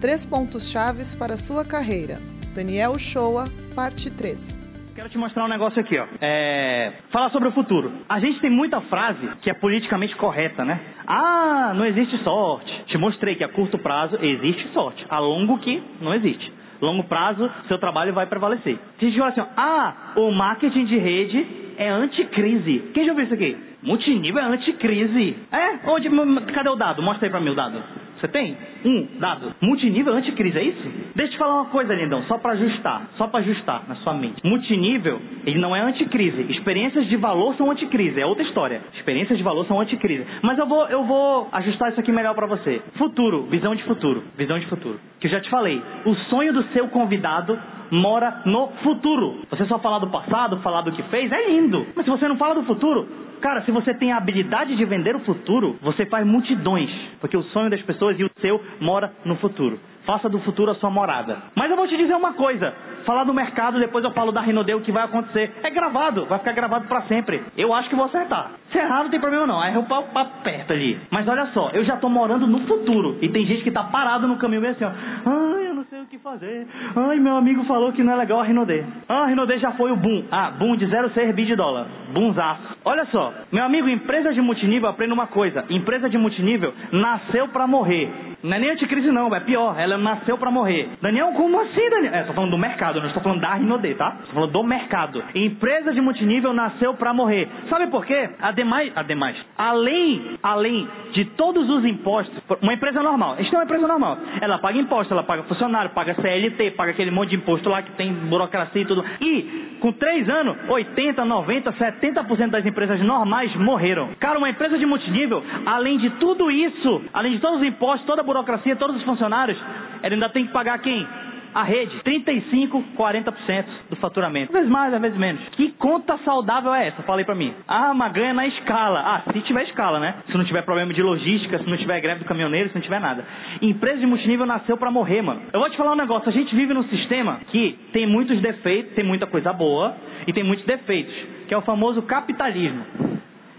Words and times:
Três 0.00 0.24
pontos 0.24 0.70
chaves 0.70 1.14
para 1.14 1.36
sua 1.36 1.62
carreira. 1.62 2.16
Daniel 2.54 2.98
Shoa, 2.98 3.44
parte 3.76 4.10
3. 4.10 4.56
Quero 4.94 5.10
te 5.10 5.18
mostrar 5.18 5.44
um 5.44 5.48
negócio 5.48 5.78
aqui, 5.78 5.98
ó. 5.98 6.06
É... 6.22 6.94
Falar 7.12 7.28
sobre 7.28 7.48
o 7.48 7.52
futuro. 7.52 7.92
A 8.08 8.18
gente 8.18 8.40
tem 8.40 8.48
muita 8.48 8.80
frase 8.82 9.28
que 9.42 9.50
é 9.50 9.54
politicamente 9.54 10.16
correta, 10.16 10.64
né? 10.64 10.80
Ah, 11.06 11.74
não 11.76 11.84
existe 11.84 12.16
sorte. 12.24 12.72
Te 12.86 12.96
mostrei 12.96 13.34
que 13.34 13.44
a 13.44 13.48
curto 13.50 13.76
prazo 13.76 14.16
existe 14.22 14.72
sorte. 14.72 15.04
A 15.06 15.18
longo 15.18 15.58
que 15.58 15.82
não 16.00 16.14
existe. 16.14 16.50
Longo 16.80 17.04
prazo, 17.04 17.50
seu 17.68 17.76
trabalho 17.76 18.14
vai 18.14 18.24
prevalecer. 18.24 18.78
A 18.98 19.04
gente 19.04 19.18
fala 19.18 19.28
assim, 19.28 19.40
ó, 19.42 19.46
ah, 19.54 20.12
o 20.16 20.30
marketing 20.32 20.86
de 20.86 20.96
rede 20.96 21.46
é 21.76 21.90
anticrise. 21.90 22.90
Quem 22.94 23.04
já 23.04 23.12
ouviu 23.12 23.26
isso 23.26 23.34
aqui? 23.34 23.54
Multinível 23.82 24.42
é 24.42 24.46
anticrise. 24.46 25.36
É? 25.52 25.90
Onde, 25.90 26.08
cadê 26.52 26.70
o 26.70 26.76
dado? 26.76 27.02
Mostra 27.02 27.26
aí 27.26 27.30
pra 27.30 27.40
mim 27.40 27.50
o 27.50 27.54
dado. 27.54 27.82
Você 28.20 28.28
tem? 28.28 28.56
Um 28.84 29.18
dado. 29.18 29.54
Multinível 29.62 30.12
anticrise, 30.12 30.58
é 30.58 30.62
isso? 30.62 30.82
Deixa 31.14 31.32
eu 31.32 31.36
te 31.36 31.38
falar 31.38 31.54
uma 31.54 31.70
coisa, 31.70 31.94
lindão, 31.94 32.22
só 32.24 32.36
para 32.36 32.52
ajustar, 32.52 33.08
só 33.16 33.26
para 33.26 33.40
ajustar 33.40 33.84
na 33.88 33.96
sua 33.96 34.12
mente. 34.12 34.44
Multinível, 34.44 35.20
ele 35.46 35.58
não 35.58 35.74
é 35.74 35.80
anticrise. 35.80 36.42
Experiências 36.50 37.06
de 37.08 37.16
valor 37.16 37.54
são 37.56 37.70
anticrise, 37.70 38.20
é 38.20 38.26
outra 38.26 38.44
história. 38.44 38.82
Experiências 38.94 39.38
de 39.38 39.44
valor 39.44 39.66
são 39.66 39.80
anticrise. 39.80 40.26
Mas 40.42 40.58
eu 40.58 40.66
vou, 40.66 40.86
eu 40.88 41.04
vou 41.04 41.48
ajustar 41.50 41.90
isso 41.90 42.00
aqui 42.00 42.12
melhor 42.12 42.34
para 42.34 42.46
você. 42.46 42.82
Futuro, 42.96 43.44
visão 43.44 43.74
de 43.74 43.82
futuro, 43.84 44.22
visão 44.36 44.58
de 44.58 44.66
futuro. 44.66 45.00
Que 45.18 45.26
eu 45.26 45.30
já 45.30 45.40
te 45.40 45.48
falei, 45.48 45.82
o 46.04 46.14
sonho 46.28 46.52
do 46.52 46.62
seu 46.72 46.88
convidado 46.88 47.58
mora 47.90 48.42
no 48.44 48.68
futuro. 48.82 49.40
Você 49.50 49.64
só 49.66 49.78
falar 49.78 49.98
do 49.98 50.08
passado, 50.08 50.58
falar 50.58 50.82
do 50.82 50.92
que 50.92 51.02
fez, 51.04 51.32
é 51.32 51.48
lindo. 51.48 51.86
Mas 51.94 52.04
se 52.04 52.10
você 52.10 52.28
não 52.28 52.36
fala 52.36 52.54
do 52.54 52.64
futuro, 52.64 53.08
Cara, 53.40 53.62
se 53.62 53.70
você 53.70 53.94
tem 53.94 54.12
a 54.12 54.18
habilidade 54.18 54.76
de 54.76 54.84
vender 54.84 55.16
o 55.16 55.20
futuro, 55.20 55.78
você 55.80 56.04
faz 56.06 56.26
multidões, 56.26 56.90
porque 57.20 57.36
o 57.36 57.42
sonho 57.44 57.70
das 57.70 57.82
pessoas 57.82 58.18
e 58.18 58.24
o 58.24 58.30
seu 58.40 58.62
mora 58.80 59.12
no 59.24 59.36
futuro. 59.36 59.78
Faça 60.04 60.28
do 60.28 60.40
futuro 60.40 60.70
a 60.70 60.74
sua 60.76 60.90
morada. 60.90 61.36
Mas 61.54 61.70
eu 61.70 61.76
vou 61.76 61.86
te 61.86 61.96
dizer 61.96 62.14
uma 62.14 62.32
coisa: 62.32 62.74
falar 63.04 63.24
do 63.24 63.34
mercado, 63.34 63.78
depois 63.78 64.04
eu 64.04 64.10
falo 64.12 64.32
da 64.32 64.40
Rinodê, 64.40 64.74
o 64.74 64.80
que 64.80 64.90
vai 64.90 65.04
acontecer. 65.04 65.52
É 65.62 65.70
gravado, 65.70 66.24
vai 66.26 66.38
ficar 66.38 66.52
gravado 66.52 66.86
para 66.88 67.02
sempre. 67.02 67.42
Eu 67.56 67.72
acho 67.74 67.88
que 67.88 67.94
vou 67.94 68.06
acertar. 68.06 68.52
Se 68.72 68.78
errar, 68.78 69.04
não 69.04 69.10
tem 69.10 69.20
problema 69.20 69.46
não. 69.46 69.60
Aí 69.60 69.74
eu 69.74 69.82
papo 69.84 70.42
perto 70.42 70.72
ali. 70.72 70.98
Mas 71.10 71.28
olha 71.28 71.46
só, 71.52 71.70
eu 71.72 71.84
já 71.84 71.96
tô 71.96 72.08
morando 72.08 72.46
no 72.46 72.60
futuro. 72.66 73.18
E 73.20 73.28
tem 73.28 73.44
gente 73.46 73.62
que 73.62 73.70
tá 73.70 73.84
parado 73.84 74.26
no 74.26 74.36
caminho 74.36 74.62
meio 74.62 74.72
assim, 74.72 74.84
ó. 74.84 74.90
Ai, 74.90 75.68
eu 75.68 75.74
não 75.74 75.84
sei 75.84 76.00
o 76.00 76.06
que 76.06 76.18
fazer. 76.18 76.66
Ai, 76.96 77.18
meu 77.18 77.36
amigo 77.36 77.64
falou 77.64 77.92
que 77.92 78.02
não 78.02 78.14
é 78.14 78.16
legal 78.16 78.40
a 78.40 78.44
Rinodê. 78.44 78.84
Ah, 79.08 79.24
a 79.24 79.26
Rinodê 79.26 79.58
já 79.58 79.72
foi 79.72 79.92
o 79.92 79.96
boom. 79.96 80.24
Ah, 80.30 80.50
boom 80.50 80.76
de 80.76 80.86
0,6 80.86 81.32
bi 81.34 81.44
de 81.44 81.54
dólar. 81.54 81.86
Boomzaço. 82.12 82.78
Olha 82.84 83.04
só, 83.06 83.32
meu 83.52 83.64
amigo, 83.64 83.88
empresa 83.88 84.32
de 84.32 84.40
multinível, 84.40 84.88
aprenda 84.88 85.12
uma 85.12 85.26
coisa. 85.26 85.64
Empresa 85.68 86.08
de 86.08 86.16
multinível 86.16 86.72
nasceu 86.92 87.48
para 87.48 87.66
morrer. 87.66 88.10
Não 88.42 88.56
é 88.56 88.58
nem 88.58 88.70
anticrise 88.70 89.10
não, 89.10 89.34
é 89.34 89.40
pior. 89.40 89.78
Ela 89.78 89.98
nasceu 89.98 90.38
para 90.38 90.50
morrer. 90.50 90.88
Daniel, 91.02 91.32
como 91.32 91.60
assim, 91.60 91.90
Daniel? 91.90 92.14
É, 92.14 92.22
tô 92.22 92.32
falando 92.32 92.52
do 92.52 92.58
mercado, 92.58 92.98
não 93.00 93.08
estou 93.08 93.22
falando 93.22 93.40
da 93.40 93.54
Rinode, 93.54 93.94
tá? 93.94 94.16
Estou 94.20 94.34
falando 94.34 94.52
do 94.52 94.62
mercado. 94.62 95.22
Empresa 95.34 95.92
de 95.92 96.00
multinível 96.00 96.52
nasceu 96.54 96.94
para 96.94 97.12
morrer. 97.12 97.48
Sabe 97.68 97.88
por 97.88 98.06
quê? 98.06 98.30
Ademais, 98.40 98.92
ademais, 98.96 99.36
além, 99.58 100.38
além 100.42 100.88
de 101.12 101.26
todos 101.26 101.68
os 101.68 101.84
impostos, 101.84 102.34
uma 102.62 102.72
empresa 102.72 103.02
normal, 103.02 103.36
gente 103.36 103.50
tem 103.50 103.58
uma 103.58 103.64
empresa 103.64 103.86
normal, 103.86 104.18
ela 104.40 104.58
paga 104.58 104.78
imposto, 104.78 105.12
ela 105.12 105.22
paga 105.22 105.42
funcionário, 105.44 105.90
paga 105.90 106.14
CLT, 106.14 106.72
paga 106.72 106.92
aquele 106.92 107.10
monte 107.10 107.30
de 107.30 107.36
imposto 107.36 107.68
lá 107.68 107.82
que 107.82 107.92
tem 107.92 108.12
burocracia 108.12 108.82
e 108.82 108.84
tudo. 108.84 109.04
E, 109.20 109.76
com 109.80 109.92
três 109.92 110.28
anos, 110.28 110.56
80, 110.68 111.24
90, 111.24 111.72
70% 111.72 112.50
das 112.50 112.64
empresas 112.64 112.69
normais 113.02 113.54
morreram. 113.56 114.10
Cara, 114.18 114.38
uma 114.38 114.50
empresa 114.50 114.78
de 114.78 114.86
multinível, 114.86 115.42
além 115.66 115.98
de 115.98 116.10
tudo 116.10 116.50
isso, 116.50 117.02
além 117.12 117.32
de 117.32 117.38
todos 117.38 117.60
os 117.60 117.66
impostos, 117.66 118.06
toda 118.06 118.22
a 118.22 118.24
burocracia, 118.24 118.76
todos 118.76 118.96
os 118.96 119.02
funcionários, 119.02 119.58
ela 120.02 120.14
ainda 120.14 120.28
tem 120.28 120.46
que 120.46 120.52
pagar 120.52 120.78
quem? 120.78 121.06
A 121.52 121.64
rede, 121.64 122.00
35, 122.04 122.84
40% 122.96 123.64
do 123.90 123.96
faturamento. 123.96 124.52
Às 124.52 124.58
vezes 124.58 124.70
mais, 124.70 124.94
às 124.94 125.00
vezes 125.00 125.18
menos. 125.18 125.42
Que 125.50 125.72
conta 125.72 126.16
saudável 126.18 126.72
é 126.72 126.86
essa? 126.86 127.02
Fala 127.02 127.20
aí 127.20 127.24
pra 127.24 127.34
mim. 127.34 127.52
Ah, 127.66 127.92
mas 127.92 128.12
ganha 128.12 128.32
na 128.32 128.46
escala. 128.46 129.00
Ah, 129.00 129.32
se 129.32 129.40
tiver 129.40 129.64
escala, 129.64 129.98
né? 129.98 130.14
Se 130.30 130.36
não 130.36 130.44
tiver 130.44 130.62
problema 130.62 130.94
de 130.94 131.02
logística, 131.02 131.58
se 131.58 131.68
não 131.68 131.76
tiver 131.76 132.00
greve 132.00 132.20
do 132.20 132.24
caminhoneiro, 132.24 132.68
se 132.68 132.76
não 132.76 132.82
tiver 132.82 133.00
nada. 133.00 133.24
Empresa 133.60 133.98
de 133.98 134.06
multinível 134.06 134.46
nasceu 134.46 134.76
para 134.76 134.92
morrer, 134.92 135.22
mano. 135.22 135.42
Eu 135.52 135.58
vou 135.58 135.68
te 135.68 135.76
falar 135.76 135.92
um 135.92 135.96
negócio. 135.96 136.28
A 136.28 136.32
gente 136.32 136.54
vive 136.54 136.72
num 136.72 136.84
sistema 136.84 137.40
que 137.48 137.76
tem 137.92 138.06
muitos 138.06 138.40
defeitos, 138.40 138.94
tem 138.94 139.04
muita 139.04 139.26
coisa 139.26 139.52
boa 139.52 139.96
e 140.28 140.32
tem 140.32 140.44
muitos 140.44 140.64
defeitos, 140.64 141.12
que 141.50 141.54
é 141.54 141.58
o 141.58 141.62
famoso 141.62 142.00
capitalismo. 142.02 142.84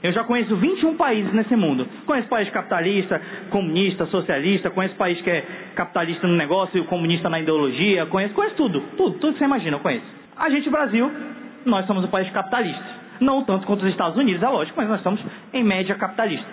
Eu 0.02 0.14
já 0.14 0.24
conheço 0.24 0.56
21 0.56 0.96
países 0.96 1.34
nesse 1.34 1.58
mundo. 1.58 1.86
Conheço 2.06 2.30
país 2.30 2.50
capitalista, 2.50 3.22
comunista, 3.50 4.06
socialista, 4.06 4.70
conheço 4.70 4.96
país 4.96 5.20
que 5.20 5.30
é 5.30 5.46
capitalista 5.76 6.26
no 6.26 6.38
negócio 6.38 6.82
e 6.82 6.86
comunista 6.86 7.30
na 7.30 7.42
ideologia, 7.42 8.06
conheço, 8.06 8.34
conheço 8.34 8.56
tudo, 8.56 8.80
tudo, 8.96 9.20
tudo 9.20 9.34
que 9.34 9.40
você 9.40 9.44
imagina, 9.44 9.76
eu 9.76 9.82
conheço. 9.82 10.06
A 10.38 10.50
gente, 10.50 10.70
Brasil, 10.70 11.12
nós 11.66 11.86
somos 11.86 12.06
um 12.06 12.08
país 12.08 12.30
capitalista. 12.30 12.82
Não 13.20 13.44
tanto 13.44 13.68
quanto 13.68 13.84
os 13.84 13.90
Estados 13.90 14.18
Unidos, 14.18 14.42
é 14.42 14.48
lógico, 14.48 14.78
mas 14.78 14.88
nós 14.88 15.02
somos, 15.02 15.20
em 15.52 15.62
média, 15.62 15.94
capitalista. 15.96 16.48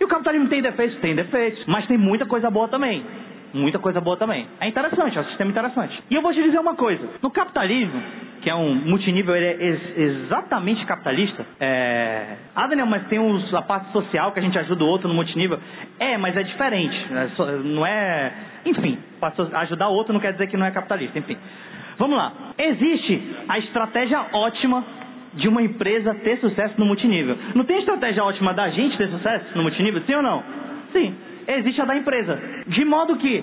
E 0.00 0.04
o 0.04 0.08
capitalismo 0.08 0.48
tem 0.48 0.62
defeitos? 0.62 0.98
Tem 1.00 1.14
defeitos, 1.14 1.66
mas 1.66 1.86
tem 1.86 1.98
muita 1.98 2.24
coisa 2.24 2.50
boa 2.50 2.66
também. 2.68 3.04
Muita 3.52 3.78
coisa 3.78 4.00
boa 4.00 4.16
também. 4.16 4.46
É 4.60 4.68
interessante, 4.68 5.16
é 5.16 5.20
um 5.20 5.24
sistema 5.24 5.50
interessante. 5.50 6.02
E 6.10 6.14
eu 6.14 6.22
vou 6.22 6.32
te 6.32 6.42
dizer 6.42 6.58
uma 6.58 6.74
coisa: 6.74 7.08
no 7.22 7.30
capitalismo, 7.30 8.00
que 8.42 8.50
é 8.50 8.54
um 8.54 8.74
multinível, 8.74 9.34
ele 9.34 9.46
é 9.46 9.66
ex 9.66 9.98
exatamente 9.98 10.84
capitalista. 10.84 11.46
É... 11.58 12.36
Ah, 12.54 12.66
Daniel, 12.66 12.86
mas 12.86 13.06
tem 13.08 13.18
os, 13.18 13.54
a 13.54 13.62
parte 13.62 13.90
social 13.92 14.32
que 14.32 14.38
a 14.38 14.42
gente 14.42 14.58
ajuda 14.58 14.84
o 14.84 14.86
outro 14.86 15.08
no 15.08 15.14
multinível. 15.14 15.58
É, 15.98 16.18
mas 16.18 16.36
é 16.36 16.42
diferente. 16.42 16.96
É 17.10 17.52
não 17.64 17.86
é. 17.86 18.32
Enfim, 18.66 18.98
ajudar 19.54 19.88
o 19.88 19.94
outro 19.94 20.12
não 20.12 20.20
quer 20.20 20.32
dizer 20.32 20.48
que 20.48 20.56
não 20.56 20.66
é 20.66 20.70
capitalista. 20.70 21.18
Enfim. 21.18 21.36
Vamos 21.98 22.16
lá. 22.16 22.32
Existe 22.56 23.36
a 23.48 23.58
estratégia 23.58 24.26
ótima 24.32 24.84
de 25.34 25.48
uma 25.48 25.62
empresa 25.62 26.14
ter 26.14 26.38
sucesso 26.38 26.74
no 26.78 26.86
multinível. 26.86 27.36
Não 27.54 27.64
tem 27.64 27.78
estratégia 27.78 28.24
ótima 28.24 28.54
da 28.54 28.68
gente 28.70 28.96
ter 28.96 29.08
sucesso 29.08 29.56
no 29.56 29.62
multinível? 29.62 30.02
Sim 30.02 30.14
ou 30.14 30.22
não? 30.22 30.42
Sim. 30.92 31.14
Existe 31.48 31.80
a 31.80 31.86
da 31.86 31.96
empresa. 31.96 32.38
De 32.66 32.84
modo 32.84 33.16
que 33.16 33.42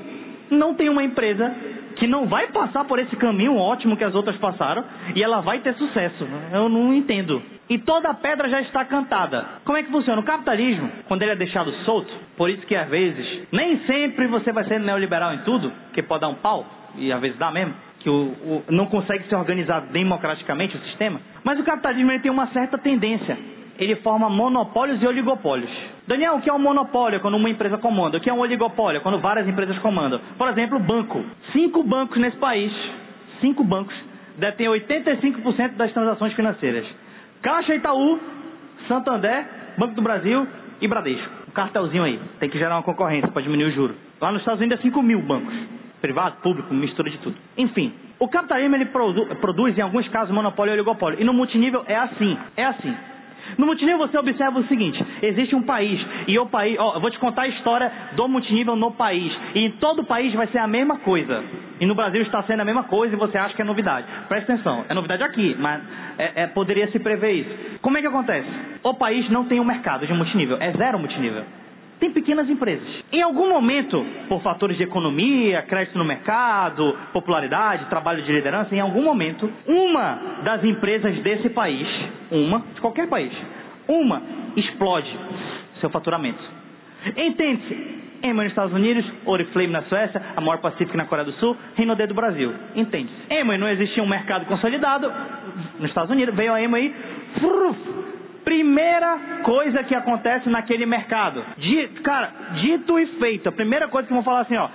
não 0.52 0.76
tem 0.76 0.90
uma 0.90 1.04
empresa 1.04 1.54
que 1.96 2.08
não 2.08 2.28
vai 2.28 2.48
passar 2.48 2.86
por 2.86 3.00
esse 3.00 3.16
caminho 3.16 3.56
ótimo 3.56 3.98
que 3.98 4.04
as 4.04 4.14
outras 4.14 4.38
passaram 4.38 4.84
e 5.16 5.24
ela 5.24 5.42
vai 5.42 5.60
ter 5.60 5.74
sucesso. 5.76 6.28
Eu 6.54 6.70
não 6.70 6.94
entendo. 6.94 7.42
E 7.70 7.80
toda 7.80 8.10
a 8.10 8.14
pedra 8.14 8.48
já 8.48 8.62
está 8.62 8.86
cantada. 8.86 9.44
Como 9.64 9.78
é 9.78 9.84
que 9.84 9.92
funciona? 9.92 10.22
O 10.22 10.26
capitalismo, 10.26 10.90
quando 11.08 11.24
ele 11.24 11.32
é 11.32 11.36
deixado 11.36 11.72
solto, 11.84 12.14
por 12.38 12.50
isso 12.50 12.66
que 12.68 12.76
às 12.76 12.88
vezes, 12.88 13.48
nem 13.52 13.80
sempre 13.86 14.28
você 14.28 14.52
vai 14.52 14.66
ser 14.66 14.80
neoliberal 14.80 15.34
em 15.34 15.40
tudo, 15.40 15.72
que 15.94 16.04
pode 16.04 16.22
dar 16.22 16.28
um 16.28 16.36
pau, 16.36 16.66
e 16.98 17.12
às 17.12 17.20
vezes 17.20 17.38
dá 17.40 17.50
mesmo, 17.50 17.74
que 18.02 18.10
o, 18.10 18.14
o, 18.14 18.64
não 18.70 18.86
consegue 18.86 19.28
se 19.28 19.34
organizar 19.34 19.80
democraticamente 19.92 20.78
o 20.78 20.80
sistema. 20.82 21.20
Mas 21.44 21.60
o 21.60 21.64
capitalismo 21.64 22.12
ele 22.12 22.20
tem 22.20 22.32
uma 22.32 22.48
certa 22.48 22.78
tendência. 22.78 23.36
Ele 23.78 23.96
forma 23.98 24.30
monopólios 24.30 25.02
e 25.02 25.08
oligopólios. 25.08 25.70
Daniel, 26.08 26.36
o 26.36 26.42
que 26.42 26.50
é 26.50 26.54
um 26.54 26.60
monopólio 26.60 27.20
quando 27.20 27.36
uma 27.36 27.50
empresa 27.50 27.78
comanda? 27.78 28.18
O 28.18 28.22
que 28.22 28.30
é 28.30 28.34
um 28.34 28.40
oligopólio 28.40 29.02
quando 29.02 29.20
várias 29.20 29.48
empresas 29.48 29.78
comandam? 29.80 30.20
Por 30.38 30.48
exemplo, 30.50 30.80
banco. 30.80 31.24
Cinco 31.52 31.84
bancos 31.84 32.18
nesse 32.18 32.38
país, 32.38 32.72
cinco 33.42 33.64
bancos, 33.64 33.96
detêm 34.38 34.68
85% 34.68 35.76
das 35.76 35.92
transações 35.92 36.34
financeiras. 36.34 36.86
Caixa 37.42 37.76
Itaú, 37.76 38.20
Santander, 38.88 39.46
Banco 39.78 39.96
do 39.96 40.02
Brasil 40.02 40.48
e 40.82 40.88
Bradesco. 40.88 41.30
Um 41.48 41.52
cartelzinho 41.52 42.04
aí. 42.04 42.20
Tem 42.40 42.50
que 42.50 42.58
gerar 42.58 42.76
uma 42.76 42.84
concorrência 42.84 43.30
para 43.30 43.42
diminuir 43.42 43.72
o 43.72 43.72
juro. 43.72 43.96
Lá 44.22 44.32
nos 44.32 44.42
Estados 44.42 44.60
Unidos 44.60 44.80
é 44.80 44.82
5 44.82 45.02
mil 45.02 45.22
bancos. 45.22 45.54
Privado, 46.02 46.38
público, 46.42 46.74
mistura 46.74 47.10
de 47.10 47.18
tudo. 47.18 47.36
Enfim, 47.58 47.94
o 48.20 48.28
capitalismo 48.28 48.76
ele 48.76 48.86
produ 48.86 49.26
produz, 49.38 49.78
em 49.78 49.82
alguns 49.82 50.08
casos, 50.10 50.34
monopólio 50.34 50.72
e 50.72 50.74
oligopólio. 50.76 51.20
E 51.20 51.24
no 51.24 51.34
multinível 51.34 51.84
é 51.88 51.96
assim. 51.96 52.38
É 52.56 52.66
assim. 52.66 52.96
No 53.58 53.66
multinível 53.66 54.00
você 54.00 54.18
observa 54.18 54.60
o 54.60 54.68
seguinte: 54.68 55.04
existe 55.22 55.56
um 55.56 55.64
país 55.64 56.00
e 56.28 56.38
o 56.38 56.46
país, 56.48 56.78
ó, 56.80 57.00
vou 57.00 57.10
te 57.10 57.20
contar 57.20 57.44
a 57.44 57.48
história 57.48 57.92
do 58.16 58.28
multinível 58.28 58.76
no 58.76 58.92
país. 58.92 59.32
E 59.54 59.60
em 59.60 59.72
todo 59.74 60.02
o 60.02 60.06
país 60.06 60.34
vai 60.34 60.48
ser 60.48 60.60
a 60.60 60.68
mesma 60.68 60.98
coisa. 61.00 61.44
E 61.80 61.86
no 61.86 61.96
Brasil 61.96 62.22
está 62.22 62.42
sendo 62.44 62.62
a 62.62 62.66
mesma 62.66 62.84
coisa 62.84 63.14
e 63.14 63.18
você 63.18 63.38
acha 63.38 63.54
que 63.56 63.62
é 63.62 63.66
novidade. 63.66 64.08
Presta 64.28 64.54
atenção, 64.54 64.86
é 64.88 64.94
novidade 64.94 65.24
aqui, 65.24 65.56
mas 65.60 65.82
é, 66.18 66.44
é, 66.44 66.48
poderia 66.48 66.90
se 66.92 67.00
prever 67.00 67.32
isso. 67.32 67.80
Como 67.82 67.98
é 67.98 68.02
que 68.02 68.08
acontece? 68.08 68.48
O 68.84 68.94
país 68.94 69.30
não 69.30 69.46
tem 69.46 69.60
um 69.60 69.66
mercado 69.66 70.06
de 70.08 70.14
multinível, 70.14 70.58
é 70.60 70.72
zero 70.72 70.98
multinível 70.98 71.44
tem 72.00 72.12
pequenas 72.12 72.50
empresas. 72.50 72.88
Em 73.12 73.22
algum 73.22 73.50
momento, 73.50 74.06
por 74.28 74.42
fatores 74.42 74.78
de 74.78 74.84
economia, 74.84 75.62
crédito 75.64 75.98
no 75.98 76.06
mercado, 76.06 76.96
popularidade, 77.14 77.86
trabalho 77.86 78.22
de 78.24 78.32
liderança, 78.32 78.76
em 78.76 78.80
algum 78.80 79.04
momento, 79.04 79.50
uma 79.68 80.20
das 80.44 80.64
empresas 80.64 81.16
desse 81.20 81.50
país, 81.50 81.88
uma, 82.32 82.60
de 82.74 82.82
qualquer 82.82 83.08
país, 83.08 83.32
uma 83.88 84.22
explode 84.56 85.16
seu 85.80 85.90
faturamento. 85.90 86.44
Entende-se, 87.16 88.06
Ema 88.24 88.44
nos 88.44 88.52
Estados 88.52 88.74
Unidos, 88.74 89.06
Oriflame 89.26 89.68
na 89.68 89.84
Suécia, 89.84 90.22
a 90.36 90.42
maior 90.42 90.60
na 90.94 91.06
Coreia 91.06 91.26
do 91.26 91.34
Sul, 91.34 91.56
Rinode 91.76 92.08
do 92.08 92.14
Brasil. 92.14 92.54
Entende-se. 92.76 93.34
Ema 93.34 93.58
não 93.58 93.68
existia 93.70 94.02
um 94.02 94.08
mercado 94.08 94.46
consolidado 94.46 95.12
nos 95.80 95.90
Estados 95.90 96.10
Unidos, 96.10 96.34
veio 96.36 96.54
a 96.54 96.62
Ema 96.62 96.78
aí, 96.78 96.94
Primeira 98.46 99.42
coisa 99.44 99.84
que 99.84 99.94
acontece 99.94 100.50
naquele 100.50 100.86
mercado. 100.86 101.44
cara, 102.04 102.32
dito 102.62 102.98
e 102.98 103.08
feito. 103.20 103.50
A 103.50 103.52
primeira 103.52 103.88
coisa 103.90 104.08
que 104.08 104.14
vão 104.14 104.24
falar 104.24 104.42
assim, 104.42 104.56
ó. 104.56 104.70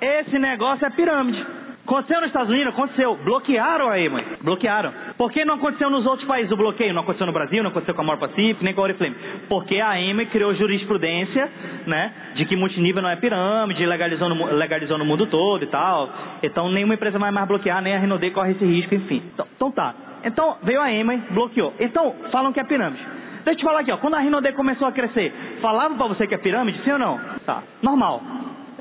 esse 0.00 0.38
negócio 0.38 0.86
é 0.86 0.90
pirâmide. 0.90 1.44
Aconteceu 1.86 2.20
nos 2.20 2.26
Estados 2.26 2.50
Unidos? 2.50 2.74
Aconteceu. 2.74 3.14
Bloquearam 3.22 3.88
a 3.88 3.94
Amway. 3.94 4.24
Bloquearam. 4.42 4.92
Por 5.16 5.30
que 5.30 5.44
não 5.44 5.54
aconteceu 5.54 5.88
nos 5.88 6.04
outros 6.04 6.26
países 6.26 6.50
o 6.50 6.56
bloqueio? 6.56 6.92
Não 6.92 7.02
aconteceu 7.02 7.28
no 7.28 7.32
Brasil, 7.32 7.62
não 7.62 7.70
aconteceu 7.70 7.94
com 7.94 8.00
a 8.00 8.04
Mor 8.04 8.18
Pacific, 8.18 8.62
nem 8.64 8.74
com 8.74 8.80
a 8.80 8.84
Oriflame. 8.84 9.14
Porque 9.48 9.78
a 9.78 9.92
Amway 9.92 10.26
criou 10.26 10.52
jurisprudência, 10.52 11.48
né, 11.86 12.12
de 12.34 12.44
que 12.44 12.56
multinível 12.56 13.00
não 13.00 13.08
é 13.08 13.14
pirâmide, 13.14 13.86
legalizou 13.86 14.28
no, 14.28 14.46
legalizou 14.46 14.98
no 14.98 15.04
mundo 15.04 15.26
todo 15.28 15.62
e 15.62 15.68
tal. 15.68 16.10
Então 16.42 16.68
nenhuma 16.70 16.94
empresa 16.94 17.20
vai 17.20 17.30
mais 17.30 17.46
bloquear, 17.46 17.80
nem 17.80 17.94
a 17.94 17.98
Renaudet 18.00 18.34
corre 18.34 18.50
esse 18.50 18.64
risco, 18.64 18.92
enfim. 18.92 19.22
Então, 19.32 19.46
então 19.54 19.70
tá. 19.70 19.94
Então 20.24 20.56
veio 20.64 20.80
a 20.80 20.86
Amway, 20.86 21.22
bloqueou. 21.30 21.72
Então 21.78 22.16
falam 22.32 22.52
que 22.52 22.58
é 22.58 22.64
pirâmide. 22.64 23.02
Deixa 23.44 23.50
eu 23.50 23.56
te 23.58 23.64
falar 23.64 23.82
aqui, 23.82 23.92
ó. 23.92 23.96
Quando 23.98 24.14
a 24.14 24.18
Renaudet 24.18 24.56
começou 24.56 24.88
a 24.88 24.92
crescer, 24.92 25.32
falavam 25.62 25.96
para 25.96 26.08
você 26.08 26.26
que 26.26 26.34
é 26.34 26.38
pirâmide, 26.38 26.82
sim 26.82 26.90
ou 26.90 26.98
não? 26.98 27.20
Tá. 27.46 27.62
Normal. 27.80 28.20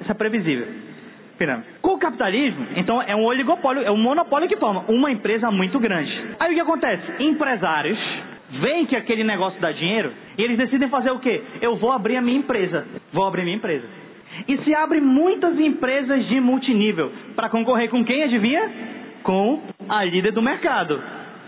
Isso 0.02 0.12
é 0.12 0.16
previsível 0.16 0.86
pirâmide. 1.38 1.68
Com 1.82 1.94
o 1.94 1.98
capitalismo, 1.98 2.66
então 2.76 3.02
é 3.02 3.16
um 3.16 3.24
oligopólio, 3.24 3.84
é 3.84 3.92
um 3.92 3.98
monopólio 3.98 4.48
que 4.48 4.58
forma 4.58 4.86
uma 4.88 5.12
empresa 5.12 5.52
muito 5.52 5.80
grande. 5.80 6.12
Aí 6.40 6.52
o 6.52 6.56
que 6.56 6.62
acontece? 6.62 7.24
Empresários 7.24 8.00
veem 8.62 8.86
que 8.86 8.96
aquele 8.96 9.24
negócio 9.24 9.60
dá 9.60 9.72
dinheiro 9.72 10.12
e 10.38 10.42
eles 10.44 10.58
decidem 10.58 10.90
fazer 10.90 11.12
o 11.12 11.20
quê? 11.20 11.44
Eu 11.62 11.76
vou 11.78 11.92
abrir 11.92 12.18
a 12.18 12.22
minha 12.22 12.38
empresa. 12.38 12.86
Vou 13.12 13.26
abrir 13.26 13.42
a 13.42 13.46
minha 13.46 13.58
empresa. 13.58 13.86
E 14.48 14.58
se 14.60 14.76
abre 14.76 15.00
muitas 15.00 15.58
empresas 15.60 16.28
de 16.28 16.40
multinível 16.40 17.12
para 17.36 17.50
concorrer 17.50 17.90
com 17.90 18.04
quem, 18.04 18.24
adivinha? 18.24 18.70
Com 19.24 19.62
a 19.88 20.04
líder 20.04 20.32
do 20.32 20.42
mercado. 20.42 21.02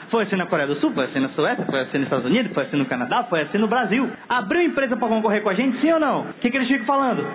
Foi 0.09 0.23
assim 0.23 0.37
na 0.37 0.45
Coreia 0.45 0.67
do 0.67 0.79
Sul, 0.79 0.91
foi 0.93 1.03
assim 1.05 1.19
na 1.19 1.29
Suécia, 1.29 1.65
foi 1.65 1.81
assim 1.81 1.97
nos 1.97 2.07
Estados 2.07 2.25
Unidos, 2.25 2.53
foi 2.53 2.63
assim 2.63 2.77
no 2.77 2.85
Canadá, 2.85 3.25
foi 3.25 3.41
assim 3.41 3.57
no 3.57 3.67
Brasil. 3.67 4.09
Abriu 4.29 4.61
empresa 4.61 4.95
para 4.95 5.07
concorrer 5.07 5.43
com 5.43 5.49
a 5.49 5.53
gente, 5.53 5.81
sim 5.81 5.91
ou 5.91 5.99
não? 5.99 6.21
O 6.21 6.33
que, 6.35 6.49
que 6.49 6.55
eles 6.55 6.67
ficam 6.67 6.85
falando? 6.85 7.27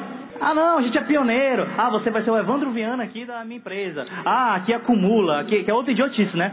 Ah, 0.45 0.55
não, 0.55 0.79
a 0.79 0.83
gente 0.83 0.99
é 0.99 1.03
pioneiro. 1.03 1.69
Ah, 1.79 1.89
você 1.89 2.11
vai 2.11 2.25
ser 2.25 2.31
o 2.33 2.37
Evandro 2.37 2.73
Viana 2.73 3.05
aqui 3.05 3.25
da 3.25 3.45
minha 3.45 3.59
empresa. 3.59 4.05
Ah, 4.25 4.57
aqui 4.57 4.75
acumula, 4.75 5.39
aqui, 5.39 5.63
que 5.63 5.71
é 5.71 5.73
outra 5.73 5.93
idiotice, 5.93 6.37
né? 6.37 6.53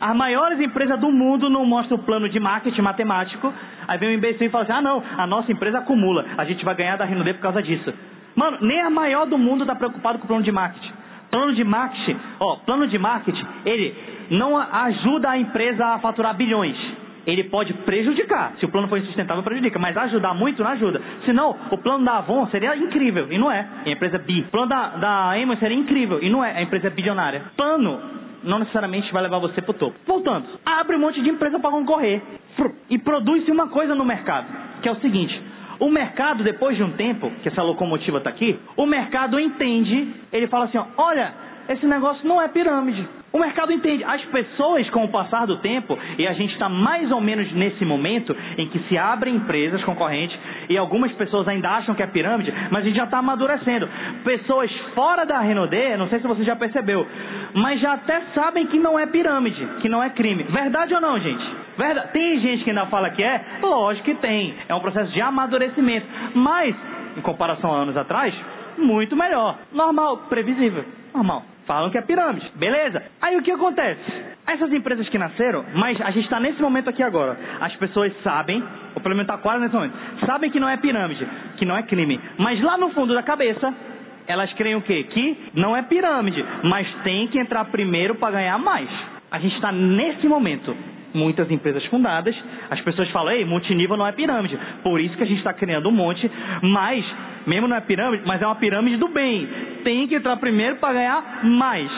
As 0.00 0.14
maiores 0.16 0.58
empresas 0.58 0.98
do 0.98 1.12
mundo 1.12 1.48
não 1.48 1.64
mostram 1.64 1.98
o 1.98 2.02
plano 2.02 2.28
de 2.28 2.40
marketing 2.40 2.82
matemático. 2.82 3.54
Aí 3.86 3.96
vem 3.96 4.08
um 4.08 4.12
imbecil 4.14 4.48
e 4.48 4.50
fala 4.50 4.64
assim: 4.64 4.72
ah, 4.72 4.82
não, 4.82 5.00
a 5.16 5.24
nossa 5.24 5.52
empresa 5.52 5.78
acumula. 5.78 6.24
A 6.36 6.44
gente 6.44 6.64
vai 6.64 6.74
ganhar 6.74 6.96
da 6.96 7.04
Renaudet 7.04 7.34
por 7.34 7.42
causa 7.42 7.62
disso. 7.62 7.94
Mano, 8.34 8.58
nem 8.60 8.80
a 8.80 8.90
maior 8.90 9.24
do 9.24 9.38
mundo 9.38 9.62
está 9.62 9.76
preocupado 9.76 10.18
com 10.18 10.24
o 10.24 10.28
plano 10.28 10.42
de 10.42 10.50
marketing. 10.50 10.92
Plano 11.30 11.54
de 11.54 11.62
marketing, 11.62 12.16
ó, 12.40 12.56
plano 12.56 12.88
de 12.88 12.98
marketing, 12.98 13.46
ele 13.64 13.94
não 14.30 14.58
ajuda 14.58 15.30
a 15.30 15.38
empresa 15.38 15.86
a 15.86 15.98
faturar 16.00 16.34
bilhões 16.34 16.76
ele 17.26 17.44
pode 17.44 17.72
prejudicar. 17.72 18.54
Se 18.58 18.64
o 18.64 18.68
plano 18.68 18.88
for 18.88 18.98
insustentável, 18.98 19.42
prejudica. 19.42 19.78
Mas 19.78 19.96
ajudar 19.96 20.34
muito, 20.34 20.62
não 20.62 20.70
ajuda. 20.70 21.00
Senão, 21.24 21.56
o 21.70 21.78
plano 21.78 22.04
da 22.04 22.18
Avon 22.18 22.46
seria 22.48 22.76
incrível, 22.76 23.26
e 23.30 23.38
não 23.38 23.50
é. 23.50 23.66
a 23.86 23.90
empresa 23.90 24.16
é 24.16 24.20
bi. 24.20 24.40
O 24.40 24.50
plano 24.50 24.68
da, 24.68 24.88
da 24.96 25.32
seria 25.58 25.76
incrível, 25.76 26.18
e 26.22 26.30
não 26.30 26.44
é. 26.44 26.56
A 26.56 26.62
empresa 26.62 26.88
é 26.88 26.90
bilionária. 26.90 27.42
Plano 27.56 28.00
não 28.42 28.58
necessariamente 28.60 29.12
vai 29.12 29.22
levar 29.22 29.38
você 29.38 29.60
para 29.60 29.70
o 29.70 29.74
topo. 29.74 29.96
Voltando, 30.06 30.46
abre 30.64 30.96
um 30.96 31.00
monte 31.00 31.20
de 31.20 31.28
empresa 31.28 31.58
para 31.58 31.70
concorrer. 31.70 32.22
E 32.90 32.98
produz-se 32.98 33.50
uma 33.50 33.68
coisa 33.68 33.94
no 33.94 34.04
mercado, 34.04 34.46
que 34.82 34.88
é 34.88 34.92
o 34.92 34.96
seguinte. 34.96 35.40
O 35.78 35.90
mercado, 35.90 36.42
depois 36.42 36.76
de 36.76 36.82
um 36.82 36.92
tempo, 36.92 37.30
que 37.42 37.48
essa 37.48 37.62
locomotiva 37.62 38.18
está 38.18 38.30
aqui, 38.30 38.58
o 38.76 38.84
mercado 38.84 39.38
entende, 39.38 40.12
ele 40.32 40.48
fala 40.48 40.64
assim, 40.64 40.78
ó, 40.78 40.86
olha, 40.96 41.32
esse 41.68 41.86
negócio 41.86 42.26
não 42.26 42.40
é 42.40 42.48
pirâmide. 42.48 43.06
O 43.30 43.38
mercado 43.38 43.70
entende. 43.72 44.02
As 44.04 44.24
pessoas, 44.26 44.88
com 44.90 45.04
o 45.04 45.08
passar 45.08 45.46
do 45.46 45.58
tempo, 45.58 45.98
e 46.16 46.26
a 46.26 46.32
gente 46.32 46.52
está 46.54 46.68
mais 46.68 47.12
ou 47.12 47.20
menos 47.20 47.52
nesse 47.52 47.84
momento 47.84 48.34
em 48.56 48.68
que 48.68 48.78
se 48.88 48.96
abrem 48.96 49.36
empresas 49.36 49.84
concorrentes 49.84 50.38
e 50.68 50.78
algumas 50.78 51.12
pessoas 51.12 51.46
ainda 51.46 51.68
acham 51.68 51.94
que 51.94 52.02
é 52.02 52.06
pirâmide, 52.06 52.52
mas 52.70 52.82
a 52.82 52.86
gente 52.86 52.96
já 52.96 53.04
está 53.04 53.18
amadurecendo. 53.18 53.88
Pessoas 54.24 54.70
fora 54.94 55.26
da 55.26 55.40
Renaudet, 55.40 55.96
não 55.98 56.08
sei 56.08 56.20
se 56.20 56.26
você 56.26 56.42
já 56.42 56.56
percebeu, 56.56 57.06
mas 57.52 57.80
já 57.80 57.94
até 57.94 58.22
sabem 58.34 58.66
que 58.66 58.78
não 58.78 58.98
é 58.98 59.06
pirâmide, 59.06 59.64
que 59.80 59.88
não 59.88 60.02
é 60.02 60.08
crime. 60.10 60.44
Verdade 60.44 60.94
ou 60.94 61.00
não, 61.00 61.20
gente? 61.20 61.44
Verdade. 61.76 62.12
Tem 62.12 62.40
gente 62.40 62.64
que 62.64 62.70
ainda 62.70 62.86
fala 62.86 63.10
que 63.10 63.22
é? 63.22 63.44
Lógico 63.60 64.06
que 64.06 64.14
tem. 64.14 64.54
É 64.68 64.74
um 64.74 64.80
processo 64.80 65.12
de 65.12 65.20
amadurecimento. 65.20 66.06
Mas, 66.34 66.74
em 67.16 67.20
comparação 67.20 67.74
a 67.74 67.76
anos 67.76 67.96
atrás, 67.96 68.34
muito 68.78 69.14
melhor. 69.14 69.58
Normal, 69.72 70.18
previsível. 70.28 70.84
Normal. 71.14 71.44
Falam 71.68 71.90
que 71.90 71.98
é 71.98 72.00
pirâmide. 72.00 72.50
Beleza? 72.54 73.02
Aí 73.20 73.36
o 73.36 73.42
que 73.42 73.50
acontece? 73.50 74.00
Essas 74.46 74.72
empresas 74.72 75.06
que 75.10 75.18
nasceram, 75.18 75.66
mas 75.74 76.00
a 76.00 76.10
gente 76.10 76.24
está 76.24 76.40
nesse 76.40 76.62
momento 76.62 76.88
aqui 76.88 77.02
agora. 77.02 77.38
As 77.60 77.76
pessoas 77.76 78.10
sabem, 78.22 78.64
ou 78.94 79.02
pelo 79.02 79.14
menos 79.14 79.30
está 79.30 79.36
quase 79.36 79.60
nesse 79.60 79.74
momento, 79.74 79.94
sabem 80.24 80.50
que 80.50 80.58
não 80.58 80.66
é 80.66 80.78
pirâmide, 80.78 81.28
que 81.58 81.66
não 81.66 81.76
é 81.76 81.82
crime. 81.82 82.18
Mas 82.38 82.58
lá 82.62 82.78
no 82.78 82.88
fundo 82.90 83.12
da 83.12 83.22
cabeça, 83.22 83.74
elas 84.26 84.50
creem 84.54 84.76
o 84.76 84.80
quê? 84.80 85.04
Que 85.10 85.36
não 85.52 85.76
é 85.76 85.82
pirâmide, 85.82 86.42
mas 86.62 86.90
tem 87.04 87.28
que 87.28 87.38
entrar 87.38 87.66
primeiro 87.66 88.14
para 88.14 88.32
ganhar 88.32 88.58
mais. 88.58 88.88
A 89.30 89.38
gente 89.38 89.54
está 89.54 89.70
nesse 89.70 90.26
momento 90.26 90.74
muitas 91.12 91.50
empresas 91.50 91.84
fundadas, 91.86 92.36
as 92.70 92.80
pessoas 92.82 93.10
falam, 93.10 93.32
ei, 93.32 93.44
multinível 93.44 93.96
não 93.96 94.06
é 94.06 94.12
pirâmide. 94.12 94.58
Por 94.82 95.00
isso 95.00 95.16
que 95.16 95.22
a 95.22 95.26
gente 95.26 95.38
está 95.38 95.52
criando 95.52 95.88
um 95.88 95.92
monte, 95.92 96.30
mas, 96.62 97.04
mesmo 97.48 97.66
não 97.66 97.76
é 97.76 97.80
pirâmide, 97.80 98.22
mas 98.26 98.40
é 98.40 98.46
uma 98.46 98.56
pirâmide 98.56 98.96
do 98.96 99.08
bem. 99.08 99.48
Tem 99.82 100.06
que 100.06 100.14
entrar 100.14 100.36
primeiro 100.36 100.76
para 100.76 100.92
ganhar 100.92 101.44
mais. 101.44 101.90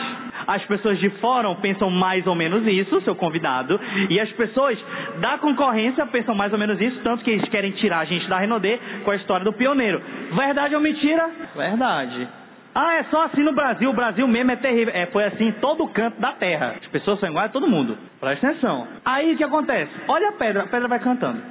As 0.47 0.63
pessoas 0.65 0.97
de 0.99 1.09
fora 1.21 1.53
pensam 1.55 1.89
mais 1.89 2.25
ou 2.25 2.35
menos 2.35 2.65
isso, 2.65 3.01
seu 3.01 3.15
convidado, 3.15 3.79
e 4.09 4.19
as 4.19 4.31
pessoas 4.31 4.77
da 5.19 5.37
concorrência 5.37 6.05
pensam 6.07 6.33
mais 6.33 6.51
ou 6.51 6.57
menos 6.57 6.79
isso, 6.81 6.99
tanto 7.03 7.23
que 7.23 7.31
eles 7.31 7.47
querem 7.49 7.71
tirar 7.71 7.99
a 7.99 8.05
gente 8.05 8.27
da 8.27 8.39
Renaudê 8.39 8.79
com 9.03 9.11
a 9.11 9.15
história 9.15 9.43
do 9.43 9.53
pioneiro. 9.53 10.01
Verdade 10.31 10.73
ou 10.73 10.81
mentira? 10.81 11.29
Verdade. 11.55 12.27
Ah, 12.73 12.95
é 12.95 13.03
só 13.05 13.23
assim 13.25 13.43
no 13.43 13.53
Brasil. 13.53 13.89
O 13.89 13.93
Brasil 13.93 14.25
mesmo 14.27 14.51
é 14.51 14.55
terrível. 14.55 14.93
É, 14.95 15.05
foi 15.07 15.25
assim 15.25 15.47
em 15.47 15.51
todo 15.53 15.85
canto 15.89 16.19
da 16.21 16.31
terra. 16.33 16.75
As 16.81 16.87
pessoas 16.87 17.19
são 17.19 17.29
iguais 17.29 17.49
a 17.49 17.53
todo 17.53 17.67
mundo. 17.67 17.97
Presta 18.19 18.47
atenção. 18.47 18.87
Aí 19.03 19.33
o 19.33 19.37
que 19.37 19.43
acontece? 19.43 19.91
Olha 20.07 20.29
a 20.29 20.31
pedra, 20.33 20.63
a 20.63 20.67
pedra 20.67 20.87
vai 20.87 20.99
cantando. 20.99 21.41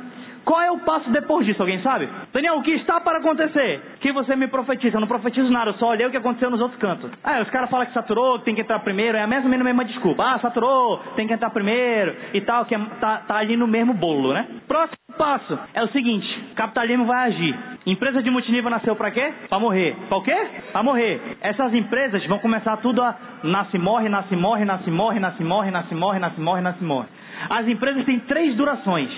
Qual 0.44 0.60
é 0.60 0.70
o 0.70 0.78
passo 0.78 1.10
depois 1.10 1.46
disso? 1.46 1.62
Alguém 1.62 1.80
sabe? 1.82 2.08
Daniel, 2.32 2.56
o 2.56 2.62
que 2.62 2.72
está 2.72 3.00
para 3.00 3.18
acontecer? 3.18 3.80
Que 4.00 4.12
você 4.12 4.34
me 4.36 4.48
profetiza. 4.48 4.96
Eu 4.96 5.00
não 5.00 5.08
profetizo 5.08 5.50
nada, 5.50 5.70
eu 5.70 5.74
só 5.74 5.88
olhei 5.88 6.06
o 6.06 6.10
que 6.10 6.16
aconteceu 6.16 6.50
nos 6.50 6.60
outros 6.60 6.80
cantos. 6.80 7.10
Ah, 7.22 7.40
os 7.40 7.50
caras 7.50 7.70
falam 7.70 7.86
que 7.86 7.92
saturou, 7.92 8.38
que 8.38 8.44
tem 8.44 8.54
que 8.54 8.62
entrar 8.62 8.78
primeiro. 8.80 9.16
É 9.16 9.22
a 9.22 9.26
mesma, 9.26 9.48
mesma, 9.48 9.64
mesma 9.64 9.84
desculpa. 9.84 10.24
Ah, 10.24 10.38
saturou, 10.38 10.98
tem 11.16 11.26
que 11.26 11.32
entrar 11.32 11.50
primeiro 11.50 12.14
e 12.32 12.40
tal, 12.40 12.64
que 12.64 12.74
é, 12.74 12.78
tá, 13.00 13.18
tá 13.26 13.36
ali 13.36 13.56
no 13.56 13.66
mesmo 13.66 13.94
bolo, 13.94 14.32
né? 14.32 14.46
Próximo 14.66 14.98
passo 15.16 15.58
é 15.74 15.82
o 15.82 15.88
seguinte: 15.88 16.26
capitalismo 16.54 17.04
vai 17.04 17.28
agir. 17.28 17.58
Empresa 17.86 18.22
de 18.22 18.30
multinível 18.30 18.70
nasceu 18.70 18.96
para 18.96 19.10
quê? 19.10 19.32
Para 19.48 19.58
morrer. 19.58 19.96
Para 20.08 20.22
quê? 20.22 20.46
Para 20.72 20.82
morrer. 20.82 21.20
Essas 21.40 21.72
empresas 21.74 22.24
vão 22.26 22.38
começar 22.38 22.76
tudo 22.78 23.02
a 23.02 23.16
nasce, 23.42 23.78
morre, 23.78 24.08
nasce, 24.08 24.34
morre, 24.36 24.64
nasce, 24.64 24.90
morre, 24.90 25.20
nasce, 25.20 25.42
morre, 25.42 25.70
nasce, 25.70 25.94
morre, 25.94 26.18
nasce, 26.18 26.40
morre, 26.40 26.60
nasce, 26.60 26.84
morre. 26.84 27.08
As 27.48 27.66
empresas 27.68 28.04
têm 28.04 28.20
três 28.20 28.54
durações. 28.56 29.10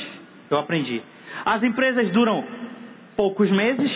Eu 0.51 0.59
aprendi. 0.59 1.03
As 1.45 1.63
empresas 1.63 2.11
duram 2.11 2.45
poucos 3.17 3.51
meses, 3.51 3.91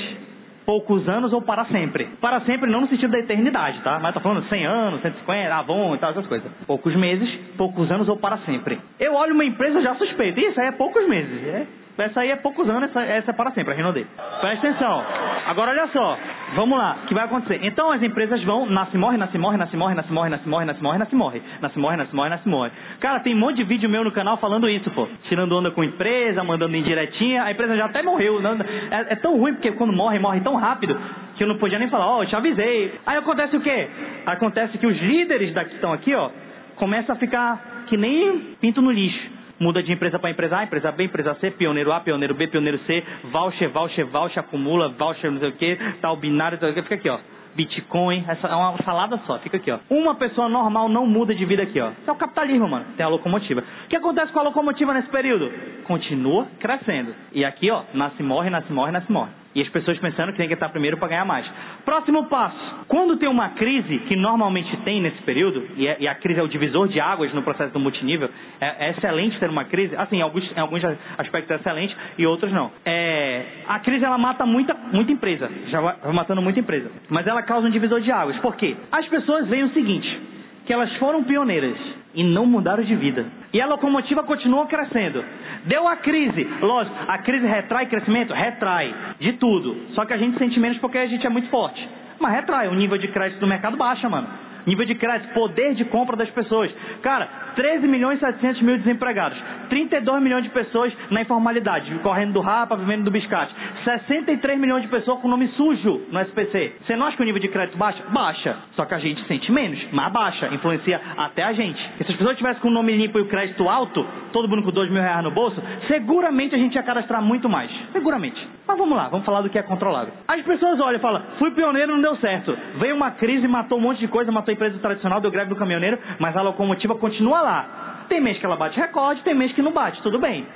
poucos 0.64 1.08
anos 1.08 1.32
ou 1.32 1.42
para 1.42 1.64
sempre. 1.66 2.06
Para 2.20 2.40
sempre 2.40 2.70
não 2.70 2.80
no 2.80 2.88
sentido 2.88 3.10
da 3.10 3.18
eternidade, 3.18 3.80
tá? 3.82 3.98
Mas 4.00 4.14
tá 4.14 4.20
falando 4.20 4.46
100 4.48 4.66
anos, 4.66 5.02
150, 5.02 5.54
Avon 5.54 5.94
e 5.94 5.98
tal, 5.98 6.10
essas 6.10 6.26
coisas. 6.26 6.50
Poucos 6.66 6.94
meses, 6.96 7.28
poucos 7.56 7.90
anos 7.90 8.08
ou 8.08 8.16
para 8.16 8.38
sempre. 8.38 8.78
Eu 8.98 9.14
olho 9.14 9.34
uma 9.34 9.44
empresa 9.44 9.80
já 9.80 9.94
suspeito. 9.94 10.40
Isso 10.40 10.60
aí 10.60 10.68
é 10.68 10.72
poucos 10.72 11.06
meses. 11.08 11.46
É 11.46 11.66
essa 12.04 12.20
aí 12.20 12.30
é 12.30 12.36
poucos 12.36 12.68
anos, 12.68 12.90
essa, 12.90 13.02
essa 13.02 13.30
é 13.30 13.34
para 13.34 13.50
sempre, 13.52 13.72
a 13.72 13.76
Renaudet. 13.76 14.06
Presta 14.40 14.68
atenção. 14.68 15.02
Agora 15.46 15.70
olha 15.70 15.88
só, 15.88 16.18
vamos 16.54 16.76
lá, 16.76 16.98
o 17.02 17.06
que 17.06 17.14
vai 17.14 17.24
acontecer? 17.24 17.60
Então 17.62 17.90
as 17.90 18.02
empresas 18.02 18.42
vão, 18.42 18.66
nasce, 18.66 18.98
morre, 18.98 19.16
nasce, 19.16 19.38
morre, 19.38 19.56
nasce, 19.56 19.76
morre, 19.76 19.94
nasce, 19.94 20.12
morre, 20.12 20.28
nasce, 20.30 20.46
morre, 20.46 20.66
nasce, 20.66 20.82
morre, 20.82 20.98
nasce, 20.98 21.14
morre, 21.14 21.42
nasce, 21.60 21.78
morre, 21.78 21.96
nasce, 21.96 22.14
morre, 22.14 22.28
nasce, 22.30 22.48
morre. 22.48 22.70
Cara, 23.00 23.20
tem 23.20 23.34
um 23.34 23.38
monte 23.38 23.56
de 23.56 23.64
vídeo 23.64 23.88
meu 23.88 24.04
no 24.04 24.12
canal 24.12 24.36
falando 24.36 24.68
isso, 24.68 24.90
pô. 24.90 25.08
Tirando 25.28 25.56
onda 25.56 25.70
com 25.70 25.82
empresa, 25.82 26.44
mandando 26.44 26.76
indiretinha, 26.76 27.44
a 27.44 27.52
empresa 27.52 27.76
já 27.76 27.86
até 27.86 28.02
morreu. 28.02 28.42
Não, 28.42 28.52
é, 28.52 29.12
é, 29.12 29.16
tão 29.16 29.38
ruim 29.38 29.54
porque 29.54 29.72
quando 29.72 29.92
morre, 29.92 30.18
morre 30.18 30.40
tão 30.40 30.56
rápido 30.56 30.98
que 31.36 31.44
eu 31.44 31.48
não 31.48 31.58
podia 31.58 31.78
nem 31.78 31.88
falar, 31.88 32.06
ó, 32.06 32.18
oh, 32.18 32.22
eu 32.24 32.28
te 32.28 32.36
avisei. 32.36 32.92
Aí 33.06 33.16
acontece 33.16 33.56
o 33.56 33.60
quê? 33.60 33.88
Acontece 34.26 34.76
que 34.76 34.86
os 34.86 35.00
líderes 35.00 35.54
daqui 35.54 35.74
estão 35.74 35.92
aqui, 35.92 36.14
ó, 36.14 36.30
começam 36.76 37.14
a 37.14 37.18
ficar 37.18 37.84
que 37.86 37.96
nem 37.96 38.56
pinto 38.60 38.82
no 38.82 38.90
lixo 38.90 39.35
muda 39.58 39.82
de 39.82 39.92
empresa 39.92 40.18
para 40.18 40.30
empresa 40.30 40.58
A, 40.58 40.64
empresa 40.64 40.92
B, 40.92 41.04
empresa 41.04 41.34
C, 41.40 41.50
pioneiro 41.50 41.92
A, 41.92 42.00
pioneiro 42.00 42.34
B, 42.34 42.46
pioneiro 42.48 42.78
C, 42.86 43.02
voucher, 43.24 43.68
voucher, 43.70 44.06
voucher, 44.06 44.40
acumula, 44.40 44.88
voucher, 44.90 45.30
não 45.30 45.40
sei 45.40 45.48
o 45.48 45.52
que, 45.52 45.78
tal, 46.00 46.16
binário, 46.16 46.58
tal, 46.58 46.72
fica 46.72 46.94
aqui, 46.94 47.08
ó. 47.08 47.18
Bitcoin, 47.56 48.22
essa 48.28 48.48
é 48.48 48.54
uma 48.54 48.76
salada 48.84 49.18
só, 49.26 49.38
fica 49.38 49.56
aqui, 49.56 49.70
ó. 49.70 49.78
Uma 49.88 50.14
pessoa 50.14 50.46
normal 50.48 50.90
não 50.90 51.06
muda 51.06 51.34
de 51.34 51.44
vida 51.46 51.62
aqui, 51.62 51.80
ó. 51.80 51.90
Isso 51.90 52.10
é 52.10 52.12
o 52.12 52.16
capitalismo, 52.16 52.68
mano. 52.68 52.84
Tem 52.96 53.06
a 53.06 53.08
locomotiva. 53.08 53.64
O 53.84 53.88
que 53.88 53.96
acontece 53.96 54.30
com 54.30 54.40
a 54.40 54.42
locomotiva 54.42 54.92
nesse 54.92 55.08
período? 55.08 55.50
Continua 55.84 56.46
crescendo. 56.60 57.14
E 57.32 57.44
aqui, 57.44 57.70
ó, 57.70 57.82
nasce, 57.94 58.22
morre, 58.22 58.50
nasce, 58.50 58.70
morre, 58.70 58.92
nasce, 58.92 59.10
morre. 59.10 59.30
E 59.56 59.62
as 59.62 59.68
pessoas 59.70 59.98
pensando 59.98 60.32
que 60.32 60.36
tem 60.36 60.48
que 60.48 60.52
estar 60.52 60.68
primeiro 60.68 60.98
para 60.98 61.08
ganhar 61.08 61.24
mais. 61.24 61.46
Próximo 61.82 62.26
passo. 62.26 62.84
Quando 62.88 63.16
tem 63.16 63.26
uma 63.26 63.48
crise, 63.48 64.00
que 64.00 64.14
normalmente 64.14 64.76
tem 64.84 65.00
nesse 65.00 65.22
período, 65.22 65.66
e, 65.76 65.86
é, 65.88 66.06
a 66.06 66.14
crise 66.14 66.38
é 66.38 66.42
o 66.42 66.46
divisor 66.46 66.88
de 66.88 67.00
águas 67.00 67.32
no 67.32 67.42
processo 67.42 67.72
do 67.72 67.80
multinível, 67.80 68.28
é, 68.60 68.88
é 68.88 68.90
excelente 68.90 69.38
ter 69.38 69.48
uma 69.48 69.64
crise, 69.64 69.96
assim, 69.96 70.18
em 70.18 70.20
alguns, 70.20 70.44
em 70.54 70.60
alguns 70.60 70.84
aspectos 71.16 71.50
é 71.52 71.54
excelente 71.54 71.96
e 72.18 72.26
outros 72.26 72.52
não. 72.52 72.70
É, 72.84 73.46
a 73.66 73.78
crise 73.78 74.04
ela 74.04 74.18
mata 74.18 74.44
muita, 74.44 74.74
muita 74.92 75.10
empresa, 75.10 75.50
já 75.68 75.80
vai 75.80 75.96
matando 76.12 76.42
muita 76.42 76.60
empresa. 76.60 76.90
Mas 77.08 77.26
ela 77.26 77.42
causa 77.42 77.66
um 77.66 77.70
divisor 77.70 78.02
de 78.02 78.12
águas. 78.12 78.36
Por 78.40 78.56
quê? 78.56 78.76
As 78.92 79.08
pessoas 79.08 79.48
veem 79.48 79.64
o 79.64 79.72
seguinte, 79.72 80.20
que 80.66 80.72
elas 80.74 80.94
foram 80.96 81.24
pioneiras 81.24 81.78
e 82.16 82.24
não 82.24 82.46
mudaram 82.46 82.82
de 82.82 82.96
vida. 82.96 83.26
E 83.52 83.60
a 83.60 83.66
locomotiva 83.66 84.24
continua 84.24 84.66
crescendo. 84.66 85.22
Deu 85.66 85.86
a 85.86 85.96
crise. 85.96 86.48
Lógico, 86.62 86.96
a 87.06 87.18
crise 87.18 87.46
retrai 87.46 87.86
crescimento? 87.86 88.32
Retrai. 88.32 88.92
De 89.20 89.34
tudo. 89.34 89.76
Só 89.94 90.06
que 90.06 90.14
a 90.14 90.16
gente 90.16 90.38
sente 90.38 90.58
menos 90.58 90.78
porque 90.78 90.96
a 90.96 91.06
gente 91.06 91.26
é 91.26 91.30
muito 91.30 91.48
forte. 91.50 91.86
Mas 92.18 92.32
retrai. 92.32 92.68
O 92.68 92.74
nível 92.74 92.96
de 92.96 93.08
crédito 93.08 93.38
do 93.38 93.46
mercado 93.46 93.76
baixa, 93.76 94.08
mano. 94.08 94.26
Nível 94.66 94.84
de 94.84 94.94
crédito, 94.96 95.32
poder 95.32 95.74
de 95.74 95.84
compra 95.84 96.16
das 96.16 96.28
pessoas. 96.30 96.70
Cara, 97.02 97.28
13 97.54 97.86
milhões 97.86 98.18
e 98.18 98.20
700 98.20 98.62
mil 98.62 98.76
desempregados. 98.78 99.38
32 99.68 100.22
milhões 100.22 100.44
de 100.44 100.50
pessoas 100.50 100.92
na 101.10 101.22
informalidade, 101.22 101.92
correndo 102.02 102.34
do 102.34 102.40
rapa, 102.40 102.76
vivendo 102.76 103.04
do 103.04 103.10
biscate. 103.10 103.54
63 103.84 104.58
milhões 104.58 104.82
de 104.82 104.88
pessoas 104.88 105.20
com 105.20 105.28
nome 105.28 105.48
sujo 105.48 106.02
no 106.10 106.20
SPC. 106.20 106.76
Você 106.84 106.96
não 106.96 107.06
acha 107.06 107.16
que 107.16 107.22
o 107.22 107.26
nível 107.26 107.40
de 107.40 107.48
crédito 107.48 107.78
baixa? 107.78 108.02
Baixa. 108.10 108.56
Só 108.74 108.84
que 108.84 108.94
a 108.94 108.98
gente 108.98 109.24
sente 109.26 109.50
menos, 109.50 109.78
mas 109.92 110.12
baixa. 110.12 110.48
Influencia 110.54 111.00
até 111.16 111.44
a 111.44 111.52
gente. 111.52 111.80
Se 111.96 112.10
as 112.10 112.16
pessoas 112.16 112.36
tivessem 112.36 112.60
com 112.60 112.68
o 112.68 112.72
nome 112.72 112.96
limpo 112.96 113.18
e 113.18 113.22
o 113.22 113.26
crédito 113.26 113.68
alto, 113.68 114.06
todo 114.32 114.48
mundo 114.48 114.62
com 114.62 114.70
2 114.70 114.90
mil 114.90 115.02
reais 115.02 115.24
no 115.24 115.30
bolso, 115.30 115.60
seguramente 115.88 116.54
a 116.54 116.58
gente 116.58 116.74
ia 116.74 116.82
cadastrar 116.82 117.22
muito 117.22 117.48
mais. 117.48 117.70
Seguramente. 117.92 118.36
Mas 118.66 118.78
vamos 118.78 118.96
lá, 118.96 119.08
vamos 119.08 119.24
falar 119.24 119.42
do 119.42 119.48
que 119.48 119.58
é 119.58 119.62
controlável. 119.62 120.12
As 120.26 120.42
pessoas 120.42 120.80
olham 120.80 120.98
e 120.98 121.00
falam, 121.00 121.22
fui 121.38 121.52
pioneiro, 121.52 121.92
não 121.92 122.02
deu 122.02 122.16
certo. 122.16 122.56
Veio 122.78 122.96
uma 122.96 123.12
crise, 123.12 123.46
matou 123.46 123.78
um 123.78 123.80
monte 123.80 124.00
de 124.00 124.08
coisa, 124.08 124.32
matou 124.32 124.52
empresa 124.56 124.78
tradicional, 124.78 125.20
deu 125.20 125.30
greve 125.30 125.48
do 125.48 125.56
caminhoneiro, 125.56 125.98
mas 126.18 126.36
a 126.36 126.42
locomotiva 126.42 126.94
continua 126.96 127.40
lá. 127.40 128.04
Tem 128.08 128.20
mês 128.20 128.38
que 128.38 128.46
ela 128.46 128.56
bate 128.56 128.78
recorde, 128.78 129.22
tem 129.22 129.34
mês 129.34 129.52
que 129.52 129.62
não 129.62 129.72
bate, 129.72 130.00
tudo 130.02 130.18
bem. 130.18 130.46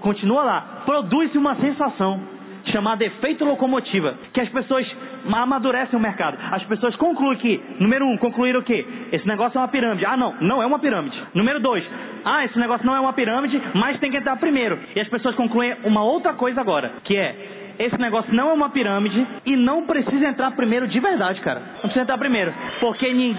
Continua 0.00 0.42
lá. 0.42 0.60
Produz-se 0.84 1.38
uma 1.38 1.54
sensação 1.56 2.20
chamada 2.70 3.04
efeito 3.04 3.44
locomotiva, 3.44 4.14
que 4.32 4.40
as 4.40 4.48
pessoas 4.48 4.86
amadurecem 5.32 5.98
o 5.98 6.02
mercado. 6.02 6.36
As 6.50 6.62
pessoas 6.64 6.96
concluem 6.96 7.38
que, 7.38 7.60
número 7.78 8.06
um, 8.06 8.16
concluíram 8.18 8.60
o 8.60 8.62
quê? 8.62 8.84
Esse 9.12 9.26
negócio 9.26 9.56
é 9.56 9.60
uma 9.60 9.68
pirâmide. 9.68 10.04
Ah, 10.04 10.16
não, 10.16 10.34
não 10.40 10.62
é 10.62 10.66
uma 10.66 10.78
pirâmide. 10.78 11.16
Número 11.34 11.60
dois, 11.60 11.84
ah, 12.24 12.44
esse 12.44 12.58
negócio 12.58 12.84
não 12.86 12.96
é 12.96 13.00
uma 13.00 13.12
pirâmide, 13.12 13.60
mas 13.74 13.98
tem 14.00 14.10
que 14.10 14.16
entrar 14.16 14.36
primeiro. 14.36 14.78
E 14.94 15.00
as 15.00 15.08
pessoas 15.08 15.34
concluem 15.36 15.76
uma 15.84 16.02
outra 16.02 16.34
coisa 16.34 16.60
agora, 16.60 16.92
que 17.04 17.16
é 17.16 17.55
esse 17.78 17.98
negócio 17.98 18.32
não 18.34 18.50
é 18.50 18.52
uma 18.52 18.70
pirâmide 18.70 19.26
e 19.44 19.56
não 19.56 19.86
precisa 19.86 20.26
entrar 20.26 20.50
primeiro 20.52 20.88
de 20.88 20.98
verdade, 21.00 21.40
cara. 21.40 21.60
Não 21.60 21.80
precisa 21.82 22.02
entrar 22.02 22.18
primeiro. 22.18 22.52
Porque 22.80 23.12
ninguém. 23.12 23.36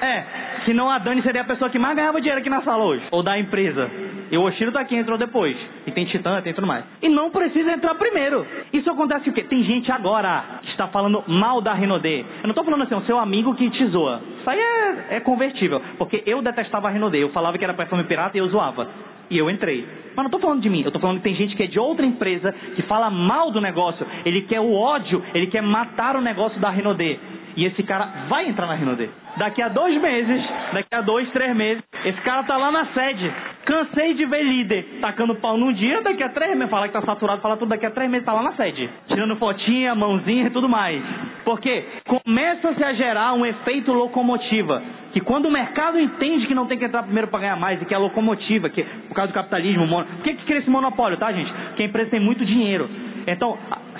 É, 0.00 0.24
senão 0.64 0.90
a 0.90 0.98
Dani 0.98 1.22
seria 1.22 1.42
a 1.42 1.44
pessoa 1.44 1.70
que 1.70 1.78
mais 1.78 1.96
ganhava 1.96 2.20
dinheiro 2.20 2.40
aqui 2.40 2.50
na 2.50 2.62
sala 2.62 2.84
hoje. 2.84 3.02
Ou 3.10 3.22
da 3.22 3.38
empresa. 3.38 3.90
E 4.30 4.36
o 4.36 4.42
Oshiro 4.42 4.72
tá 4.72 4.80
aqui, 4.80 4.96
entrou 4.96 5.18
depois. 5.18 5.56
E 5.86 5.92
tem 5.92 6.06
Titã, 6.06 6.40
tem 6.40 6.54
tudo 6.54 6.66
mais. 6.66 6.84
E 7.02 7.08
não 7.08 7.30
precisa 7.30 7.70
entrar 7.72 7.94
primeiro. 7.96 8.46
Isso 8.72 8.90
acontece 8.90 9.28
o 9.28 9.32
quê? 9.32 9.42
Tem 9.42 9.62
gente 9.62 9.92
agora 9.92 10.60
que 10.62 10.70
está 10.70 10.88
falando 10.88 11.22
mal 11.26 11.60
da 11.60 11.74
Renaudet. 11.74 12.24
Eu 12.42 12.48
não 12.48 12.54
tô 12.54 12.64
falando 12.64 12.82
assim, 12.82 12.94
o 12.94 13.02
seu 13.02 13.18
amigo 13.18 13.54
que 13.54 13.68
te 13.68 13.86
zoa. 13.88 14.22
Isso 14.40 14.48
aí 14.48 14.58
é, 14.58 15.16
é 15.16 15.20
convertível. 15.20 15.82
Porque 15.98 16.22
eu 16.24 16.40
detestava 16.40 16.88
a 16.88 16.90
Renaudet. 16.90 17.20
Eu 17.20 17.28
falava 17.28 17.58
que 17.58 17.64
era 17.64 17.74
perfume 17.74 18.04
pirata 18.04 18.36
e 18.36 18.40
eu 18.40 18.48
zoava. 18.48 18.88
E 19.28 19.36
eu 19.36 19.50
entrei. 19.50 19.86
Mas 20.14 20.16
não 20.16 20.26
estou 20.26 20.40
falando 20.40 20.60
de 20.60 20.68
mim, 20.68 20.82
eu 20.82 20.88
estou 20.88 21.00
falando 21.00 21.18
que 21.18 21.24
tem 21.24 21.34
gente 21.34 21.56
que 21.56 21.62
é 21.62 21.66
de 21.66 21.78
outra 21.78 22.04
empresa, 22.04 22.54
que 22.74 22.82
fala 22.82 23.08
mal 23.08 23.50
do 23.50 23.60
negócio, 23.62 24.06
ele 24.26 24.42
quer 24.42 24.60
o 24.60 24.74
ódio, 24.74 25.22
ele 25.32 25.46
quer 25.46 25.62
matar 25.62 26.16
o 26.16 26.20
negócio 26.20 26.60
da 26.60 26.68
Renaudet. 26.68 27.18
E 27.56 27.64
esse 27.64 27.82
cara 27.82 28.06
vai 28.28 28.48
entrar 28.48 28.66
na 28.66 28.74
Renaudet. 28.74 29.10
Daqui 29.36 29.62
a 29.62 29.68
dois 29.68 30.00
meses, 30.00 30.42
daqui 30.72 30.94
a 30.94 31.00
dois, 31.00 31.30
três 31.30 31.54
meses, 31.56 31.82
esse 32.04 32.20
cara 32.22 32.42
tá 32.44 32.56
lá 32.56 32.70
na 32.70 32.86
sede. 32.86 33.32
Cansei 33.64 34.14
de 34.14 34.26
ver 34.26 34.42
líder 34.42 34.98
tacando 35.00 35.34
pau 35.36 35.56
num 35.56 35.72
dia, 35.72 36.02
daqui 36.02 36.22
a 36.22 36.28
três 36.28 36.54
meses, 36.56 36.70
falar 36.70 36.88
que 36.88 36.94
tá 36.94 37.02
saturado, 37.02 37.40
falar 37.40 37.56
tudo, 37.56 37.68
daqui 37.68 37.86
a 37.86 37.90
três 37.90 38.10
meses 38.10 38.26
tá 38.26 38.32
lá 38.32 38.42
na 38.42 38.52
sede. 38.52 38.90
Tirando 39.06 39.36
fotinha, 39.36 39.94
mãozinha 39.94 40.46
e 40.46 40.50
tudo 40.50 40.68
mais. 40.68 41.02
Porque 41.44 41.84
começa-se 42.06 42.82
a 42.82 42.92
gerar 42.94 43.32
um 43.34 43.46
efeito 43.46 43.92
locomotiva. 43.92 44.82
Que 45.12 45.20
quando 45.20 45.46
o 45.46 45.50
mercado 45.50 46.00
entende 46.00 46.46
que 46.46 46.54
não 46.54 46.66
tem 46.66 46.78
que 46.78 46.84
entrar 46.84 47.02
primeiro 47.02 47.28
para 47.28 47.40
ganhar 47.40 47.56
mais, 47.56 47.80
e 47.80 47.84
que 47.84 47.94
é 47.94 47.96
a 47.96 48.00
locomotiva, 48.00 48.68
que 48.70 48.82
por 48.82 49.14
causa 49.14 49.30
do 49.30 49.34
capitalismo, 49.34 49.86
mono... 49.86 50.06
por 50.06 50.24
que, 50.24 50.34
que 50.34 50.44
cria 50.44 50.58
esse 50.58 50.70
monopólio, 50.70 51.18
tá, 51.18 51.30
gente? 51.32 51.52
Porque 51.52 51.82
a 51.82 51.86
empresa 51.86 52.10
tem 52.10 52.20
muito 52.20 52.44
dinheiro. 52.44 52.88
Então, 53.26 53.56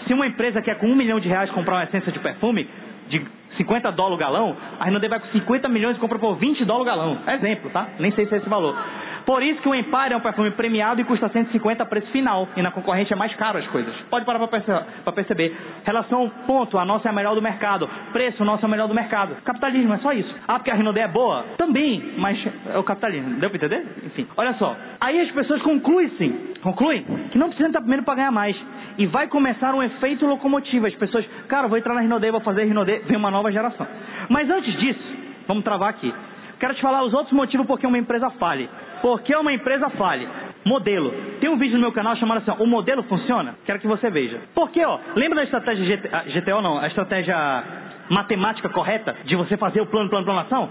se 0.07 0.13
uma 0.13 0.27
empresa 0.27 0.61
quer 0.63 0.79
com 0.79 0.87
um 0.87 0.97
milhão 0.97 1.21
de 1.21 1.29
reais 1.29 1.51
comprar 1.51 1.77
uma 1.77 1.85
essência 1.85 2.11
de 2.11 2.19
perfume, 2.19 2.67
de 3.09 3.21
50 3.57 3.91
dólares 3.93 4.17
o 4.17 4.19
galão, 4.19 4.57
a 4.79 4.85
Renaudet 4.85 5.09
vai 5.09 5.21
com 5.21 5.29
50 5.29 5.69
milhões 5.69 5.97
e 5.97 6.01
compra 6.01 6.19
por 6.19 6.37
20 6.37 6.65
dólares 6.65 6.93
o 6.93 6.97
galão. 6.97 7.19
Exemplo, 7.27 7.71
tá? 7.71 7.89
Nem 7.99 8.13
sei 8.13 8.27
se 8.27 8.35
é 8.35 8.39
esse 8.39 8.49
valor. 8.49 8.77
Por 9.25 9.43
isso 9.43 9.61
que 9.63 9.69
o 9.69 9.75
Empire 9.75 10.13
é 10.13 10.17
um 10.17 10.21
perfume 10.21 10.51
premiado 10.53 11.01
e 11.01 11.05
custa 11.05 11.29
150 11.29 11.83
a 11.83 11.87
preço 11.87 12.07
final. 12.09 12.49
E 12.57 12.63
na 12.63 12.71
concorrente 12.71 13.13
é 13.13 13.17
mais 13.17 13.35
caro 13.37 13.59
as 13.59 13.67
coisas. 13.69 13.95
Pode 14.11 14.25
parar 14.25 14.39
para 14.39 15.13
perceber. 15.13 15.57
Relação, 15.85 16.31
ponto, 16.47 16.79
a 16.79 16.85
nossa 16.85 17.09
é 17.09 17.11
a 17.11 17.15
melhor 17.15 17.35
do 17.35 17.43
mercado. 17.43 17.89
Preço, 18.13 18.43
o 18.43 18.47
nosso 18.47 18.65
é 18.65 18.69
o 18.69 18.71
melhor 18.71 18.89
do 18.89 18.95
mercado. 18.95 19.37
Capitalismo, 19.45 19.95
é 19.95 19.99
só 19.99 20.13
isso. 20.13 20.35
Ah, 20.47 20.59
porque 20.59 20.71
a 20.71 20.75
Renaudet 20.75 21.05
é 21.05 21.09
boa? 21.09 21.45
Também, 21.57 22.15
mas 22.19 22.39
é 22.73 22.79
o 22.79 22.83
capitalismo. 22.83 23.39
Deu 23.41 23.51
para 23.51 23.57
entender? 23.57 23.87
Enfim, 24.05 24.27
olha 24.37 24.55
só. 24.55 24.77
Aí 25.01 25.21
as 25.21 25.31
pessoas 25.31 25.63
concluem, 25.63 26.09
sim, 26.19 26.55
concluem 26.63 27.03
que 27.31 27.39
não 27.39 27.49
precisa 27.49 27.69
entrar 27.69 27.81
primeiro 27.81 28.05
para 28.05 28.17
ganhar 28.17 28.31
mais. 28.31 28.57
E 28.99 29.07
vai 29.07 29.27
começar 29.27 29.75
um 29.75 29.83
efeito 29.83 30.27
locomotivo. 30.27 30.87
As 30.87 30.95
pessoas, 30.95 31.25
cara, 31.49 31.67
vou 31.69 31.79
entrar 31.79 31.95
na 31.95 32.01
Renaudet, 32.01 32.31
vou 32.31 32.41
fazer 32.41 32.65
Renaudet, 32.65 33.05
vem 33.07 33.17
uma 33.17 33.31
nova 33.31 33.51
geração. 33.51 33.87
Mas 34.29 34.51
antes 34.51 34.79
disso, 34.79 35.17
vamos 35.47 35.65
travar 35.65 35.91
aqui. 35.91 36.13
Quero 36.61 36.75
te 36.75 36.81
falar 36.81 37.03
os 37.03 37.13
outros 37.13 37.33
motivos 37.33 37.67
por 37.67 37.79
que 37.79 37.87
uma 37.87 37.99
empresa 37.99 38.31
fale. 38.31 38.69
Por 39.03 39.21
que 39.23 39.35
uma 39.37 39.53
empresa 39.53 39.91
fale? 39.91 40.27
Modelo. 40.65 41.13
Tem 41.41 41.51
um 41.51 41.59
vídeo 41.59 41.75
no 41.75 41.81
meu 41.81 41.93
canal 41.93 42.17
chamado 42.17 42.39
assim, 42.39 42.53
ó, 42.53 42.63
o 42.63 42.67
modelo 42.67 43.03
funciona? 43.03 43.57
Quero 43.67 43.81
que 43.81 43.87
você 43.87 44.09
veja. 44.09 44.41
Porque, 44.55 44.83
ó, 44.85 44.99
lembra 45.17 45.37
da 45.37 45.45
estratégia 45.45 45.85
GT, 45.85 46.09
GTO 46.41 46.63
não, 46.63 46.79
a 46.79 46.87
estratégia 46.87 47.65
matemática 48.09 48.69
correta 48.69 49.17
de 49.25 49.35
você 49.35 49.57
fazer 49.57 49.81
o 49.81 49.87
plano, 49.87 50.09
plano, 50.09 50.25
plano, 50.25 50.41
ação? 50.41 50.71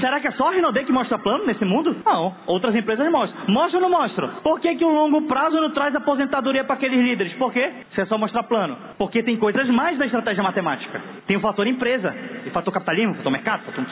Será 0.00 0.20
que 0.20 0.28
é 0.28 0.30
só 0.32 0.48
a 0.48 0.52
Rinode 0.52 0.84
que 0.84 0.92
mostra 0.92 1.18
plano 1.18 1.44
nesse 1.44 1.64
mundo? 1.64 1.96
Não, 2.04 2.34
outras 2.46 2.74
empresas 2.74 3.10
mostram. 3.10 3.36
Mostra 3.48 3.78
ou 3.78 3.82
não 3.82 3.90
mostra? 3.90 4.28
Por 4.42 4.60
que, 4.60 4.76
que 4.76 4.84
o 4.84 4.88
longo 4.88 5.22
prazo 5.22 5.60
não 5.60 5.70
traz 5.70 5.94
aposentadoria 5.94 6.62
para 6.62 6.74
aqueles 6.74 7.00
líderes? 7.00 7.32
Por 7.34 7.52
quê? 7.52 7.72
Se 7.94 8.02
é 8.02 8.06
só 8.06 8.16
mostrar 8.16 8.44
plano. 8.44 8.76
Porque 8.96 9.22
tem 9.22 9.36
coisas 9.36 9.68
mais 9.68 9.98
da 9.98 10.06
estratégia 10.06 10.42
matemática. 10.42 11.00
Tem 11.26 11.36
o 11.36 11.40
fator 11.40 11.66
empresa, 11.66 12.14
tem 12.44 12.52
fator 12.52 12.72
capitalismo, 12.72 13.14
fator 13.16 13.32
mercado, 13.32 13.62
fator 13.64 13.84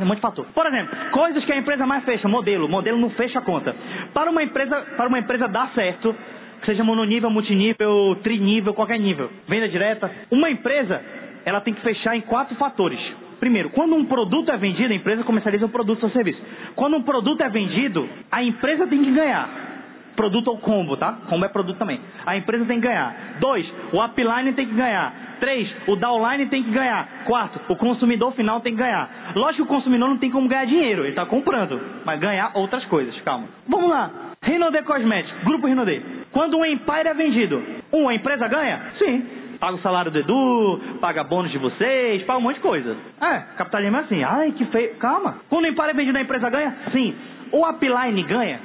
um 0.00 0.06
monte 0.06 0.16
de 0.16 0.22
fator. 0.22 0.46
Por 0.54 0.66
exemplo, 0.66 0.96
coisas 1.10 1.44
que 1.44 1.52
a 1.52 1.56
empresa 1.56 1.84
mais 1.84 2.04
fecha, 2.04 2.28
modelo. 2.28 2.68
Modelo 2.68 2.98
não 2.98 3.10
fecha 3.10 3.40
a 3.40 3.42
conta. 3.42 3.74
Para 4.14 4.30
uma 4.30 4.42
empresa, 4.42 4.80
para 4.96 5.08
uma 5.08 5.18
empresa 5.18 5.48
dar 5.48 5.70
certo, 5.74 6.14
seja 6.64 6.84
mononível, 6.84 7.30
multinível, 7.30 8.16
trinível, 8.22 8.72
qualquer 8.72 8.98
nível, 8.98 9.30
venda 9.48 9.68
direta, 9.68 10.10
uma 10.30 10.50
empresa, 10.50 11.02
ela 11.44 11.60
tem 11.60 11.74
que 11.74 11.80
fechar 11.80 12.16
em 12.16 12.20
quatro 12.20 12.54
fatores. 12.56 13.00
Primeiro, 13.40 13.70
quando 13.70 13.94
um 13.94 14.04
produto 14.04 14.50
é 14.50 14.56
vendido, 14.56 14.92
a 14.92 14.96
empresa 14.96 15.22
comercializa 15.24 15.66
o 15.66 15.68
produto 15.68 16.02
ou 16.02 16.10
serviço. 16.10 16.40
Quando 16.74 16.96
um 16.96 17.02
produto 17.02 17.40
é 17.42 17.48
vendido, 17.48 18.08
a 18.30 18.42
empresa 18.42 18.86
tem 18.86 19.02
que 19.02 19.10
ganhar. 19.10 19.66
Produto 20.16 20.48
ou 20.48 20.58
combo, 20.58 20.96
tá? 20.96 21.12
Combo 21.28 21.44
é 21.44 21.48
produto 21.48 21.78
também. 21.78 22.00
A 22.26 22.36
empresa 22.36 22.64
tem 22.64 22.80
que 22.80 22.86
ganhar. 22.88 23.36
Dois, 23.38 23.64
o 23.92 24.02
upline 24.02 24.52
tem 24.52 24.66
que 24.66 24.74
ganhar. 24.74 25.36
Três, 25.38 25.72
o 25.86 25.94
downline 25.94 26.46
tem 26.46 26.64
que 26.64 26.70
ganhar. 26.70 27.24
Quatro, 27.24 27.60
o 27.68 27.76
consumidor 27.76 28.32
final 28.32 28.60
tem 28.60 28.72
que 28.74 28.80
ganhar. 28.80 29.32
Lógico 29.36 29.64
que 29.64 29.72
o 29.72 29.76
consumidor 29.76 30.08
não 30.08 30.18
tem 30.18 30.30
como 30.30 30.48
ganhar 30.48 30.64
dinheiro, 30.64 31.02
ele 31.02 31.10
está 31.10 31.24
comprando, 31.24 31.80
mas 32.04 32.18
ganhar 32.18 32.50
outras 32.54 32.84
coisas. 32.86 33.18
Calma. 33.20 33.46
Vamos 33.68 33.88
lá. 33.88 34.10
Renaudet 34.42 34.84
Cosmetics, 34.84 35.44
Grupo 35.44 35.68
Renaudet. 35.68 36.02
Quando 36.32 36.58
um 36.58 36.64
Empire 36.64 37.08
é 37.08 37.14
vendido, 37.14 37.62
uma 37.92 38.12
empresa 38.12 38.48
ganha? 38.48 38.80
Sim. 38.98 39.37
Paga 39.60 39.76
o 39.76 39.80
salário 39.80 40.10
do 40.10 40.18
Edu, 40.18 40.80
paga 41.00 41.24
bônus 41.24 41.50
de 41.50 41.58
vocês, 41.58 42.22
paga 42.22 42.38
um 42.38 42.42
monte 42.42 42.56
de 42.56 42.60
coisa. 42.60 42.96
É, 43.20 43.38
capitalismo 43.56 43.96
é 43.96 44.00
assim. 44.00 44.22
Ai, 44.22 44.52
que 44.52 44.64
feio. 44.66 44.94
Calma. 44.96 45.38
Quando 45.48 45.64
o 45.64 45.68
Empire 45.68 45.90
é 45.90 45.94
vendido, 45.94 46.18
a 46.18 46.20
empresa 46.20 46.48
ganha? 46.48 46.76
Sim. 46.92 47.14
O 47.50 47.66
upline 47.68 48.22
ganha? 48.22 48.60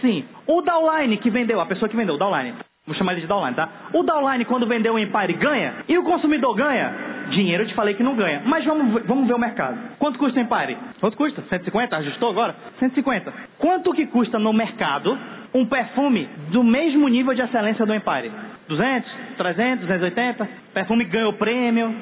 Sim. 0.00 0.24
O 0.46 0.60
downline 0.60 1.16
que 1.16 1.30
vendeu, 1.30 1.60
a 1.60 1.66
pessoa 1.66 1.88
que 1.88 1.96
vendeu, 1.96 2.14
o 2.14 2.18
downline. 2.18 2.54
Vou 2.86 2.94
chamar 2.94 3.12
ele 3.12 3.22
de 3.22 3.26
downline, 3.26 3.56
tá? 3.56 3.68
O 3.94 4.02
downline, 4.02 4.44
quando 4.44 4.66
vendeu 4.66 4.94
o 4.94 4.98
Empire, 4.98 5.32
ganha? 5.32 5.76
E 5.88 5.96
o 5.96 6.02
consumidor 6.02 6.54
ganha? 6.54 6.92
Dinheiro 7.30 7.62
eu 7.62 7.66
te 7.66 7.74
falei 7.74 7.94
que 7.94 8.02
não 8.02 8.14
ganha. 8.14 8.42
Mas 8.44 8.64
vamos, 8.66 9.02
vamos 9.06 9.26
ver 9.26 9.34
o 9.34 9.38
mercado. 9.38 9.78
Quanto 9.98 10.18
custa 10.18 10.38
o 10.38 10.42
Empire? 10.42 10.76
Quanto 11.00 11.16
custa? 11.16 11.42
150? 11.48 11.96
Ajustou 11.96 12.30
agora? 12.30 12.54
150. 12.78 13.32
Quanto 13.58 13.92
que 13.94 14.06
custa 14.06 14.38
no 14.38 14.52
mercado 14.52 15.18
um 15.54 15.64
perfume 15.64 16.28
do 16.50 16.62
mesmo 16.62 17.08
nível 17.08 17.32
de 17.32 17.40
excelência 17.40 17.86
do 17.86 17.94
Empire? 17.94 18.30
200, 18.68 19.10
300, 19.36 19.86
280. 19.86 20.48
Perfume 20.72 21.04
ganhou 21.04 21.32
prêmio, 21.34 21.94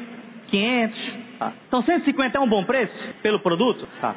500. 0.49 0.99
Tá. 1.39 1.53
Então 1.67 1.83
150 1.83 2.39
é 2.39 2.41
um 2.41 2.49
bom 2.49 2.65
preço 2.65 2.93
pelo 3.23 3.41
produto? 3.41 3.89
Tá. 4.01 4.15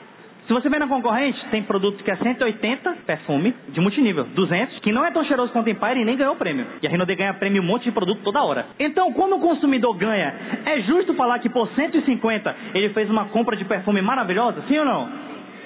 Se 0.47 0.53
você 0.53 0.69
vê 0.69 0.77
na 0.77 0.87
concorrente, 0.87 1.43
tem 1.49 1.63
produto 1.63 2.03
que 2.03 2.11
é 2.11 2.15
180 2.15 2.97
perfume 3.07 3.55
de 3.69 3.81
multinível, 3.81 4.25
200, 4.25 4.77
que 4.79 4.91
não 4.91 5.03
é 5.03 5.09
tão 5.09 5.23
cheiroso 5.25 5.51
quanto 5.51 5.71
Empire 5.71 5.99
e 5.99 6.05
nem 6.05 6.15
ganhou 6.15 6.35
prêmio. 6.35 6.67
E 6.83 6.87
a 6.87 6.89
Rinode 6.89 7.15
ganha 7.15 7.33
prêmio 7.33 7.63
um 7.63 7.65
monte 7.65 7.85
de 7.85 7.91
produto 7.91 8.21
toda 8.23 8.43
hora. 8.43 8.67
Então, 8.79 9.11
quando 9.13 9.37
o 9.37 9.39
consumidor 9.39 9.97
ganha, 9.97 10.35
é 10.65 10.81
justo 10.81 11.15
falar 11.15 11.39
que 11.39 11.49
por 11.49 11.67
150 11.69 12.55
ele 12.75 12.89
fez 12.89 13.09
uma 13.09 13.25
compra 13.25 13.55
de 13.55 13.65
perfume 13.65 14.03
maravilhosa? 14.03 14.61
Sim 14.67 14.77
ou 14.77 14.85
não? 14.85 15.09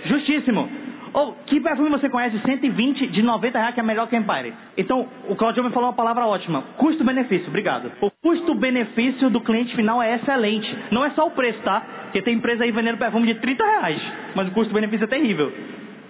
Justíssimo. 0.05 0.69
Ou 1.13 1.33
que 1.45 1.59
perfume 1.59 1.89
você 1.89 2.09
conhece 2.09 2.39
120 2.39 3.07
de 3.07 3.21
90 3.21 3.57
reais 3.57 3.73
que 3.73 3.79
é 3.79 3.83
melhor 3.83 4.07
que 4.07 4.15
Empire? 4.15 4.53
Então, 4.77 5.07
o 5.27 5.35
Claudio 5.35 5.63
me 5.63 5.71
falou 5.71 5.89
uma 5.89 5.95
palavra 5.95 6.25
ótima. 6.25 6.63
Custo-benefício, 6.77 7.47
obrigado. 7.47 7.91
O 8.01 8.11
custo-benefício 8.11 9.29
do 9.29 9.41
cliente 9.41 9.75
final 9.75 10.01
é 10.01 10.15
excelente. 10.15 10.67
Não 10.91 11.03
é 11.03 11.09
só 11.11 11.27
o 11.27 11.31
preço, 11.31 11.59
tá? 11.61 11.81
Porque 12.03 12.21
tem 12.21 12.35
empresa 12.35 12.63
aí 12.63 12.71
vendendo 12.71 12.97
perfume 12.97 13.27
de 13.33 13.39
30 13.39 13.63
reais. 13.63 14.01
Mas 14.35 14.47
o 14.47 14.51
custo-benefício 14.51 15.03
é 15.03 15.07
terrível. 15.07 15.51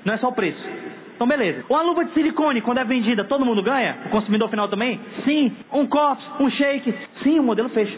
Não 0.05 0.13
é 0.13 0.17
só 0.17 0.29
o 0.29 0.33
preço. 0.33 0.59
Então, 1.15 1.27
beleza. 1.27 1.65
Uma 1.69 1.81
luva 1.81 2.05
de 2.05 2.13
silicone, 2.13 2.61
quando 2.61 2.77
é 2.77 2.83
vendida, 2.85 3.25
todo 3.25 3.45
mundo 3.45 3.61
ganha? 3.61 3.97
O 4.05 4.09
consumidor 4.09 4.49
final 4.49 4.69
também? 4.69 4.99
Sim. 5.25 5.53
Um 5.73 5.85
copo, 5.85 6.21
um 6.43 6.49
shake? 6.49 6.93
Sim, 7.23 7.39
o 7.39 7.43
modelo 7.43 7.69
fecha. 7.69 7.97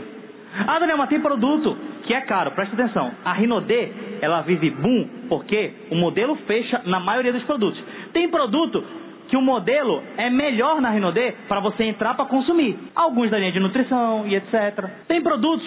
Ah, 0.67 0.79
Daniel, 0.79 0.97
mas 0.97 1.07
tem 1.07 1.19
produto 1.19 1.77
que 2.03 2.13
é 2.13 2.21
caro, 2.21 2.51
presta 2.51 2.73
atenção. 2.73 3.11
A 3.23 3.31
Rinode, 3.33 3.91
ela 4.21 4.41
vive 4.41 4.69
boom 4.69 5.20
porque 5.31 5.71
o 5.89 5.95
modelo 5.95 6.35
fecha 6.45 6.81
na 6.83 6.99
maioria 6.99 7.31
dos 7.31 7.43
produtos. 7.43 7.81
Tem 8.11 8.27
produto 8.27 8.83
que 9.29 9.37
o 9.37 9.41
modelo 9.41 10.03
é 10.17 10.29
melhor 10.29 10.81
na 10.81 10.89
Rinode 10.89 11.33
para 11.47 11.61
você 11.61 11.85
entrar 11.85 12.15
para 12.15 12.25
consumir. 12.25 12.77
Alguns 12.93 13.31
da 13.31 13.39
linha 13.39 13.53
de 13.53 13.59
nutrição 13.61 14.27
e 14.27 14.35
etc. 14.35 14.89
Tem 15.07 15.21
produtos 15.21 15.65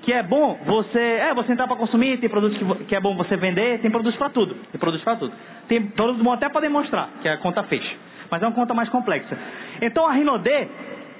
que 0.00 0.14
é 0.14 0.22
bom 0.22 0.58
você, 0.64 0.98
é, 0.98 1.34
você 1.34 1.52
entrar 1.52 1.66
para 1.66 1.76
consumir, 1.76 2.20
tem 2.20 2.30
produtos 2.30 2.56
que, 2.56 2.84
que, 2.86 2.96
é 2.96 3.00
bom 3.00 3.14
você 3.14 3.36
vender, 3.36 3.80
tem 3.80 3.90
produtos 3.90 4.18
para 4.18 4.30
tudo. 4.30 4.54
Tem 4.72 4.80
produtos 4.80 5.04
para 5.04 5.16
tudo. 5.16 5.34
Tem 5.68 5.82
produtos 5.88 6.22
bom 6.22 6.32
até 6.32 6.48
para 6.48 6.62
demonstrar 6.62 7.10
que 7.20 7.28
a 7.28 7.36
conta 7.36 7.62
fecha. 7.64 7.94
Mas 8.30 8.42
é 8.42 8.46
uma 8.46 8.54
conta 8.54 8.72
mais 8.72 8.88
complexa. 8.88 9.36
Então 9.82 10.06
a 10.06 10.12
Rinode 10.12 10.68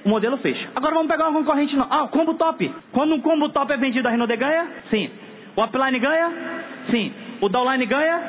o 0.03 0.09
modelo 0.09 0.37
fecha. 0.37 0.67
Agora 0.73 0.95
vamos 0.95 1.11
pegar 1.11 1.29
uma 1.29 1.39
concorrente. 1.39 1.75
Não. 1.75 1.85
Ah, 1.87 2.05
o 2.05 2.07
combo 2.07 2.33
top. 2.33 2.73
Quando 2.91 3.13
um 3.13 3.21
combo 3.21 3.49
top 3.49 3.71
é 3.71 3.77
vendido, 3.77 4.07
a 4.07 4.11
Renault 4.11 4.35
ganha? 4.35 4.67
Sim. 4.89 5.11
O 5.55 5.63
upline 5.63 5.99
ganha? 5.99 6.31
Sim. 6.89 7.13
O 7.43 7.49
downline 7.49 7.85
ganha? 7.85 8.21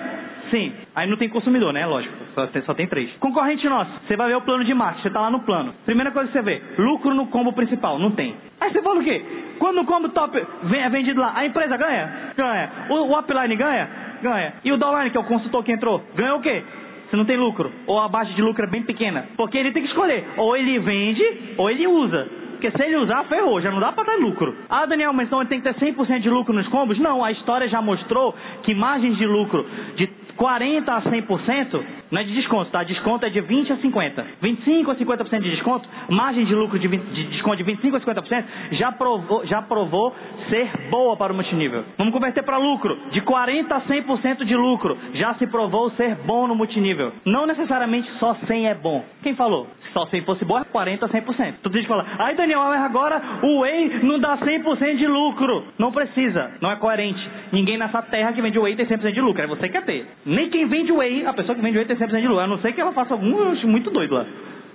Sim. 0.50 0.72
Aí 0.92 1.08
não 1.08 1.16
tem 1.16 1.28
consumidor, 1.28 1.72
né? 1.72 1.86
Lógico. 1.86 2.12
Só 2.34 2.48
tem, 2.48 2.62
só 2.62 2.74
tem 2.74 2.88
três. 2.88 3.12
Concorrente 3.18 3.68
nosso, 3.68 3.92
você 4.04 4.16
vai 4.16 4.26
ver 4.26 4.34
o 4.34 4.40
plano 4.40 4.64
de 4.64 4.74
marketing, 4.74 5.02
você 5.02 5.10
tá 5.10 5.20
lá 5.20 5.30
no 5.30 5.38
plano. 5.42 5.72
Primeira 5.84 6.10
coisa 6.10 6.26
que 6.26 6.36
você 6.36 6.42
vê, 6.42 6.60
lucro 6.76 7.14
no 7.14 7.28
combo 7.28 7.52
principal, 7.52 7.96
não 7.96 8.10
tem. 8.10 8.34
Aí 8.60 8.72
você 8.72 8.82
fala 8.82 8.98
o 8.98 9.04
quê? 9.04 9.24
Quando 9.60 9.82
o 9.82 9.84
combo 9.84 10.08
top 10.08 10.36
é 10.36 10.88
vendido 10.88 11.20
lá, 11.20 11.32
a 11.36 11.46
empresa 11.46 11.76
ganha? 11.76 12.32
Ganha. 12.36 12.70
O, 12.90 12.94
o 12.94 13.16
upline 13.16 13.54
ganha? 13.54 13.88
Ganha. 14.20 14.54
E 14.64 14.72
o 14.72 14.76
downline, 14.76 15.10
que 15.10 15.16
é 15.16 15.20
o 15.20 15.24
consultor 15.24 15.62
que 15.62 15.70
entrou, 15.70 16.02
ganha 16.16 16.34
o 16.34 16.40
quê? 16.40 16.64
Você 17.08 17.16
não 17.16 17.24
tem 17.24 17.36
lucro. 17.36 17.70
Ou 17.86 18.00
a 18.00 18.08
baixa 18.08 18.32
de 18.32 18.42
lucro 18.42 18.64
é 18.64 18.68
bem 18.68 18.82
pequena. 18.82 19.26
Porque 19.36 19.56
ele 19.56 19.70
tem 19.70 19.84
que 19.84 19.90
escolher. 19.90 20.24
Ou 20.36 20.56
ele 20.56 20.80
vende, 20.80 21.54
ou 21.56 21.70
ele 21.70 21.86
usa. 21.86 22.28
Porque 22.64 22.78
se 22.78 22.82
ele 22.82 22.96
usar, 22.96 23.24
ferrou, 23.24 23.60
já 23.60 23.70
não 23.70 23.78
dá 23.78 23.92
para 23.92 24.04
dar 24.04 24.16
lucro. 24.16 24.56
Ah, 24.70 24.86
Daniel, 24.86 25.12
mas 25.12 25.26
então 25.26 25.38
ele 25.40 25.50
tem 25.50 25.60
que 25.60 25.70
ter 25.70 25.74
100% 25.74 26.20
de 26.20 26.30
lucro 26.30 26.54
nos 26.54 26.66
combos? 26.68 26.98
Não, 26.98 27.22
a 27.22 27.30
história 27.30 27.68
já 27.68 27.82
mostrou 27.82 28.34
que 28.62 28.74
margens 28.74 29.18
de 29.18 29.26
lucro 29.26 29.66
de 29.96 30.08
40% 30.38 30.88
a 30.88 31.02
100% 31.02 31.84
não 32.10 32.20
é 32.20 32.24
de 32.24 32.32
desconto, 32.32 32.70
tá? 32.70 32.82
Desconto 32.82 33.26
é 33.26 33.28
de 33.28 33.42
20% 33.42 33.70
a 33.70 33.76
50%. 33.76 34.24
25% 34.42 34.90
a 34.90 34.94
50% 34.94 35.40
de 35.42 35.50
desconto, 35.50 35.88
margem 36.08 36.46
de 36.46 36.54
lucro 36.54 36.78
de, 36.78 36.88
20, 36.88 37.02
de 37.02 37.24
desconto 37.24 37.56
de 37.56 37.64
25% 37.64 37.96
a 37.96 38.00
50% 38.00 38.44
já 38.72 38.92
provou, 38.92 39.44
já 39.46 39.60
provou 39.60 40.14
ser 40.48 40.70
boa 40.88 41.16
para 41.16 41.32
o 41.32 41.36
multinível. 41.36 41.84
Vamos 41.98 42.14
converter 42.14 42.44
para 42.44 42.56
lucro. 42.56 42.96
De 43.10 43.20
40% 43.20 43.70
a 43.72 43.80
100% 43.82 44.44
de 44.44 44.56
lucro 44.56 44.96
já 45.14 45.34
se 45.34 45.46
provou 45.48 45.90
ser 45.92 46.14
bom 46.24 46.46
no 46.46 46.54
multinível. 46.54 47.12
Não 47.26 47.46
necessariamente 47.46 48.10
só 48.18 48.34
100 48.46 48.68
é 48.68 48.74
bom. 48.74 49.04
Quem 49.22 49.34
falou? 49.34 49.66
Só 49.94 50.06
100 50.06 50.22
fosse 50.22 50.44
bom 50.44 50.58
é 50.58 50.64
40% 50.64 51.04
a 51.04 51.08
100%. 51.08 51.54
Tu 51.62 51.70
diz 51.70 51.86
fala, 51.86 52.04
ai 52.18 52.34
Daniel, 52.34 52.60
agora 52.60 53.22
o 53.42 53.60
Whey 53.60 54.00
não 54.02 54.18
dá 54.18 54.36
100% 54.36 54.96
de 54.96 55.06
lucro. 55.06 55.64
Não 55.78 55.92
precisa, 55.92 56.50
não 56.60 56.70
é 56.70 56.76
coerente. 56.76 57.30
Ninguém 57.52 57.78
nessa 57.78 58.02
terra 58.02 58.32
que 58.32 58.42
vende 58.42 58.58
Whey 58.58 58.74
tem 58.74 58.86
100% 58.86 59.12
de 59.12 59.20
lucro, 59.20 59.42
é 59.42 59.46
você 59.46 59.68
que 59.68 59.74
quer 59.74 59.84
ter. 59.84 60.06
Nem 60.26 60.50
quem 60.50 60.66
vende 60.66 60.90
Whey, 60.90 61.24
a 61.24 61.32
pessoa 61.32 61.54
que 61.54 61.62
vende 61.62 61.78
Whey 61.78 61.86
tem 61.86 61.96
100% 61.96 62.20
de 62.20 62.26
lucro, 62.26 62.40
a 62.40 62.46
não 62.48 62.58
ser 62.58 62.72
que 62.72 62.80
ela 62.80 62.92
faça 62.92 63.14
algum 63.14 63.54
muito 63.66 63.90
doido 63.90 64.16
lá. 64.16 64.26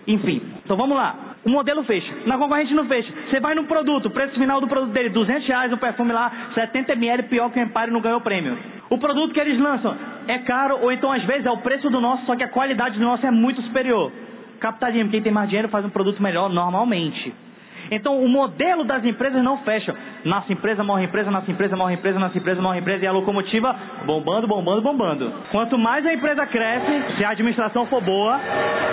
Enfim, 0.07 0.41
então 0.63 0.77
vamos 0.77 0.95
lá. 0.95 1.15
O 1.45 1.49
modelo 1.49 1.83
fecha. 1.83 2.11
Na 2.25 2.38
concorrente 2.38 2.73
não 2.73 2.85
fecha. 2.85 3.11
Você 3.29 3.39
vai 3.39 3.53
no 3.55 3.65
produto, 3.65 4.09
preço 4.09 4.33
final 4.39 4.61
do 4.61 4.67
produto 4.67 4.91
dele, 4.91 5.09
200 5.09 5.47
reais 5.47 5.73
o 5.73 5.77
perfume 5.77 6.13
lá, 6.13 6.31
70 6.55 6.93
ml, 6.93 7.23
pior 7.23 7.51
que 7.51 7.59
o 7.59 7.61
Empire 7.61 7.91
não 7.91 8.01
ganhou 8.01 8.21
prêmio. 8.21 8.57
O 8.89 8.97
produto 8.97 9.33
que 9.33 9.39
eles 9.39 9.59
lançam 9.59 9.95
é 10.27 10.39
caro, 10.39 10.79
ou 10.81 10.91
então 10.91 11.11
às 11.11 11.23
vezes 11.23 11.45
é 11.45 11.51
o 11.51 11.57
preço 11.57 11.89
do 11.89 12.01
nosso, 12.01 12.25
só 12.25 12.35
que 12.35 12.43
a 12.43 12.47
qualidade 12.47 12.97
do 12.97 13.05
nosso 13.05 13.25
é 13.25 13.32
muito 13.32 13.62
superior. 13.62 14.12
Capitalismo, 14.60 15.10
quem 15.10 15.22
tem 15.22 15.32
mais 15.32 15.50
dinheiro 15.50 15.69
faz 15.69 15.86
um 15.86 15.89
produto 15.89 16.22
melhor 16.22 16.50
normalmente. 16.50 17.34
Então 17.91 18.24
o 18.24 18.28
modelo 18.28 18.84
das 18.84 19.04
empresas 19.04 19.43
não 19.43 19.60
fecha. 19.60 19.95
Nasce 20.25 20.53
empresa, 20.53 20.84
morre 20.84 21.05
empresa, 21.05 21.32
nasce 21.32 21.51
empresa, 21.51 21.75
morre 21.75 21.93
empresa, 21.93 22.19
nasce 22.19 22.38
empresa, 22.38 22.62
morre 22.62 22.79
empresa 22.79 23.03
e 23.03 23.08
a 23.08 23.12
locomotiva 23.12 23.75
bombando, 24.05 24.47
bombando, 24.47 24.82
bombando. 24.82 25.34
Quanto 25.51 25.77
mais 25.77 26.05
a 26.05 26.13
empresa 26.13 26.45
cresce, 26.45 27.17
se 27.17 27.23
a 27.23 27.29
administração 27.29 27.86
for 27.88 28.01
boa 28.01 28.39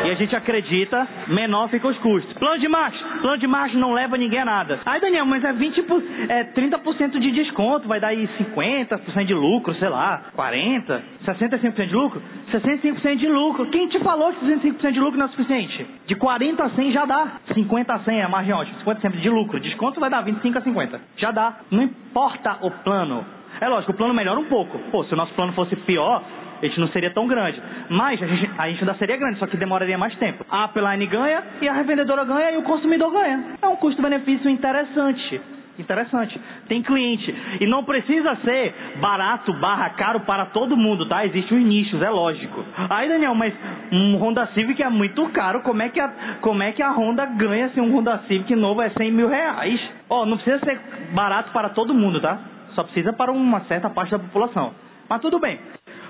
e 0.04 0.10
a 0.10 0.14
gente 0.14 0.34
acredita, 0.36 1.06
menor 1.28 1.68
ficam 1.68 1.90
os 1.90 1.98
custos. 1.98 2.32
Plano 2.34 2.58
de 2.58 2.68
marcha. 2.68 3.04
Plano 3.20 3.38
de 3.38 3.46
marcha 3.46 3.76
não 3.78 3.92
leva 3.92 4.16
ninguém 4.16 4.40
a 4.40 4.44
nada. 4.44 4.80
Aí, 4.86 5.00
Daniel, 5.00 5.26
mas 5.26 5.44
é 5.44 5.52
20 5.52 5.84
é 6.28 6.44
30% 6.44 7.18
de 7.18 7.30
desconto, 7.32 7.88
vai 7.88 8.00
dar 8.00 8.08
aí 8.08 8.28
50% 8.38 9.24
de 9.24 9.34
lucro, 9.34 9.74
sei 9.74 9.88
lá, 9.88 10.24
40, 10.34 11.02
65% 11.26 11.86
de 11.86 11.94
lucro? 11.94 12.22
65% 12.52 13.16
de 13.16 13.28
lucro. 13.28 13.66
Quem 13.66 13.88
te 13.88 13.98
falou 14.00 14.32
que 14.32 14.46
65% 14.46 14.92
de 14.92 15.00
lucro 15.00 15.18
não 15.18 15.26
é 15.26 15.28
suficiente? 15.28 15.86
De 16.06 16.14
40 16.14 16.64
a 16.64 16.70
100 16.70 16.92
já 16.92 17.04
dá. 17.04 17.40
50 17.56 17.94
a 17.94 17.98
100 18.00 18.20
é 18.20 18.22
a 18.22 18.28
margem 18.28 18.52
ótima. 18.52 18.78
50 18.80 19.00
sempre 19.00 19.20
de 19.20 19.30
lucro. 19.30 19.58
Desconto 19.58 19.98
vai 19.98 20.10
dar 20.10 20.20
25 20.20 20.58
a 20.58 20.60
50. 20.60 21.00
Já 21.16 21.30
dá. 21.30 21.54
Não 21.70 21.82
importa 21.82 22.58
o 22.60 22.70
plano. 22.70 23.24
É 23.60 23.68
lógico, 23.68 23.92
o 23.92 23.96
plano 23.96 24.12
melhora 24.12 24.38
um 24.38 24.44
pouco. 24.44 24.78
Pô, 24.90 25.04
se 25.04 25.14
o 25.14 25.16
nosso 25.16 25.32
plano 25.32 25.54
fosse 25.54 25.74
pior, 25.74 26.22
a 26.62 26.66
gente 26.66 26.78
não 26.78 26.88
seria 26.88 27.10
tão 27.10 27.26
grande. 27.26 27.60
Mas 27.88 28.22
a 28.22 28.26
gente, 28.26 28.50
a 28.58 28.68
gente 28.68 28.80
ainda 28.80 28.94
seria 28.94 29.16
grande, 29.16 29.38
só 29.38 29.46
que 29.46 29.56
demoraria 29.56 29.96
mais 29.96 30.14
tempo. 30.16 30.44
A 30.50 30.66
upline 30.66 31.06
ganha 31.06 31.42
e 31.62 31.68
a 31.68 31.72
revendedora 31.72 32.24
ganha 32.24 32.52
e 32.52 32.58
o 32.58 32.62
consumidor 32.62 33.10
ganha. 33.10 33.56
É 33.62 33.66
um 33.66 33.76
custo-benefício 33.76 34.50
interessante. 34.50 35.40
Interessante. 35.78 36.40
Tem 36.68 36.82
cliente. 36.82 37.34
E 37.60 37.66
não 37.66 37.84
precisa 37.84 38.34
ser 38.36 38.74
barato 38.98 39.52
barra 39.54 39.90
caro 39.90 40.20
para 40.20 40.46
todo 40.46 40.76
mundo, 40.76 41.06
tá? 41.06 41.24
Existem 41.26 41.58
os 41.58 41.64
nichos, 41.64 42.00
é 42.02 42.08
lógico. 42.08 42.64
Aí, 42.88 43.08
Daniel, 43.08 43.34
mas 43.34 43.54
um 43.92 44.16
Honda 44.16 44.46
Civic 44.48 44.82
é 44.82 44.88
muito 44.88 45.26
caro. 45.30 45.60
Como 45.62 45.82
é 45.82 45.88
que 45.88 46.00
a, 46.00 46.08
como 46.40 46.62
é 46.62 46.72
que 46.72 46.82
a 46.82 46.92
Honda 46.92 47.26
ganha 47.26 47.68
se 47.70 47.80
um 47.80 47.94
Honda 47.94 48.18
Civic 48.26 48.54
novo 48.54 48.80
é 48.80 48.90
100 48.90 49.12
mil 49.12 49.28
reais? 49.28 49.80
Ó, 50.08 50.22
oh, 50.22 50.26
não 50.26 50.36
precisa 50.36 50.58
ser 50.64 50.80
barato 51.12 51.52
para 51.52 51.70
todo 51.70 51.94
mundo, 51.94 52.20
tá? 52.20 52.38
Só 52.74 52.82
precisa 52.82 53.12
para 53.12 53.32
uma 53.32 53.60
certa 53.62 53.90
parte 53.90 54.10
da 54.10 54.18
população. 54.18 54.72
Mas 55.08 55.20
tudo 55.20 55.38
bem. 55.38 55.58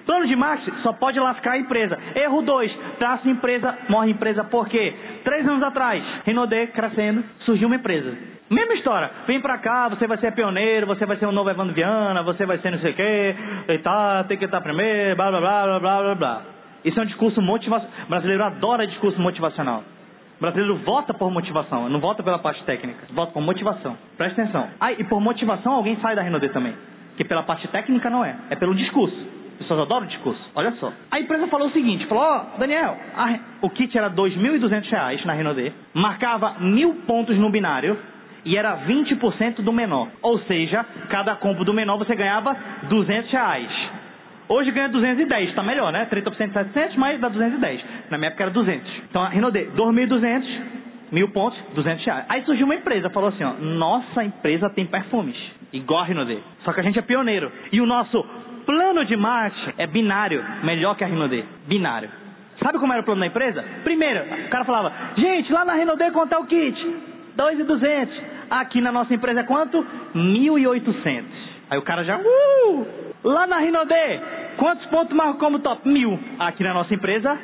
Plano 0.04 0.26
de 0.26 0.36
marketing 0.36 0.76
só 0.82 0.92
pode 0.92 1.18
lascar 1.18 1.52
a 1.52 1.58
empresa. 1.58 1.98
Erro 2.14 2.40
2. 2.42 2.72
Traça 2.98 3.28
empresa, 3.28 3.76
morre 3.88 4.12
empresa. 4.12 4.44
Por 4.44 4.68
quê? 4.68 4.94
Três 5.24 5.46
anos 5.46 5.62
atrás, 5.62 6.02
Renaudet 6.24 6.72
crescendo, 6.72 7.24
surgiu 7.40 7.66
uma 7.66 7.74
empresa. 7.76 8.35
Mesma 8.48 8.74
história. 8.74 9.10
Vem 9.26 9.40
pra 9.40 9.58
cá, 9.58 9.88
você 9.88 10.06
vai 10.06 10.18
ser 10.18 10.32
pioneiro, 10.32 10.86
você 10.86 11.04
vai 11.04 11.16
ser 11.16 11.26
um 11.26 11.32
novo 11.32 11.50
Evandro 11.50 11.74
Viana, 11.74 12.22
você 12.22 12.46
vai 12.46 12.58
ser 12.58 12.70
não 12.70 12.78
sei 12.78 12.92
o 12.92 12.94
quê, 12.94 13.34
e 13.68 13.78
tá, 13.78 14.24
tem 14.24 14.38
que 14.38 14.44
estar 14.44 14.60
primeiro, 14.60 15.16
blá 15.16 15.30
blá 15.30 15.40
blá 15.40 15.64
blá 15.64 15.80
blá 15.80 16.02
blá 16.02 16.14
blá. 16.14 16.42
Isso 16.84 16.98
é 17.00 17.02
um 17.02 17.06
discurso 17.06 17.42
motivacional. 17.42 17.92
O 18.04 18.08
brasileiro 18.08 18.44
adora 18.44 18.86
discurso 18.86 19.20
motivacional. 19.20 19.82
O 20.38 20.40
brasileiro 20.40 20.76
vota 20.76 21.12
por 21.12 21.30
motivação, 21.30 21.88
não 21.88 21.98
vota 21.98 22.22
pela 22.22 22.38
parte 22.38 22.62
técnica, 22.64 23.06
vota 23.12 23.32
por 23.32 23.42
motivação. 23.42 23.96
Presta 24.16 24.42
atenção. 24.42 24.68
Ah, 24.78 24.92
e 24.92 25.02
por 25.02 25.20
motivação 25.20 25.72
alguém 25.72 25.96
sai 26.00 26.14
da 26.14 26.22
Renaudet 26.22 26.52
também. 26.52 26.74
Que 27.16 27.24
pela 27.24 27.42
parte 27.42 27.66
técnica 27.68 28.08
não 28.08 28.24
é, 28.24 28.36
é 28.50 28.56
pelo 28.56 28.74
discurso. 28.76 29.16
As 29.52 29.62
pessoas 29.62 29.80
adoram 29.80 30.04
o 30.06 30.08
discurso. 30.08 30.40
Olha 30.54 30.70
só. 30.72 30.92
A 31.10 31.18
empresa 31.18 31.48
falou 31.48 31.68
o 31.68 31.72
seguinte: 31.72 32.06
falou, 32.06 32.22
ó, 32.22 32.44
oh, 32.54 32.58
Daniel, 32.58 32.96
a, 33.16 33.38
o 33.62 33.70
kit 33.70 33.96
era 33.96 34.08
R$ 34.08 34.14
2.200 34.14 35.24
na 35.24 35.32
Renaudet, 35.32 35.74
marcava 35.94 36.56
mil 36.60 36.94
pontos 37.06 37.36
no 37.38 37.50
binário 37.50 37.98
e 38.46 38.56
era 38.56 38.78
20% 38.86 39.56
do 39.56 39.72
menor. 39.72 40.08
Ou 40.22 40.38
seja, 40.42 40.86
cada 41.10 41.34
compra 41.34 41.64
do 41.64 41.74
menor 41.74 41.98
você 41.98 42.14
ganhava 42.14 42.56
200 42.84 43.30
reais. 43.30 43.68
Hoje 44.48 44.70
ganha 44.70 44.88
210, 44.88 45.48
está 45.48 45.64
melhor, 45.64 45.92
né? 45.92 46.06
30% 46.06 46.46
de 46.46 46.52
700, 46.52 46.96
mas 46.96 47.20
dá 47.20 47.28
210. 47.28 47.84
Na 48.08 48.16
minha 48.16 48.28
época 48.28 48.44
era 48.44 48.52
200. 48.52 49.02
Então 49.10 49.20
a 49.20 49.28
Rinode, 49.28 49.68
2.200, 49.76 50.46
mil 51.10 51.28
pontos, 51.30 51.60
200 51.74 52.06
reais. 52.06 52.24
Aí 52.28 52.42
surgiu 52.44 52.66
uma 52.66 52.76
empresa, 52.76 53.10
falou 53.10 53.30
assim, 53.30 53.42
ó, 53.42 53.54
nossa 53.54 54.22
empresa 54.22 54.70
tem 54.70 54.86
perfumes, 54.86 55.36
igual 55.72 56.02
a 56.02 56.04
Rinode. 56.04 56.38
Só 56.64 56.72
que 56.72 56.78
a 56.78 56.82
gente 56.84 56.96
é 57.00 57.02
pioneiro. 57.02 57.50
E 57.72 57.80
o 57.80 57.86
nosso 57.86 58.24
plano 58.64 59.04
de 59.04 59.16
marketing 59.16 59.74
é 59.76 59.88
binário, 59.88 60.44
melhor 60.62 60.94
que 60.94 61.02
a 61.02 61.08
Rinode. 61.08 61.44
Binário. 61.66 62.08
Sabe 62.62 62.78
como 62.78 62.92
era 62.92 63.02
o 63.02 63.04
plano 63.04 63.20
da 63.20 63.26
empresa? 63.26 63.64
Primeiro, 63.82 64.20
o 64.46 64.48
cara 64.50 64.64
falava, 64.64 64.92
gente, 65.16 65.52
lá 65.52 65.64
na 65.64 65.74
Rinode 65.74 66.12
quanto 66.12 66.32
é 66.32 66.38
o 66.38 66.44
kit? 66.44 66.96
2.200. 67.36 68.08
Aqui 68.50 68.80
na 68.80 68.92
nossa 68.92 69.14
empresa 69.14 69.40
é 69.40 69.44
quanto? 69.44 69.84
1.800. 70.14 71.24
Aí 71.70 71.78
o 71.78 71.82
cara 71.82 72.04
já, 72.04 72.18
uh! 72.18 72.86
Lá 73.24 73.46
na 73.46 73.58
Rinode, 73.58 73.92
Quantos 74.56 74.86
pontos 74.86 75.14
marcou 75.14 75.34
como 75.34 75.58
top? 75.58 75.86
Mil. 75.88 76.18
Aqui 76.38 76.62
na 76.62 76.72
nossa 76.72 76.94
empresa, 76.94 77.38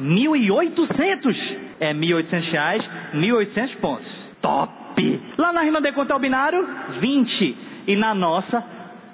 1.800. 0.00 1.56
É 1.80 1.92
1.800 1.92 2.50
reais, 2.50 2.84
1.800 3.14 3.76
pontos. 3.80 4.06
Top! 4.40 5.20
Lá 5.36 5.52
na 5.52 5.62
Rinode 5.62 5.92
quanto 5.92 6.12
é 6.12 6.14
o 6.14 6.18
binário? 6.18 6.66
20. 7.00 7.56
E 7.88 7.96
na 7.96 8.14
nossa, 8.14 8.62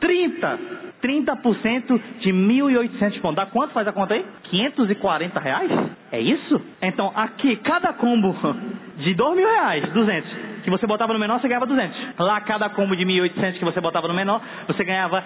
30. 0.01 0.59
30% 1.03 2.01
de 2.21 2.31
1.800 2.31 3.21
pontos. 3.21 3.37
Dá 3.37 3.47
quanto 3.47 3.73
faz 3.73 3.89
a 3.89 3.93
conta 3.93 4.15
aí? 4.15 4.25
540 4.51 5.41
reais? 5.41 5.71
É 6.13 6.21
isso? 6.21 6.61
Então 6.83 7.11
aqui, 7.17 7.57
cada 7.57 7.95
combo 7.95 8.37
de 8.99 9.15
2 9.15 9.37
mil 9.37 9.49
reais, 9.49 9.91
200, 9.93 10.31
que 10.63 10.71
você 10.71 10.87
botava 10.87 11.13
no 11.13 11.19
menor, 11.19 11.41
você 11.41 11.49
ganhava 11.49 11.67
200. 11.67 12.19
Lá, 12.19 12.41
cada 12.41 12.69
combo 12.71 12.97
de 12.97 13.05
1.800 13.05 13.59
que 13.59 13.65
você 13.65 13.81
botava 13.81 14.09
no 14.09 14.15
menor, 14.15 14.41
você 14.67 14.85
ganhava 14.85 15.23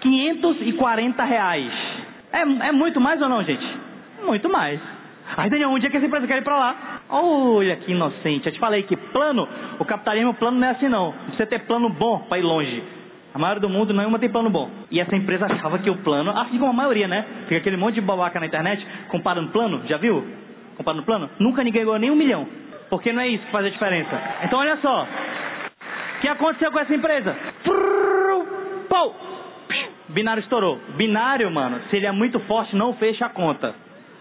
540 0.00 1.24
reais. 1.24 1.72
É, 2.32 2.40
é 2.40 2.72
muito 2.72 3.00
mais 3.00 3.20
ou 3.20 3.28
não, 3.28 3.42
gente? 3.42 3.66
Muito 4.24 4.48
mais. 4.48 4.80
Aí, 5.36 5.50
Daniel, 5.50 5.70
um 5.70 5.78
dia 5.78 5.90
que 5.90 5.96
essa 5.96 6.06
empresa 6.06 6.26
quer 6.26 6.38
ir 6.38 6.44
pra 6.44 6.58
lá. 6.58 7.00
Olha 7.10 7.76
que 7.76 7.92
inocente. 7.92 8.46
Eu 8.46 8.52
te 8.52 8.58
falei 8.58 8.82
que 8.82 8.96
plano, 8.96 9.48
o 9.78 9.84
capitalismo 9.84 10.34
plano 10.34 10.58
não 10.58 10.68
é 10.68 10.70
assim 10.70 10.88
não. 10.88 11.14
Você 11.30 11.46
ter 11.46 11.60
plano 11.60 11.88
bom 11.88 12.20
para 12.28 12.38
ir 12.38 12.42
longe. 12.42 12.82
A 13.34 13.38
maioria 13.38 13.60
do 13.60 13.68
mundo 13.68 13.92
nenhuma 13.92 14.18
tem 14.18 14.28
plano 14.28 14.48
bom. 14.48 14.70
E 14.90 15.00
essa 15.00 15.14
empresa 15.14 15.46
achava 15.46 15.78
que 15.78 15.90
o 15.90 15.96
plano, 15.98 16.30
assim 16.30 16.58
como 16.58 16.70
a 16.70 16.72
maioria, 16.72 17.06
né? 17.06 17.24
Fica 17.42 17.58
aquele 17.58 17.76
monte 17.76 17.96
de 17.96 18.00
babaca 18.00 18.40
na 18.40 18.46
internet 18.46 18.84
comparando 19.08 19.50
plano, 19.50 19.82
já 19.86 19.96
viu? 19.96 20.26
Comparando 20.76 21.02
plano? 21.02 21.30
Nunca 21.38 21.62
ninguém 21.62 21.84
ganhou 21.84 21.98
nem 21.98 22.10
um 22.10 22.16
milhão. 22.16 22.46
Porque 22.90 23.12
não 23.12 23.22
é 23.22 23.28
isso 23.28 23.44
que 23.44 23.52
faz 23.52 23.66
a 23.66 23.70
diferença. 23.70 24.20
Então 24.44 24.58
olha 24.58 24.76
só. 24.78 25.06
O 26.16 26.20
que 26.20 26.28
aconteceu 26.28 26.72
com 26.72 26.80
essa 26.80 26.94
empresa? 26.94 27.36
Pau! 28.88 29.14
Binário 30.08 30.40
estourou. 30.40 30.80
Binário, 30.96 31.50
mano, 31.50 31.80
se 31.90 31.96
ele 31.96 32.06
é 32.06 32.12
muito 32.12 32.40
forte, 32.40 32.74
não 32.74 32.94
fecha 32.94 33.26
a 33.26 33.28
conta. 33.28 33.74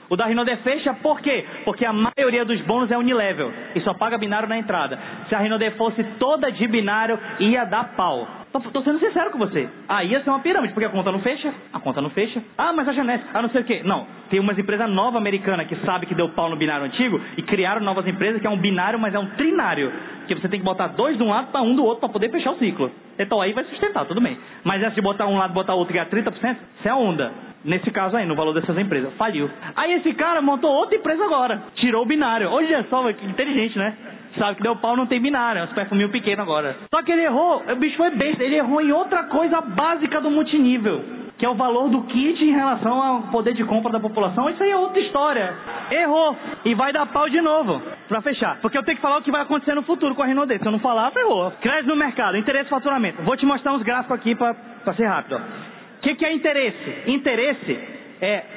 O 0.10 0.16
da 0.16 0.26
Rinode 0.26 0.56
fecha 0.58 0.94
por 0.96 1.20
quê? 1.22 1.46
Porque 1.66 1.86
a 1.86 1.92
maioria 1.92 2.46
dos 2.46 2.62
bônus 2.62 2.92
é 2.92 2.98
unilevel 2.98 3.52
e 3.76 3.82
só 3.82 3.94
paga 3.94 4.18
binário 4.18 4.48
na 4.48 4.58
entrada. 4.58 4.98
Se 5.28 5.36
a 5.36 5.40
Rinode 5.40 5.72
fosse 5.72 6.04
toda 6.18 6.52
de 6.52 6.68
binário, 6.68 7.20
ia 7.40 7.66
dar 7.66 7.96
pau. 7.96 8.28
Tô, 8.52 8.82
sendo 8.82 9.00
sincero 9.00 9.30
com 9.30 9.38
você. 9.38 9.68
Aí 9.88 10.10
ia 10.10 10.24
ser 10.24 10.30
uma 10.30 10.40
pirâmide, 10.40 10.74
porque 10.74 10.86
a 10.86 10.90
conta 10.90 11.12
não 11.12 11.20
fecha. 11.20 11.54
A 11.74 11.80
conta 11.80 12.02
não 12.02 12.10
fecha. 12.10 12.42
Ah, 12.58 12.74
mas 12.74 12.88
a 12.88 12.94
Janete, 12.94 13.26
ah, 13.34 13.42
não 13.42 13.50
sei 13.50 13.62
o 13.62 13.64
quê. 13.64 13.82
Não. 13.84 14.08
Tem 14.30 14.40
umas 14.40 14.58
empresas 14.58 14.90
nova 14.90 15.18
americana 15.18 15.66
que 15.66 15.76
sabe 15.86 16.06
que 16.06 16.16
deu 16.16 16.30
pau 16.30 16.50
no 16.50 16.56
binário 16.56 16.86
antigo 16.86 17.20
e 17.38 17.42
criaram 17.44 17.82
novas 17.82 18.08
empresas 18.08 18.42
que 18.42 18.48
é 18.48 18.50
um 18.50 18.58
binário, 18.58 18.98
mas 18.98 19.14
é 19.14 19.20
um 19.20 19.28
trinário. 19.32 19.92
Que 20.28 20.36
você 20.36 20.48
tem 20.48 20.60
que 20.60 20.66
botar 20.66 20.88
dois 20.88 21.18
de 21.18 21.24
um 21.24 21.30
lado 21.30 21.52
para 21.52 21.62
um 21.62 21.76
do 21.76 21.84
outro 21.84 22.00
para 22.00 22.10
poder 22.10 22.32
fechar 22.32 22.52
o 22.52 22.58
ciclo. 22.58 22.92
Então 23.20 23.42
aí 23.42 23.54
vai 23.54 23.64
sustentar, 23.66 24.06
tudo 24.06 24.22
bem. 24.22 24.38
Mas 24.64 24.82
essa 24.82 24.96
de 24.96 25.02
botar 25.02 25.28
um 25.28 25.38
lado 25.38 25.54
botar 25.54 25.74
outro 25.74 25.94
e 25.94 25.98
ganhar 25.98 26.10
30%, 26.10 26.58
isso 26.80 26.88
é 26.88 26.94
onda. 26.94 27.32
Nesse 27.64 27.92
caso 27.92 28.16
aí, 28.16 28.26
no 28.26 28.36
valor 28.36 28.54
dessas 28.54 28.78
empresas. 28.78 29.14
Faliu. 29.16 29.50
Aí 29.76 29.94
esse 29.94 30.14
cara 30.14 30.42
montou 30.42 30.72
outra 30.72 30.96
empresa 30.96 31.24
agora. 31.24 31.64
Tirou 31.76 32.04
o 32.04 32.06
binário. 32.06 32.50
Olha 32.50 32.86
só, 32.90 33.12
que 33.12 33.26
inteligente, 33.26 33.78
né? 33.78 33.96
Sabe 34.38 34.56
que 34.56 34.64
deu 34.64 34.76
pau 34.76 34.96
não 34.96 35.06
tem 35.06 35.20
binário, 35.20 35.62
é 35.62 35.64
um 35.64 35.68
perfuminho 35.68 36.10
pequeno 36.10 36.42
agora. 36.42 36.76
Só 36.94 37.02
que 37.02 37.12
ele 37.12 37.24
errou, 37.24 37.64
o 37.68 37.76
bicho 37.76 37.98
foi 37.98 38.12
besta, 38.12 38.44
ele 38.44 38.56
errou 38.56 38.82
em 38.82 38.92
outra 38.92 39.24
coisa 39.24 39.62
básica 39.62 40.22
do 40.22 40.30
multinível, 40.30 41.04
que 41.38 41.46
é 41.46 41.50
o 41.50 41.56
valor 41.56 41.90
do 41.90 42.04
kit 42.04 42.44
em 42.44 42.52
relação 42.52 43.02
ao 43.02 43.22
poder 43.24 43.54
de 43.54 43.64
compra 43.64 43.92
da 43.92 44.00
população. 44.00 44.50
Isso 44.50 44.62
aí 44.64 44.72
é 44.72 44.78
outra 44.78 45.00
história. 45.00 45.54
Errou 45.92 46.36
e 46.66 46.74
vai 46.74 46.92
dar 46.94 47.06
pau 47.08 47.30
de 47.30 47.42
novo 47.42 47.82
pra 48.08 48.22
fechar. 48.22 48.60
Porque 48.62 48.78
eu 48.78 48.84
tenho 48.84 48.98
que 48.98 49.02
falar 49.02 49.18
o 49.18 49.22
que 49.22 49.32
vai 49.32 49.42
acontecer 49.42 49.74
no 49.76 49.84
futuro 49.84 50.16
com 50.16 50.24
a 50.24 50.26
Renault 50.26 50.58
Se 50.58 50.66
eu 50.66 50.72
não 50.72 50.80
falar, 50.80 51.12
ferrou. 51.12 51.52
Crédito 51.62 51.90
no 51.90 51.96
mercado, 51.96 52.38
interesse 52.38 52.70
faturamento. 52.70 53.22
Vou 53.24 53.38
te 53.38 53.46
mostrar 53.46 53.74
uns 53.74 53.84
gráficos 53.84 54.18
aqui 54.18 54.36
pra, 54.36 54.54
pra 54.84 54.94
ser 54.94 55.06
rápido. 55.06 55.36
O 55.38 56.02
que, 56.02 56.16
que 56.16 56.26
é 56.26 56.34
interesse? 56.34 57.04
Interesse 57.08 57.80
é 58.22 58.57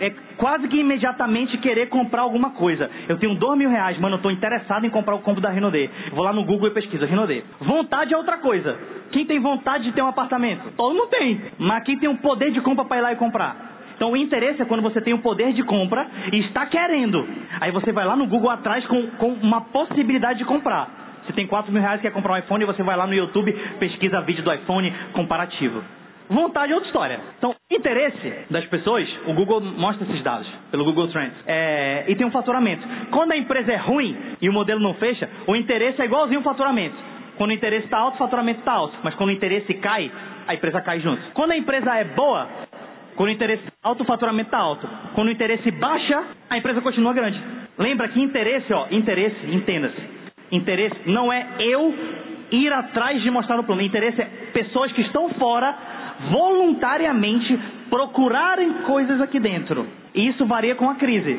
é 0.00 0.10
quase 0.36 0.66
que 0.68 0.76
imediatamente 0.76 1.56
querer 1.58 1.88
comprar 1.88 2.22
alguma 2.22 2.50
coisa. 2.50 2.90
Eu 3.08 3.18
tenho 3.18 3.34
dois 3.34 3.58
mil 3.58 3.70
reais, 3.70 3.98
mano, 3.98 4.14
eu 4.14 4.18
estou 4.18 4.30
interessado 4.30 4.84
em 4.84 4.90
comprar 4.90 5.14
o 5.14 5.20
combo 5.20 5.40
da 5.40 5.50
Renaudet. 5.50 5.90
Vou 6.12 6.24
lá 6.24 6.32
no 6.32 6.44
Google 6.44 6.68
e 6.68 6.72
pesquiso 6.72 7.06
Renaudet. 7.06 7.44
Vontade 7.60 8.12
é 8.12 8.16
outra 8.16 8.38
coisa. 8.38 8.78
Quem 9.12 9.24
tem 9.26 9.38
vontade 9.38 9.84
de 9.84 9.92
ter 9.92 10.02
um 10.02 10.08
apartamento? 10.08 10.72
Todo 10.76 10.94
mundo 10.94 11.08
tem. 11.08 11.40
Mas 11.58 11.84
quem 11.84 11.98
tem 11.98 12.08
um 12.08 12.16
poder 12.16 12.50
de 12.50 12.60
compra 12.60 12.84
para 12.84 12.96
ir 12.96 13.00
lá 13.02 13.12
e 13.12 13.16
comprar? 13.16 13.70
Então 13.94 14.12
o 14.12 14.16
interesse 14.16 14.62
é 14.62 14.64
quando 14.64 14.82
você 14.82 15.00
tem 15.00 15.12
o 15.12 15.18
poder 15.18 15.52
de 15.52 15.62
compra 15.62 16.08
e 16.32 16.38
está 16.40 16.64
querendo. 16.66 17.28
Aí 17.60 17.70
você 17.70 17.92
vai 17.92 18.06
lá 18.06 18.16
no 18.16 18.26
Google 18.26 18.50
atrás 18.50 18.84
com, 18.86 19.08
com 19.18 19.28
uma 19.34 19.60
possibilidade 19.60 20.38
de 20.38 20.44
comprar. 20.44 20.88
Você 21.26 21.34
tem 21.34 21.46
4 21.46 21.70
mil 21.70 21.82
reais 21.82 22.00
quer 22.00 22.10
comprar 22.10 22.32
um 22.32 22.38
iPhone 22.38 22.64
você 22.64 22.82
vai 22.82 22.96
lá 22.96 23.06
no 23.06 23.14
YouTube, 23.14 23.52
pesquisa 23.78 24.22
vídeo 24.22 24.42
do 24.42 24.52
iPhone 24.52 24.92
comparativo. 25.12 25.82
Vontade 26.30 26.70
é 26.70 26.74
outra 26.76 26.88
história. 26.88 27.20
Então, 27.38 27.56
interesse 27.68 28.46
das 28.48 28.64
pessoas, 28.66 29.04
o 29.26 29.34
Google 29.34 29.60
mostra 29.60 30.06
esses 30.06 30.22
dados, 30.22 30.46
pelo 30.70 30.84
Google 30.84 31.08
Trends. 31.08 31.34
É, 31.44 32.04
e 32.06 32.14
tem 32.14 32.24
um 32.24 32.30
faturamento. 32.30 32.86
Quando 33.10 33.32
a 33.32 33.36
empresa 33.36 33.72
é 33.72 33.76
ruim 33.76 34.16
e 34.40 34.48
o 34.48 34.52
modelo 34.52 34.80
não 34.80 34.94
fecha, 34.94 35.28
o 35.48 35.56
interesse 35.56 36.00
é 36.00 36.04
igualzinho 36.04 36.38
ao 36.38 36.44
faturamento. 36.44 36.94
Quando 37.36 37.50
o 37.50 37.54
interesse 37.54 37.86
está 37.86 37.98
alto, 37.98 38.14
o 38.14 38.18
faturamento 38.18 38.60
está 38.60 38.70
alto. 38.70 38.96
Mas 39.02 39.14
quando 39.16 39.30
o 39.30 39.32
interesse 39.32 39.74
cai, 39.74 40.08
a 40.46 40.54
empresa 40.54 40.80
cai 40.80 41.00
junto. 41.00 41.20
Quando 41.32 41.50
a 41.50 41.56
empresa 41.56 41.96
é 41.96 42.04
boa, 42.04 42.46
quando 43.16 43.30
o 43.30 43.32
interesse 43.32 43.64
está 43.64 43.88
alto, 43.88 44.04
o 44.04 44.06
faturamento 44.06 44.48
está 44.48 44.58
alto. 44.58 44.88
Quando 45.14 45.28
o 45.28 45.32
interesse 45.32 45.68
baixa, 45.72 46.22
a 46.48 46.56
empresa 46.56 46.80
continua 46.80 47.12
grande. 47.12 47.42
Lembra 47.76 48.06
que 48.08 48.20
interesse, 48.20 48.72
ó, 48.72 48.86
interesse, 48.92 49.46
entenda-se. 49.50 50.00
Interesse 50.52 50.96
não 51.06 51.32
é 51.32 51.44
eu 51.58 51.92
ir 52.52 52.72
atrás 52.72 53.20
de 53.20 53.30
mostrar 53.32 53.58
o 53.58 53.64
plano. 53.64 53.82
Interesse 53.82 54.22
é 54.22 54.24
pessoas 54.52 54.92
que 54.92 55.00
estão 55.02 55.28
fora 55.30 55.74
voluntariamente 56.28 57.58
procurarem 57.88 58.72
coisas 58.86 59.20
aqui 59.20 59.40
dentro. 59.40 59.86
E 60.14 60.28
isso 60.28 60.44
varia 60.46 60.74
com 60.74 60.90
a 60.90 60.96
crise 60.96 61.38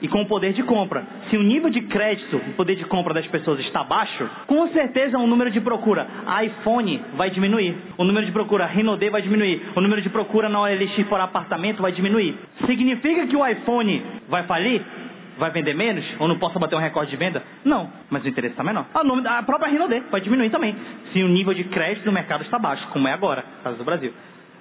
e 0.00 0.08
com 0.08 0.22
o 0.22 0.26
poder 0.26 0.52
de 0.52 0.62
compra. 0.62 1.04
Se 1.30 1.36
o 1.36 1.42
nível 1.42 1.70
de 1.70 1.80
crédito, 1.82 2.36
o 2.36 2.52
poder 2.54 2.76
de 2.76 2.84
compra 2.84 3.14
das 3.14 3.26
pessoas 3.28 3.60
está 3.60 3.82
baixo, 3.82 4.28
com 4.46 4.68
certeza 4.68 5.18
o 5.18 5.26
número 5.26 5.50
de 5.50 5.60
procura 5.60 6.06
iPhone 6.44 7.00
vai 7.16 7.30
diminuir. 7.30 7.76
O 7.96 8.04
número 8.04 8.26
de 8.26 8.32
procura 8.32 8.66
Renault 8.66 9.08
vai 9.10 9.22
diminuir. 9.22 9.62
O 9.74 9.80
número 9.80 10.02
de 10.02 10.08
procura 10.10 10.48
na 10.48 10.60
OLX 10.60 11.06
por 11.08 11.20
apartamento 11.20 11.80
vai 11.80 11.92
diminuir. 11.92 12.36
Significa 12.66 13.26
que 13.26 13.36
o 13.36 13.46
iPhone 13.46 14.02
vai 14.28 14.44
falir? 14.44 14.82
Vai 15.38 15.50
vender 15.50 15.74
menos? 15.74 16.04
Ou 16.18 16.28
não 16.28 16.38
possa 16.38 16.58
bater 16.58 16.76
um 16.76 16.80
recorde 16.80 17.10
de 17.10 17.16
venda? 17.16 17.42
Não, 17.64 17.90
mas 18.10 18.24
o 18.24 18.28
interesse 18.28 18.52
está 18.52 18.64
menor. 18.64 18.86
A, 18.94 19.04
nome, 19.04 19.26
a 19.26 19.42
própria 19.42 19.70
Renault 19.70 20.02
vai 20.10 20.20
diminuir 20.20 20.50
também, 20.50 20.74
se 21.12 21.22
o 21.22 21.28
nível 21.28 21.52
de 21.54 21.64
crédito 21.64 22.04
do 22.04 22.12
mercado 22.12 22.42
está 22.42 22.58
baixo, 22.58 22.86
como 22.88 23.06
é 23.06 23.12
agora, 23.12 23.44
no 23.58 23.64
caso 23.64 23.76
do 23.76 23.84
Brasil. 23.84 24.12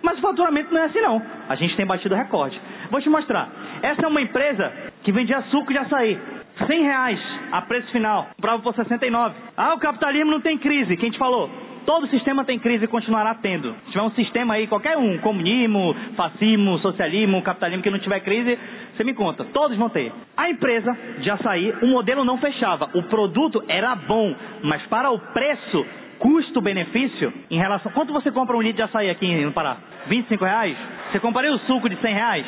Mas 0.02 0.20
o 0.20 0.22
faturamento 0.22 0.74
não 0.74 0.82
é 0.82 0.86
assim 0.86 1.02
não. 1.02 1.22
A 1.50 1.56
gente 1.56 1.76
tem 1.76 1.86
batido 1.86 2.14
recorde. 2.14 2.60
Vou 2.92 3.02
te 3.02 3.10
mostrar. 3.10 3.50
Essa 3.82 4.04
é 4.04 4.08
uma 4.08 4.22
empresa 4.22 4.72
que 5.04 5.12
vendia 5.12 5.42
suco 5.50 5.72
de 5.72 5.80
açaí. 5.80 6.20
100 6.68 6.84
reais 6.84 7.20
a 7.52 7.62
preço 7.64 7.92
final. 7.92 8.28
Comprava 8.36 8.62
por 8.62 8.76
69. 8.76 9.36
Ah, 9.58 9.74
o 9.74 9.80
capitalismo 9.80 10.32
não 10.32 10.42
tem 10.42 10.58
crise. 10.58 10.96
Quem 10.98 11.10
te 11.10 11.18
falou? 11.18 11.50
Todo 11.86 12.08
sistema 12.08 12.43
tem 12.43 12.58
crise 12.58 12.86
e 12.86 12.88
continuará 12.88 13.36
tendo. 13.36 13.76
Se 13.86 13.91
tiver 13.91 14.02
um 14.02 14.12
sistema 14.12 14.56
aí, 14.56 14.65
qualquer 14.67 14.98
um, 14.98 15.17
comunismo, 15.19 15.95
fascismo, 16.15 16.80
socialismo, 16.80 17.41
capitalismo, 17.43 17.84
que 17.84 17.91
não 17.91 18.00
tiver 18.00 18.19
crise, 18.21 18.58
você 18.95 19.04
me 19.04 19.13
conta. 19.13 19.43
Todos 19.45 19.78
vão 19.78 19.89
ter. 19.89 20.12
A 20.36 20.50
empresa 20.50 20.98
de 21.19 21.30
açaí, 21.30 21.74
o 21.84 21.88
modelo 21.88 22.26
não 22.26 22.38
fechava. 22.39 22.89
O 22.95 23.04
produto 23.04 23.63
era 23.67 23.95
bom, 23.95 24.36
mas 24.63 24.82
para 24.88 25.12
o 25.12 25.19
preço, 25.19 25.86
custo-benefício, 26.19 27.32
em 27.52 27.58
relação... 27.58 27.91
Quanto 27.91 28.12
você 28.12 28.32
compra 28.32 28.58
um 28.58 28.62
litro 28.62 28.78
de 28.78 28.84
açaí 28.84 29.10
aqui 29.10 29.45
no 29.45 29.52
Pará? 29.52 29.78
25 30.08 30.43
reais? 30.43 30.76
Você 31.12 31.19
compraria 31.19 31.54
o 31.54 31.60
suco 31.60 31.88
de 31.88 31.98
100 31.98 32.13
reais? 32.13 32.45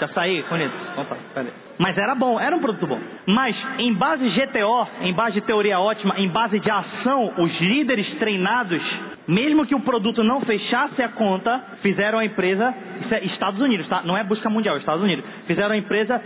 De 0.00 0.04
açaí, 0.06 0.42
bonito. 0.48 0.72
Opa, 0.96 1.14
cadê? 1.34 1.50
Mas 1.76 1.96
era 1.98 2.14
bom, 2.14 2.40
era 2.40 2.56
um 2.56 2.60
produto 2.60 2.86
bom. 2.86 2.98
Mas 3.26 3.54
em 3.78 3.92
base 3.92 4.24
GTO, 4.30 4.88
em 5.02 5.12
base 5.12 5.32
de 5.32 5.40
teoria 5.42 5.78
ótima, 5.78 6.14
em 6.16 6.26
base 6.26 6.58
de 6.58 6.70
ação, 6.70 7.34
os 7.36 7.60
líderes 7.60 8.08
treinados, 8.18 8.82
mesmo 9.28 9.66
que 9.66 9.74
o 9.74 9.80
produto 9.80 10.24
não 10.24 10.40
fechasse 10.40 11.02
a 11.02 11.10
conta, 11.10 11.62
fizeram 11.82 12.18
a 12.18 12.24
empresa, 12.24 12.74
isso 13.02 13.14
é 13.14 13.24
Estados 13.24 13.60
Unidos, 13.60 13.86
tá? 13.88 14.00
Não 14.02 14.16
é 14.16 14.24
busca 14.24 14.48
mundial, 14.48 14.76
é 14.76 14.78
Estados 14.78 15.02
Unidos. 15.02 15.22
Fizeram 15.46 15.74
a 15.74 15.76
empresa 15.76 16.22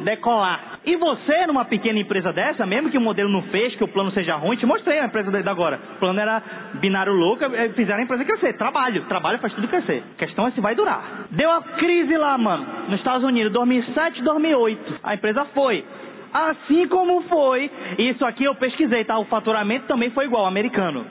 decolar. 0.00 0.80
E 0.84 0.96
você, 0.96 1.46
numa 1.46 1.64
pequena 1.64 1.98
empresa 1.98 2.32
dessa, 2.32 2.64
mesmo 2.66 2.90
que 2.90 2.98
o 2.98 3.00
modelo 3.00 3.28
não 3.28 3.42
fez, 3.42 3.74
que 3.76 3.84
o 3.84 3.88
plano 3.88 4.10
seja 4.12 4.34
ruim, 4.36 4.56
te 4.56 4.66
mostrei 4.66 4.98
a 4.98 5.06
empresa 5.06 5.30
da 5.30 5.50
agora. 5.50 5.80
O 5.96 5.98
plano 5.98 6.20
era 6.20 6.42
binário 6.80 7.12
louco, 7.12 7.44
eh, 7.44 7.68
fizeram 7.70 8.00
a 8.00 8.02
empresa 8.02 8.24
crescer. 8.24 8.54
Trabalho, 8.54 9.04
trabalho 9.04 9.38
faz 9.38 9.52
tudo 9.54 9.68
crescer. 9.68 10.02
A 10.14 10.18
questão 10.18 10.46
é 10.46 10.50
se 10.52 10.60
vai 10.60 10.74
durar. 10.74 11.26
Deu 11.30 11.50
a 11.50 11.62
crise 11.62 12.16
lá, 12.16 12.36
mano, 12.38 12.66
nos 12.88 12.98
Estados 12.98 13.24
Unidos, 13.24 13.52
2007, 13.52 14.22
2008. 14.22 15.00
A 15.02 15.14
empresa 15.14 15.44
foi. 15.46 15.84
Assim 16.32 16.86
como 16.86 17.22
foi, 17.22 17.70
isso 17.98 18.24
aqui 18.24 18.44
eu 18.44 18.54
pesquisei, 18.54 19.04
tá? 19.04 19.18
O 19.18 19.24
faturamento 19.24 19.86
também 19.86 20.10
foi 20.10 20.26
igual, 20.26 20.46
americano. 20.46 21.04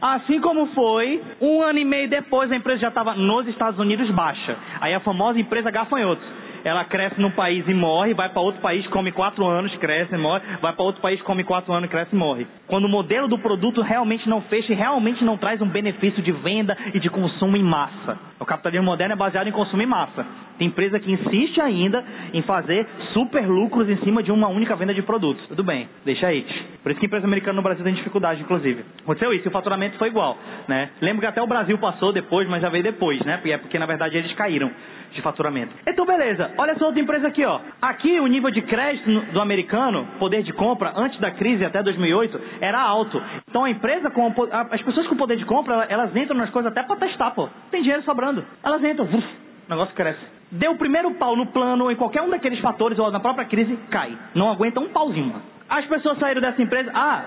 Assim 0.00 0.40
como 0.40 0.66
foi, 0.68 1.22
um 1.40 1.62
ano 1.62 1.78
e 1.78 1.84
meio 1.84 2.08
depois 2.08 2.52
a 2.52 2.56
empresa 2.56 2.80
já 2.80 2.88
estava 2.88 3.14
nos 3.14 3.46
Estados 3.48 3.78
Unidos 3.80 4.10
baixa. 4.10 4.56
Aí 4.80 4.92
a 4.92 5.00
famosa 5.00 5.40
empresa 5.40 5.70
gafanhotos. 5.70 6.24
Ela 6.66 6.84
cresce 6.84 7.20
num 7.20 7.30
país 7.30 7.64
e 7.68 7.72
morre, 7.72 8.12
vai 8.12 8.28
para 8.28 8.42
outro 8.42 8.60
país, 8.60 8.84
come 8.88 9.12
quatro 9.12 9.46
anos, 9.46 9.72
cresce 9.76 10.12
e 10.12 10.18
morre, 10.18 10.42
vai 10.60 10.72
para 10.72 10.84
outro 10.84 11.00
país, 11.00 11.22
come 11.22 11.44
quatro 11.44 11.72
anos, 11.72 11.88
cresce 11.88 12.12
e 12.12 12.18
morre. 12.18 12.44
Quando 12.66 12.86
o 12.86 12.88
modelo 12.88 13.28
do 13.28 13.38
produto 13.38 13.80
realmente 13.82 14.28
não 14.28 14.42
fecha 14.42 14.72
e 14.72 14.74
realmente 14.74 15.24
não 15.24 15.36
traz 15.36 15.62
um 15.62 15.68
benefício 15.68 16.20
de 16.20 16.32
venda 16.32 16.76
e 16.92 16.98
de 16.98 17.08
consumo 17.08 17.56
em 17.56 17.62
massa. 17.62 18.18
O 18.40 18.44
capitalismo 18.44 18.84
moderno 18.84 19.12
é 19.12 19.16
baseado 19.16 19.46
em 19.46 19.52
consumo 19.52 19.80
em 19.80 19.86
massa. 19.86 20.26
Tem 20.58 20.66
empresa 20.66 20.98
que 20.98 21.12
insiste 21.12 21.60
ainda 21.60 22.04
em 22.32 22.42
fazer 22.42 22.84
super 23.12 23.46
lucros 23.46 23.88
em 23.88 23.98
cima 23.98 24.20
de 24.20 24.32
uma 24.32 24.48
única 24.48 24.74
venda 24.74 24.92
de 24.92 25.02
produtos. 25.02 25.46
Tudo 25.46 25.62
bem, 25.62 25.88
deixa 26.04 26.26
aí. 26.26 26.44
Por 26.82 26.90
isso 26.90 26.98
que 26.98 27.06
a 27.06 27.08
empresa 27.08 27.26
americana 27.26 27.54
no 27.54 27.62
Brasil 27.62 27.84
tem 27.84 27.94
dificuldade, 27.94 28.42
inclusive. 28.42 28.84
Aconteceu 29.02 29.32
isso 29.32 29.46
e 29.46 29.48
o 29.48 29.52
faturamento 29.52 29.96
foi 29.98 30.08
igual. 30.08 30.36
Né? 30.66 30.90
Lembro 31.00 31.20
que 31.20 31.26
até 31.26 31.40
o 31.40 31.46
Brasil 31.46 31.78
passou 31.78 32.12
depois, 32.12 32.48
mas 32.48 32.60
já 32.60 32.68
veio 32.68 32.82
depois, 32.82 33.20
né? 33.20 33.36
Porque 33.36 33.52
é 33.52 33.58
porque 33.58 33.78
na 33.78 33.86
verdade 33.86 34.16
eles 34.16 34.32
caíram 34.32 34.70
de 35.12 35.22
faturamento. 35.22 35.74
Então, 35.86 36.04
beleza. 36.04 36.50
Olha 36.58 36.72
essa 36.72 36.84
outra 36.84 37.00
empresa 37.00 37.28
aqui, 37.28 37.44
ó. 37.44 37.60
Aqui 37.80 38.20
o 38.20 38.26
nível 38.26 38.50
de 38.50 38.62
crédito 38.62 39.08
do 39.32 39.40
americano, 39.40 40.06
poder 40.18 40.42
de 40.42 40.52
compra, 40.52 40.92
antes 40.96 41.18
da 41.20 41.30
crise 41.30 41.64
até 41.64 41.82
2008, 41.82 42.40
era 42.60 42.80
alto. 42.80 43.22
Então 43.48 43.64
a 43.64 43.70
empresa, 43.70 44.10
com 44.10 44.32
as 44.70 44.82
pessoas 44.82 45.06
com 45.06 45.16
poder 45.16 45.36
de 45.36 45.44
compra, 45.44 45.86
elas 45.88 46.14
entram 46.14 46.36
nas 46.36 46.50
coisas 46.50 46.70
até 46.70 46.82
para 46.82 46.96
testar, 46.96 47.30
pô. 47.32 47.48
Tem 47.70 47.82
dinheiro 47.82 48.02
sobrando. 48.02 48.44
Elas 48.62 48.82
entram, 48.84 49.04
uf, 49.06 49.16
o 49.16 49.70
negócio 49.70 49.94
cresce. 49.94 50.20
Deu 50.50 50.72
o 50.72 50.78
primeiro 50.78 51.10
pau 51.14 51.36
no 51.36 51.46
plano 51.46 51.84
ou 51.84 51.90
em 51.90 51.96
qualquer 51.96 52.22
um 52.22 52.30
daqueles 52.30 52.60
fatores 52.60 52.98
ou 52.98 53.10
na 53.10 53.20
própria 53.20 53.46
crise, 53.46 53.76
cai. 53.90 54.16
Não 54.34 54.50
aguenta 54.50 54.80
um 54.80 54.88
pauzinho. 54.88 55.34
As 55.68 55.84
pessoas 55.86 56.18
saíram 56.18 56.40
dessa 56.40 56.62
empresa. 56.62 56.90
Ah, 56.94 57.24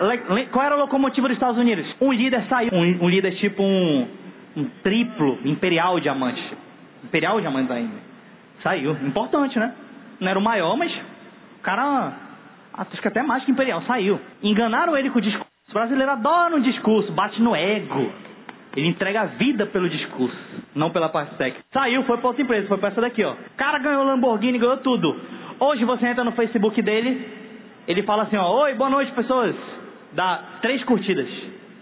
qual 0.51 0.65
era 0.65 0.75
a 0.75 0.77
locomotiva 0.77 1.27
dos 1.27 1.35
Estados 1.35 1.59
Unidos? 1.59 1.85
Um 1.99 2.13
líder 2.13 2.45
saiu. 2.47 2.71
Um, 2.71 3.03
um 3.03 3.09
líder 3.09 3.35
tipo 3.35 3.61
um, 3.61 4.07
um 4.55 4.65
triplo 4.81 5.37
imperial 5.43 5.99
diamante 5.99 6.41
Imperial 7.03 7.39
Diamantes 7.39 7.71
ainda. 7.71 7.95
Saiu. 8.63 8.91
Importante, 9.03 9.57
né? 9.57 9.73
Não 10.19 10.27
era 10.27 10.37
o 10.39 10.41
maior, 10.41 10.75
mas 10.75 10.91
o 10.91 11.61
cara, 11.61 12.13
acho 12.73 13.01
que 13.01 13.07
até 13.07 13.21
mais 13.21 13.43
que 13.45 13.51
Imperial, 13.51 13.81
saiu. 13.83 14.19
Enganaram 14.43 14.97
ele 14.97 15.09
com 15.09 15.19
o 15.19 15.21
discurso. 15.21 15.49
O 15.69 15.73
brasileiro 15.73 16.11
adora 16.11 16.55
um 16.55 16.61
discurso, 16.61 17.11
bate 17.11 17.41
no 17.41 17.55
ego. 17.55 18.11
Ele 18.75 18.87
entrega 18.87 19.21
a 19.21 19.25
vida 19.25 19.65
pelo 19.65 19.89
discurso, 19.89 20.37
não 20.75 20.91
pela 20.91 21.09
parte 21.09 21.35
técnica. 21.35 21.65
Saiu, 21.71 22.03
foi 22.03 22.17
para 22.17 22.27
outra 22.27 22.41
empresa, 22.41 22.67
foi 22.67 22.77
para 22.77 22.89
essa 22.89 23.01
daqui, 23.01 23.23
ó. 23.23 23.33
O 23.33 23.57
cara 23.57 23.79
ganhou 23.79 24.03
Lamborghini, 24.03 24.57
ganhou 24.57 24.77
tudo. 24.77 25.19
Hoje 25.59 25.85
você 25.85 26.07
entra 26.07 26.23
no 26.23 26.31
Facebook 26.33 26.81
dele, 26.81 27.27
ele 27.87 28.03
fala 28.03 28.23
assim, 28.23 28.37
ó, 28.37 28.63
oi, 28.63 28.75
boa 28.75 28.89
noite, 28.89 29.11
pessoas. 29.13 29.55
Dá 30.13 30.39
três 30.61 30.83
curtidas. 30.83 31.27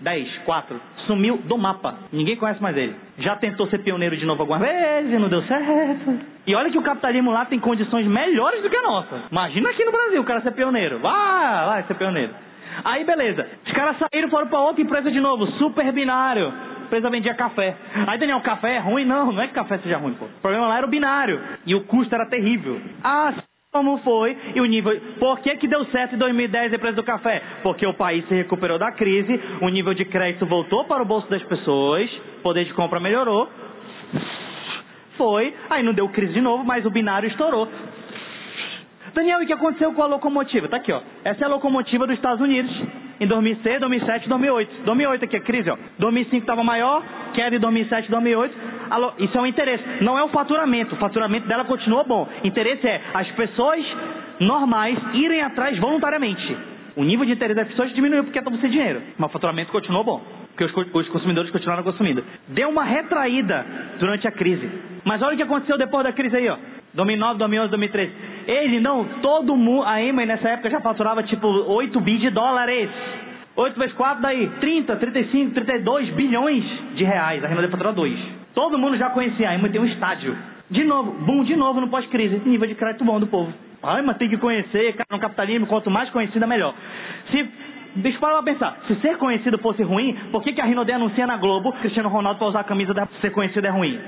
dez, 0.02 0.30
quatro 0.46 0.80
sumiu 1.08 1.38
do 1.38 1.58
mapa. 1.58 1.96
Ninguém 2.12 2.36
conhece 2.36 2.62
mais 2.62 2.76
ele. 2.76 2.96
Já 3.20 3.36
tentou 3.36 3.68
ser 3.68 3.80
pioneiro 3.80 4.16
de 4.16 4.26
novo 4.26 4.44
algumas 4.44 4.62
vezes 4.62 5.20
não 5.20 5.30
deu 5.30 5.42
certo. 5.44 6.20
E 6.46 6.56
olha 6.56 6.70
que 6.70 6.78
o 6.78 6.84
capitalismo 6.84 7.32
lá 7.32 7.46
tem 7.46 7.60
condições 7.60 8.06
melhores 8.06 8.62
do 8.62 8.70
que 8.70 8.78
a 8.78 8.82
nossa. 8.82 9.24
Imagina 9.32 9.70
aqui 9.70 9.84
no 9.84 9.92
Brasil 9.92 10.22
o 10.22 10.26
cara 10.26 10.42
ser 10.42 10.52
pioneiro. 10.52 11.00
Vai, 11.00 11.66
vai 11.66 11.84
ser 11.84 11.96
pioneiro. 11.96 12.34
Aí 12.84 13.04
beleza. 13.04 13.48
Os 13.66 13.74
caras 13.74 13.98
saíram 13.98 14.30
foram 14.30 14.48
para 14.48 14.60
outra 14.60 14.82
empresa 14.82 15.12
de 15.12 15.20
novo, 15.20 15.48
super 15.54 15.92
binário. 15.92 16.48
A 16.48 16.84
empresa 16.86 17.10
vendia 17.10 17.34
café. 17.34 17.76
Aí 18.08 18.20
Daniel, 18.20 18.40
café 18.42 18.76
é 18.76 18.80
ruim? 18.80 19.04
Não, 19.04 19.32
não 19.32 19.42
é 19.42 19.48
que 19.48 19.54
café 19.54 19.80
seja 19.80 19.98
ruim, 19.98 20.14
pô. 20.14 20.26
O 20.26 20.42
problema 20.42 20.68
lá 20.68 20.78
era 20.78 20.86
o 20.86 20.90
binário. 20.90 21.42
E 21.66 21.74
o 21.74 21.86
custo 21.86 22.14
era 22.14 22.28
terrível. 22.28 22.80
Ah, 23.04 23.34
como 23.72 23.98
foi 24.00 24.36
e 24.56 24.62
o 24.62 24.66
nível. 24.66 25.00
Por 25.20 25.40
que, 25.40 25.56
que 25.58 25.68
deu 25.68 25.86
certo 25.86 26.16
em 26.16 26.18
2010 26.18 26.74
a 26.74 26.76
empresa 26.76 26.96
do 26.96 27.04
café? 27.04 27.42
Porque 27.62 27.86
o 27.86 27.94
país 27.94 28.28
se 28.28 28.34
recuperou 28.34 28.80
da 28.80 28.92
crise, 28.92 29.40
o 29.62 29.70
nível 29.70 29.94
de 29.94 30.06
crédito 30.06 30.46
voltou 30.46 30.86
para 30.86 31.04
o 31.04 31.06
bolso 31.06 31.30
das 31.30 31.44
pessoas, 31.44 32.10
poder 32.44 32.66
de 32.66 32.74
compra 32.74 33.00
melhorou. 33.00 33.50
Foi, 35.18 35.54
aí 35.70 35.82
não 35.84 35.94
deu 35.94 36.08
crise 36.10 36.34
de 36.34 36.42
novo, 36.42 36.64
mas 36.64 36.86
o 36.86 36.92
binário 36.92 37.28
estourou. 37.28 37.68
Daniel, 39.14 39.42
e 39.42 39.46
o 39.46 39.48
que 39.48 39.54
aconteceu 39.54 39.92
com 39.94 40.04
a 40.04 40.06
locomotiva? 40.06 40.68
Tá 40.68 40.78
aqui, 40.78 40.92
ó. 40.92 41.02
Essa 41.24 41.44
é 41.44 41.46
a 41.46 41.50
locomotiva 41.50 42.06
dos 42.06 42.16
Estados 42.16 42.40
Unidos 42.40 42.72
em 43.20 43.26
2006, 43.26 43.80
2007, 43.80 44.30
2008. 44.30 44.84
2008 44.84 45.26
aqui, 45.26 45.38
a 45.38 45.42
crise, 45.42 45.70
ó. 45.72 45.78
2005 45.98 46.38
estava 46.38 46.64
maior, 46.64 47.02
queda 47.34 47.56
em 47.56 47.60
2007, 47.60 48.12
2008. 48.12 48.56
Isso 49.18 49.36
é 49.36 49.42
um 49.42 49.48
interesse. 49.48 49.84
Não 50.02 50.20
é 50.20 50.24
o 50.24 50.30
faturamento. 50.30 50.94
O 50.94 50.98
faturamento 51.00 51.48
dela 51.48 51.66
continua 51.66 52.04
bom. 52.04 52.30
Interesse 52.44 52.88
é 52.88 53.02
as 53.16 53.28
pessoas 53.32 53.84
normais 54.40 55.00
irem 55.14 55.42
atrás 55.42 55.76
voluntariamente. 55.80 56.56
O 56.96 57.04
nível 57.04 57.26
de 57.26 57.32
interesse 57.32 57.56
das 57.56 57.68
pessoas 57.70 57.92
diminuiu 57.94 58.24
porque 58.24 58.38
estava 58.38 58.56
sem 58.58 58.70
dinheiro. 58.70 59.02
Mas 59.18 59.30
o 59.30 59.34
faturamento 59.34 59.72
continuou 59.72 60.04
bom. 60.04 60.47
Porque 60.58 60.66
os, 60.66 60.94
os 60.94 61.08
consumidores 61.10 61.52
continuaram 61.52 61.84
consumindo. 61.84 62.24
Deu 62.48 62.70
uma 62.70 62.84
retraída 62.84 63.64
durante 64.00 64.28
a 64.28 64.32
crise. 64.32 64.68
Mas 65.06 65.22
olha 65.22 65.36
o 65.36 65.38
que 65.38 65.44
aconteceu 65.44 65.78
depois 65.78 66.04
da 66.04 66.12
crise 66.12 66.36
aí, 66.36 66.50
ó. 66.50 66.58
2009, 66.96 67.38
2011, 67.38 67.70
2013. 67.70 68.14
Ele 68.48 68.80
não, 68.80 69.06
todo 69.22 69.56
mundo, 69.56 69.84
a 69.84 70.02
Emma 70.02 70.26
nessa 70.26 70.50
época 70.50 70.72
já 70.72 70.82
faturava 70.82 71.22
tipo 71.22 71.48
8 71.48 72.02
bi 72.02 72.18
de 72.18 72.32
dólares. 72.32 72.90
8 73.56 73.80
vezes 73.80 73.96
4 73.96 74.22
daí 74.22 74.50
30, 74.60 74.96
35, 74.96 75.54
32 75.54 76.10
bilhões 76.16 76.64
de 76.96 77.04
reais. 77.04 77.44
A 77.44 77.48
Renaudet 77.48 77.72
faturou 77.72 77.94
2. 77.94 78.20
Todo 78.56 78.80
mundo 78.80 78.98
já 78.98 79.12
conhecia 79.12 79.52
a 79.52 79.56
Emma 79.56 79.70
tem 79.70 79.80
um 79.80 79.86
estádio. 79.86 80.36
De 80.72 80.84
novo, 80.84 81.12
boom, 81.24 81.44
de 81.44 81.56
novo 81.56 81.80
no 81.80 81.88
pós-crise. 81.88 82.38
Esse 82.38 82.50
nível 82.50 82.68
de 82.68 82.74
crédito 82.74 83.06
bom 83.06 83.20
do 83.20 83.28
povo. 83.28 83.54
Ai, 83.84 84.02
mas 84.02 84.18
tem 84.18 84.28
que 84.28 84.38
conhecer, 84.38 84.94
cara, 84.94 85.08
no 85.12 85.20
capitalismo, 85.20 85.68
quanto 85.68 85.92
mais 85.92 86.10
conhecida, 86.10 86.48
melhor. 86.48 86.74
Se 87.30 87.48
Deixa 87.98 88.18
eu 88.18 88.22
parar 88.22 88.44
pra 88.44 88.54
pensar. 88.54 88.78
Se 88.88 88.96
ser 89.02 89.18
conhecido 89.18 89.58
fosse 89.58 89.82
ruim, 89.82 90.16
por 90.32 90.44
que, 90.44 90.54
que 90.54 90.62
a 90.62 90.66
Rinode 90.66 90.92
anuncia 90.92 91.26
na 91.26 91.38
Globo 91.38 91.72
Cristiano 91.74 92.10
Ronaldo 92.10 92.38
para 92.38 92.48
usar 92.48 92.60
a 92.60 92.64
camisa 92.64 92.94
da 92.94 93.08
ser 93.22 93.32
conhecido 93.32 93.66
é 93.66 93.70
ruim? 93.70 94.00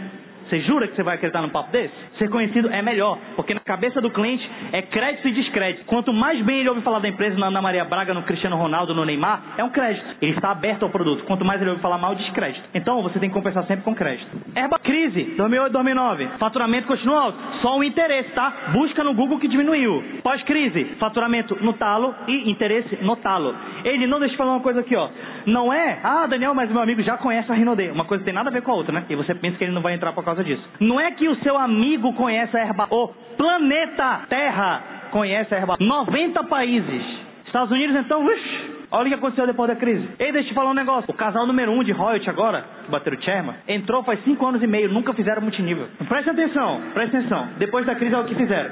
Você 0.50 0.62
jura 0.62 0.88
que 0.88 0.96
você 0.96 1.04
vai 1.04 1.16
acreditar 1.16 1.42
num 1.44 1.50
papo 1.50 1.72
desse? 1.72 1.94
Ser 2.18 2.28
conhecido 2.30 2.70
é 2.70 2.82
melhor, 2.82 3.20
porque 3.36 3.54
na 3.54 3.60
cabeça 3.60 4.02
do 4.02 4.10
cliente 4.10 4.50
é 4.72 4.82
crédito 4.82 5.28
e 5.28 5.32
descrédito. 5.32 5.86
Quanto 5.86 6.12
mais 6.12 6.44
bem 6.44 6.60
ele 6.60 6.70
ouve 6.70 6.82
falar 6.82 7.00
da 7.00 7.08
empresa 7.08 7.38
na 7.38 7.48
Ana 7.48 7.62
Maria 7.62 7.86
Braga, 7.86 8.16
no 8.16 8.24
Cristiano 8.24 8.56
Ronaldo, 8.58 8.96
no 8.96 9.06
Neymar, 9.06 9.42
é 9.58 9.64
um 9.64 9.70
crédito. 9.70 10.06
Ele 10.20 10.32
está 10.32 10.50
aberto 10.50 10.84
ao 10.84 10.90
produto. 10.90 11.24
Quanto 11.26 11.46
mais 11.46 11.62
ele 11.62 11.70
ouve 11.70 11.82
falar 11.82 12.00
mal, 12.00 12.16
descrédito. 12.16 12.68
Então 12.74 13.04
você 13.04 13.20
tem 13.20 13.30
que 13.30 13.36
compensar 13.36 13.64
sempre 13.66 13.84
com 13.84 13.94
crédito. 13.94 14.28
Herba 14.56 14.80
crise, 14.80 15.36
2008, 15.38 15.72
2009. 15.72 16.28
Faturamento 16.40 16.88
continua 16.88 17.22
alto. 17.22 17.38
Só 17.62 17.78
o 17.78 17.84
interesse, 17.84 18.32
tá? 18.32 18.72
Busca 18.74 19.04
no 19.04 19.14
Google 19.14 19.40
que 19.40 19.48
diminuiu. 19.48 20.04
Pós-crise, 20.24 20.86
faturamento 21.00 21.56
no 21.62 21.74
talo 21.74 22.16
e 22.28 22.50
interesse 22.50 22.98
no 23.04 23.16
talo. 23.18 23.56
Ele 23.84 24.08
não 24.08 24.20
deixa 24.20 24.34
eu 24.34 24.38
falar 24.38 24.54
uma 24.54 24.62
coisa 24.62 24.80
aqui, 24.80 24.96
ó. 24.96 25.10
Não 25.46 25.72
é, 25.72 26.00
ah, 26.04 26.26
Daniel, 26.26 26.56
mas 26.56 26.72
meu 26.72 26.82
amigo 26.82 27.04
já 27.04 27.18
conhece 27.18 27.52
a 27.52 27.56
Rinode. 27.56 27.90
Uma 27.90 28.06
coisa 28.06 28.24
tem 28.24 28.34
nada 28.34 28.50
a 28.50 28.54
ver 28.54 28.62
com 28.62 28.72
a 28.72 28.76
outra, 28.76 28.92
né? 28.92 29.06
E 29.10 29.16
você 29.16 29.36
pensa 29.36 29.58
que 29.58 29.64
ele 29.64 29.74
não 29.74 29.82
vai 29.82 29.94
entrar 29.94 30.12
por 30.14 30.24
causa 30.24 30.39
causa 30.40 30.44
disso. 30.44 30.64
Não 30.80 31.00
é 31.00 31.12
que 31.12 31.28
o 31.28 31.36
seu 31.38 31.58
amigo 31.58 32.14
conhece 32.14 32.56
a 32.58 32.62
erva, 32.62 32.88
o 32.90 33.10
planeta 33.38 34.22
Terra 34.30 34.84
conhece 35.12 35.54
a 35.54 35.58
erva. 35.58 35.78
90 35.80 36.44
países. 36.46 37.30
Estados 37.46 37.72
Unidos, 37.72 37.96
então, 37.96 38.24
uxi, 38.24 38.76
olha 38.92 39.06
o 39.06 39.08
que 39.10 39.14
aconteceu 39.16 39.48
depois 39.48 39.68
da 39.70 39.76
crise. 39.76 40.08
Ei, 40.20 40.32
deixa 40.32 40.50
eu 40.50 40.52
te 40.52 40.54
falar 40.54 40.70
um 40.70 40.76
negócio. 40.76 41.10
O 41.10 41.16
casal 41.16 41.48
número 41.48 41.72
um 41.72 41.84
de 41.84 41.92
royalty 41.92 42.30
agora, 42.30 42.64
que 42.86 42.92
bateram 42.92 43.18
o 43.18 43.22
Cherma, 43.22 43.56
entrou 43.68 44.04
faz 44.04 44.24
5 44.24 44.46
anos 44.46 44.62
e 44.62 44.68
meio, 44.68 44.90
nunca 44.90 45.14
fizeram 45.14 45.42
multinível. 45.42 45.88
Presta 46.08 46.32
atenção, 46.32 46.82
presta 46.94 47.18
atenção. 47.18 47.48
Depois 47.58 47.86
da 47.88 47.96
crise, 47.96 48.14
olha 48.14 48.26
o 48.26 48.28
que 48.28 48.36
fizeram. 48.36 48.70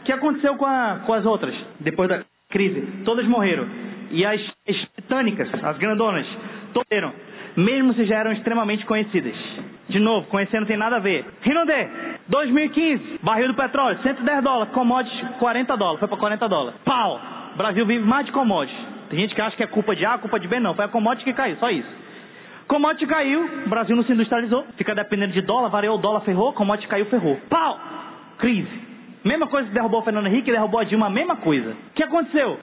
O 0.00 0.04
que 0.04 0.12
aconteceu 0.12 0.56
com, 0.56 0.66
a, 0.66 1.00
com 1.06 1.14
as 1.14 1.24
outras? 1.24 1.54
Depois 1.80 2.08
da 2.08 2.22
crise, 2.50 2.82
todas 3.04 3.26
morreram. 3.26 3.66
E 4.10 4.24
as, 4.26 4.40
as 4.68 4.76
titânicas, 4.94 5.48
as 5.64 5.78
grandonas, 5.78 6.26
morreram. 6.74 7.12
Mesmo 7.56 7.94
se 7.94 8.04
já 8.04 8.18
eram 8.18 8.32
extremamente 8.32 8.84
conhecidas. 8.84 9.34
De 9.88 9.98
novo, 9.98 10.26
conhecendo 10.28 10.66
tem 10.66 10.76
nada 10.76 10.96
a 10.96 10.98
ver. 10.98 11.24
Rinode, 11.40 11.88
2015, 12.28 13.20
barril 13.22 13.48
do 13.48 13.54
petróleo, 13.54 13.98
110 14.02 14.44
dólares, 14.44 14.72
commodities 14.72 15.20
40 15.38 15.76
dólares, 15.76 15.98
foi 15.98 16.08
para 16.08 16.18
40 16.18 16.48
dólares. 16.48 16.80
Pau! 16.84 17.20
Brasil 17.56 17.86
vive 17.86 18.04
mais 18.04 18.26
de 18.26 18.32
commodities. 18.32 18.78
Tem 19.08 19.20
gente 19.20 19.34
que 19.34 19.40
acha 19.40 19.56
que 19.56 19.62
é 19.62 19.66
culpa 19.66 19.96
de 19.96 20.04
A, 20.04 20.18
culpa 20.18 20.38
de 20.38 20.46
B, 20.46 20.60
não. 20.60 20.74
Foi 20.74 20.84
a 20.84 20.88
commodity 20.88 21.24
que 21.24 21.32
caiu, 21.32 21.56
só 21.56 21.70
isso. 21.70 21.88
Commodity 22.66 23.06
caiu, 23.06 23.48
Brasil 23.66 23.96
não 23.96 24.04
se 24.04 24.12
industrializou, 24.12 24.66
fica 24.76 24.94
dependendo 24.94 25.32
de 25.32 25.40
dólar, 25.40 25.70
variou 25.70 25.96
o 25.96 26.00
dólar, 26.00 26.20
ferrou, 26.20 26.52
commodity 26.52 26.86
caiu, 26.86 27.06
ferrou. 27.06 27.40
Pau! 27.48 27.80
Crise. 28.38 28.68
Mesma 29.24 29.46
coisa 29.46 29.66
que 29.68 29.74
derrubou 29.74 30.00
o 30.00 30.04
Fernando 30.04 30.26
Henrique, 30.26 30.50
derrubou 30.50 30.80
a 30.80 30.84
Dilma, 30.84 31.08
mesma 31.08 31.36
coisa. 31.36 31.70
O 31.70 31.94
que 31.94 32.02
aconteceu? 32.02 32.58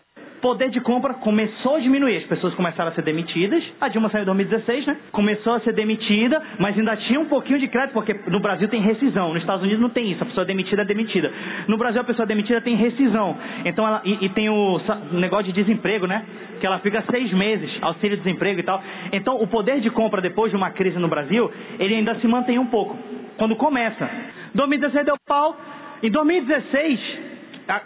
Poder 0.46 0.70
de 0.70 0.80
compra 0.80 1.16
começou 1.16 1.78
a 1.78 1.80
diminuir. 1.80 2.18
As 2.18 2.26
pessoas 2.26 2.54
começaram 2.54 2.92
a 2.92 2.94
ser 2.94 3.02
demitidas. 3.02 3.64
A 3.82 3.88
Dilma 3.88 4.12
saiu 4.12 4.22
em 4.22 4.26
2016, 4.26 4.86
né? 4.86 4.98
Começou 5.12 5.54
a 5.54 5.60
ser 5.62 5.74
demitida, 5.74 6.40
mas 6.60 6.78
ainda 6.78 6.96
tinha 6.98 7.20
um 7.20 7.26
pouquinho 7.26 7.58
de 7.58 7.68
crédito, 7.68 7.94
porque 7.94 8.14
no 8.28 8.40
Brasil 8.40 8.68
tem 8.68 8.80
rescisão. 8.80 9.34
Nos 9.34 9.42
Estados 9.42 9.64
Unidos 9.64 9.82
não 9.82 9.90
tem 9.90 10.12
isso. 10.12 10.22
A 10.22 10.28
pessoa 10.28 10.46
demitida 10.46 10.84
é 10.84 10.86
demitida. 10.86 11.34
No 11.68 11.80
Brasil, 11.80 12.00
a 12.00 12.04
pessoa 12.04 12.28
demitida 12.28 12.62
tem 12.62 12.76
rescisão. 12.76 13.36
Então, 13.66 13.88
ela, 13.88 14.04
e, 14.06 14.24
e 14.24 14.30
tem 14.30 14.48
o 14.48 14.80
negócio 15.14 15.46
de 15.46 15.54
desemprego, 15.54 16.06
né? 16.06 16.24
Que 16.60 16.68
ela 16.68 16.78
fica 16.78 17.04
seis 17.10 17.34
meses, 17.34 17.72
auxílio-desemprego 17.82 18.60
e 18.60 18.64
tal. 18.64 18.84
Então, 19.14 19.42
o 19.42 19.48
poder 19.48 19.82
de 19.82 19.90
compra 19.90 20.22
depois 20.22 20.52
de 20.52 20.56
uma 20.56 20.70
crise 20.70 21.00
no 21.00 21.08
Brasil, 21.08 21.52
ele 21.80 21.96
ainda 21.96 22.14
se 22.20 22.28
mantém 22.28 22.60
um 22.60 22.68
pouco. 22.68 22.96
Quando 23.36 23.56
começa. 23.56 24.08
2016 24.54 25.06
deu 25.08 25.16
pau. 25.26 25.58
Em 26.04 26.12
2016, 26.12 27.00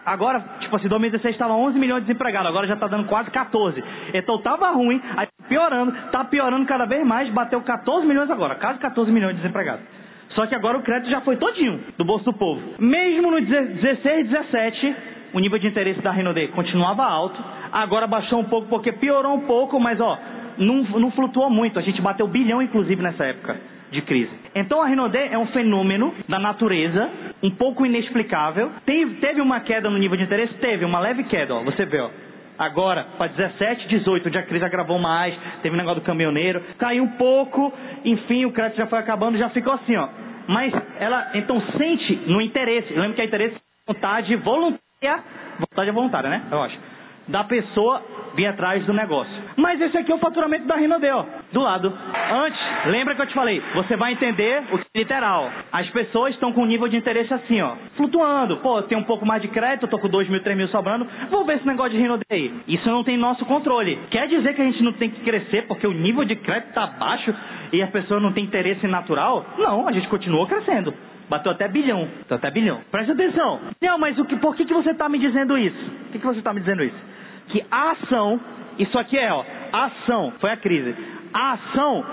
Agora, 0.05 0.43
tipo 0.59 0.75
assim, 0.75 0.87
2016 0.87 1.35
estava 1.35 1.53
11 1.53 1.79
milhões 1.79 2.01
de 2.01 2.07
desempregados, 2.07 2.49
agora 2.49 2.67
já 2.67 2.73
está 2.73 2.87
dando 2.87 3.07
quase 3.07 3.31
14. 3.31 3.81
Então 4.13 4.35
estava 4.35 4.71
ruim, 4.71 5.01
aí 5.15 5.27
piorando, 5.47 5.95
está 6.05 6.23
piorando 6.25 6.65
cada 6.65 6.85
vez 6.85 7.05
mais, 7.05 7.29
bateu 7.29 7.61
14 7.61 8.05
milhões 8.05 8.29
agora, 8.29 8.55
quase 8.55 8.79
14 8.79 9.11
milhões 9.11 9.35
de 9.35 9.41
desempregados. 9.41 9.83
Só 10.31 10.45
que 10.45 10.53
agora 10.53 10.77
o 10.77 10.83
crédito 10.83 11.09
já 11.09 11.21
foi 11.21 11.37
todinho 11.37 11.79
do 11.97 12.05
bolso 12.05 12.25
do 12.25 12.33
povo. 12.33 12.61
Mesmo 12.77 13.31
no 13.31 13.41
16 13.41 14.29
17, 14.29 14.95
o 15.33 15.39
nível 15.39 15.57
de 15.57 15.67
interesse 15.67 16.01
da 16.01 16.11
Renaudet 16.11 16.51
continuava 16.51 17.03
alto. 17.03 17.41
Agora 17.71 18.05
baixou 18.05 18.39
um 18.39 18.45
pouco 18.45 18.67
porque 18.67 18.91
piorou 18.91 19.33
um 19.33 19.41
pouco, 19.41 19.79
mas 19.79 19.99
ó, 19.99 20.17
não, 20.57 20.83
não 20.99 21.11
flutuou 21.11 21.49
muito. 21.49 21.79
A 21.79 21.81
gente 21.81 22.01
bateu 22.01 22.27
bilhão, 22.27 22.61
inclusive, 22.61 23.01
nessa 23.01 23.25
época 23.25 23.78
de 23.91 24.01
crise. 24.01 24.31
Então 24.55 24.81
a 24.81 24.87
Renaudet 24.87 25.33
é 25.33 25.37
um 25.37 25.47
fenômeno 25.47 26.13
da 26.27 26.39
natureza, 26.39 27.09
um 27.41 27.51
pouco 27.51 27.85
inexplicável. 27.85 28.71
Teve, 28.85 29.15
teve 29.15 29.41
uma 29.41 29.59
queda 29.61 29.89
no 29.89 29.97
nível 29.97 30.17
de 30.17 30.23
interesse? 30.23 30.53
Teve, 30.55 30.85
uma 30.85 30.99
leve 30.99 31.23
queda, 31.23 31.55
ó. 31.55 31.63
Você 31.63 31.85
vê, 31.85 31.99
ó. 31.99 32.09
Agora, 32.57 33.05
para 33.17 33.27
17, 33.27 33.87
18, 33.87 34.27
onde 34.27 34.37
a 34.37 34.43
crise 34.43 34.65
agravou 34.65 34.99
mais, 34.99 35.33
teve 35.61 35.73
o 35.73 35.77
negócio 35.77 36.01
do 36.01 36.05
caminhoneiro, 36.05 36.61
caiu 36.77 37.03
um 37.03 37.11
pouco, 37.11 37.73
enfim, 38.03 38.43
o 38.43 38.51
crédito 38.51 38.77
já 38.77 38.87
foi 38.87 38.99
acabando, 38.99 39.37
já 39.37 39.49
ficou 39.49 39.71
assim, 39.71 39.95
ó. 39.95 40.09
Mas 40.45 40.73
ela, 40.99 41.29
então, 41.35 41.61
sente 41.77 42.15
no 42.27 42.41
interesse, 42.41 42.93
lembra 42.93 43.13
que 43.13 43.21
é 43.21 43.25
interesse 43.25 43.55
vontade 43.87 44.35
voluntária, 44.35 45.23
vontade 45.57 45.89
é 45.89 45.93
voluntária, 45.93 46.29
né? 46.29 46.43
Eu 46.51 46.61
acho. 46.61 46.77
Da 47.29 47.45
pessoa 47.45 48.03
vir 48.35 48.47
atrás 48.47 48.85
do 48.85 48.93
negócio. 48.93 49.38
Mas 49.59 49.79
esse 49.81 49.97
aqui 49.97 50.09
é 50.09 50.15
o 50.15 50.19
faturamento 50.19 50.65
da 50.65 50.75
Rinode, 50.75 51.05
ó, 51.09 51.25
do 51.51 51.59
lado. 51.59 51.93
Antes, 52.31 52.59
lembra 52.85 53.13
que 53.13 53.21
eu 53.21 53.27
te 53.27 53.33
falei, 53.33 53.61
você 53.75 53.97
vai 53.97 54.13
entender 54.13 54.63
o 54.71 54.77
que 54.77 54.85
é 54.95 54.99
literal. 54.99 55.51
As 55.69 55.89
pessoas 55.89 56.33
estão 56.33 56.53
com 56.53 56.61
um 56.63 56.65
nível 56.65 56.87
de 56.87 56.95
interesse 56.95 57.33
assim, 57.33 57.61
ó, 57.61 57.75
flutuando. 57.97 58.57
Pô, 58.57 58.81
tem 58.83 58.97
um 58.97 59.03
pouco 59.03 59.25
mais 59.25 59.41
de 59.41 59.49
crédito, 59.49 59.87
tô 59.87 59.99
com 59.99 60.07
2 60.07 60.29
mil, 60.29 60.41
3 60.41 60.57
mil 60.57 60.69
sobrando, 60.69 61.05
vou 61.29 61.43
ver 61.43 61.57
esse 61.57 61.67
negócio 61.67 61.91
de 61.91 61.97
Rinode 61.97 62.23
aí. 62.31 62.53
Isso 62.69 62.89
não 62.89 63.03
tem 63.03 63.17
nosso 63.17 63.45
controle. 63.45 63.99
Quer 64.09 64.29
dizer 64.29 64.55
que 64.55 64.61
a 64.61 64.65
gente 64.65 64.81
não 64.81 64.93
tem 64.93 65.09
que 65.09 65.19
crescer 65.21 65.67
porque 65.67 65.85
o 65.85 65.91
nível 65.91 66.23
de 66.23 66.37
crédito 66.37 66.73
tá 66.73 66.87
baixo 66.87 67.35
e 67.73 67.81
as 67.81 67.89
pessoas 67.89 68.21
não 68.21 68.31
têm 68.31 68.45
interesse 68.45 68.87
natural? 68.87 69.45
Não, 69.57 69.89
a 69.89 69.91
gente 69.91 70.07
continua 70.07 70.47
crescendo. 70.47 70.93
Bateu 71.29 71.51
até 71.51 71.67
bilhão. 71.67 72.07
Bateu 72.21 72.37
até 72.37 72.49
bilhão. 72.49 72.79
Presta 72.89 73.11
atenção. 73.11 73.59
Não, 73.81 73.99
mas 73.99 74.17
o 74.17 74.23
que, 74.23 74.37
por 74.37 74.55
que, 74.55 74.63
que 74.63 74.73
você 74.73 74.91
está 74.91 75.09
me 75.09 75.19
dizendo 75.19 75.57
isso? 75.57 75.77
Por 75.77 76.11
que, 76.13 76.19
que 76.19 76.25
você 76.25 76.39
está 76.39 76.53
me 76.53 76.61
dizendo 76.61 76.81
isso? 76.81 76.97
Que 77.49 77.63
a 77.69 77.91
ação, 77.91 78.39
isso 78.77 78.97
aqui 78.97 79.17
é, 79.17 79.31
ó, 79.31 79.43
a 79.71 79.85
ação, 79.85 80.33
foi 80.39 80.51
a 80.51 80.57
crise. 80.57 80.95
A 81.33 81.53
ação 81.53 82.05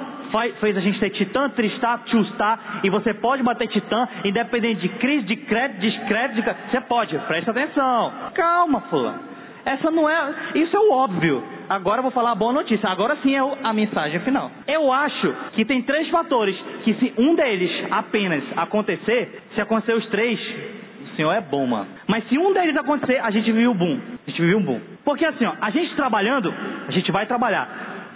fez 0.60 0.76
a 0.76 0.80
gente 0.80 0.98
ter 0.98 1.10
titã, 1.10 1.48
tristar, 1.50 2.02
tchustar, 2.04 2.80
e 2.82 2.90
você 2.90 3.14
pode 3.14 3.42
bater 3.42 3.68
titã, 3.68 4.06
independente 4.24 4.80
de 4.80 4.88
crise, 4.90 5.26
de 5.26 5.36
crédito, 5.36 5.80
de 5.80 5.90
descrédito, 5.90 6.42
de... 6.42 6.70
você 6.70 6.80
pode, 6.82 7.18
presta 7.20 7.50
atenção. 7.50 8.12
Calma, 8.34 8.80
fulano. 8.82 9.36
Essa 9.64 9.90
não 9.90 10.08
é, 10.08 10.34
isso 10.54 10.76
é 10.76 10.78
o 10.78 10.92
óbvio. 10.92 11.42
Agora 11.68 11.98
eu 11.98 12.02
vou 12.04 12.12
falar 12.12 12.30
a 12.30 12.34
boa 12.36 12.52
notícia. 12.52 12.88
Agora 12.88 13.16
sim 13.16 13.34
é 13.34 13.40
a 13.64 13.72
mensagem 13.72 14.20
final. 14.20 14.48
Eu 14.68 14.92
acho 14.92 15.34
que 15.54 15.64
tem 15.64 15.82
três 15.82 16.08
fatores 16.08 16.56
que 16.84 16.94
se 16.94 17.12
um 17.18 17.34
deles 17.34 17.70
apenas 17.90 18.44
acontecer, 18.56 19.42
se 19.56 19.60
acontecer 19.60 19.94
os 19.94 20.06
três, 20.06 20.38
o 21.02 21.16
Senhor 21.16 21.32
é 21.32 21.40
bom, 21.40 21.66
mano. 21.66 21.88
Mas 22.06 22.28
se 22.28 22.38
um 22.38 22.52
deles 22.52 22.76
acontecer, 22.76 23.18
a 23.18 23.30
gente 23.32 23.50
viu 23.50 23.72
o 23.72 23.74
boom. 23.74 23.98
A 24.26 24.30
gente 24.30 24.42
viu 24.42 24.58
um 24.58 24.62
boom. 24.62 24.80
Porque 25.04 25.24
assim, 25.24 25.44
ó, 25.44 25.54
a 25.60 25.70
gente 25.70 25.94
trabalhando, 25.94 26.52
a 26.88 26.90
gente 26.90 27.10
vai 27.12 27.26
trabalhar. 27.26 27.68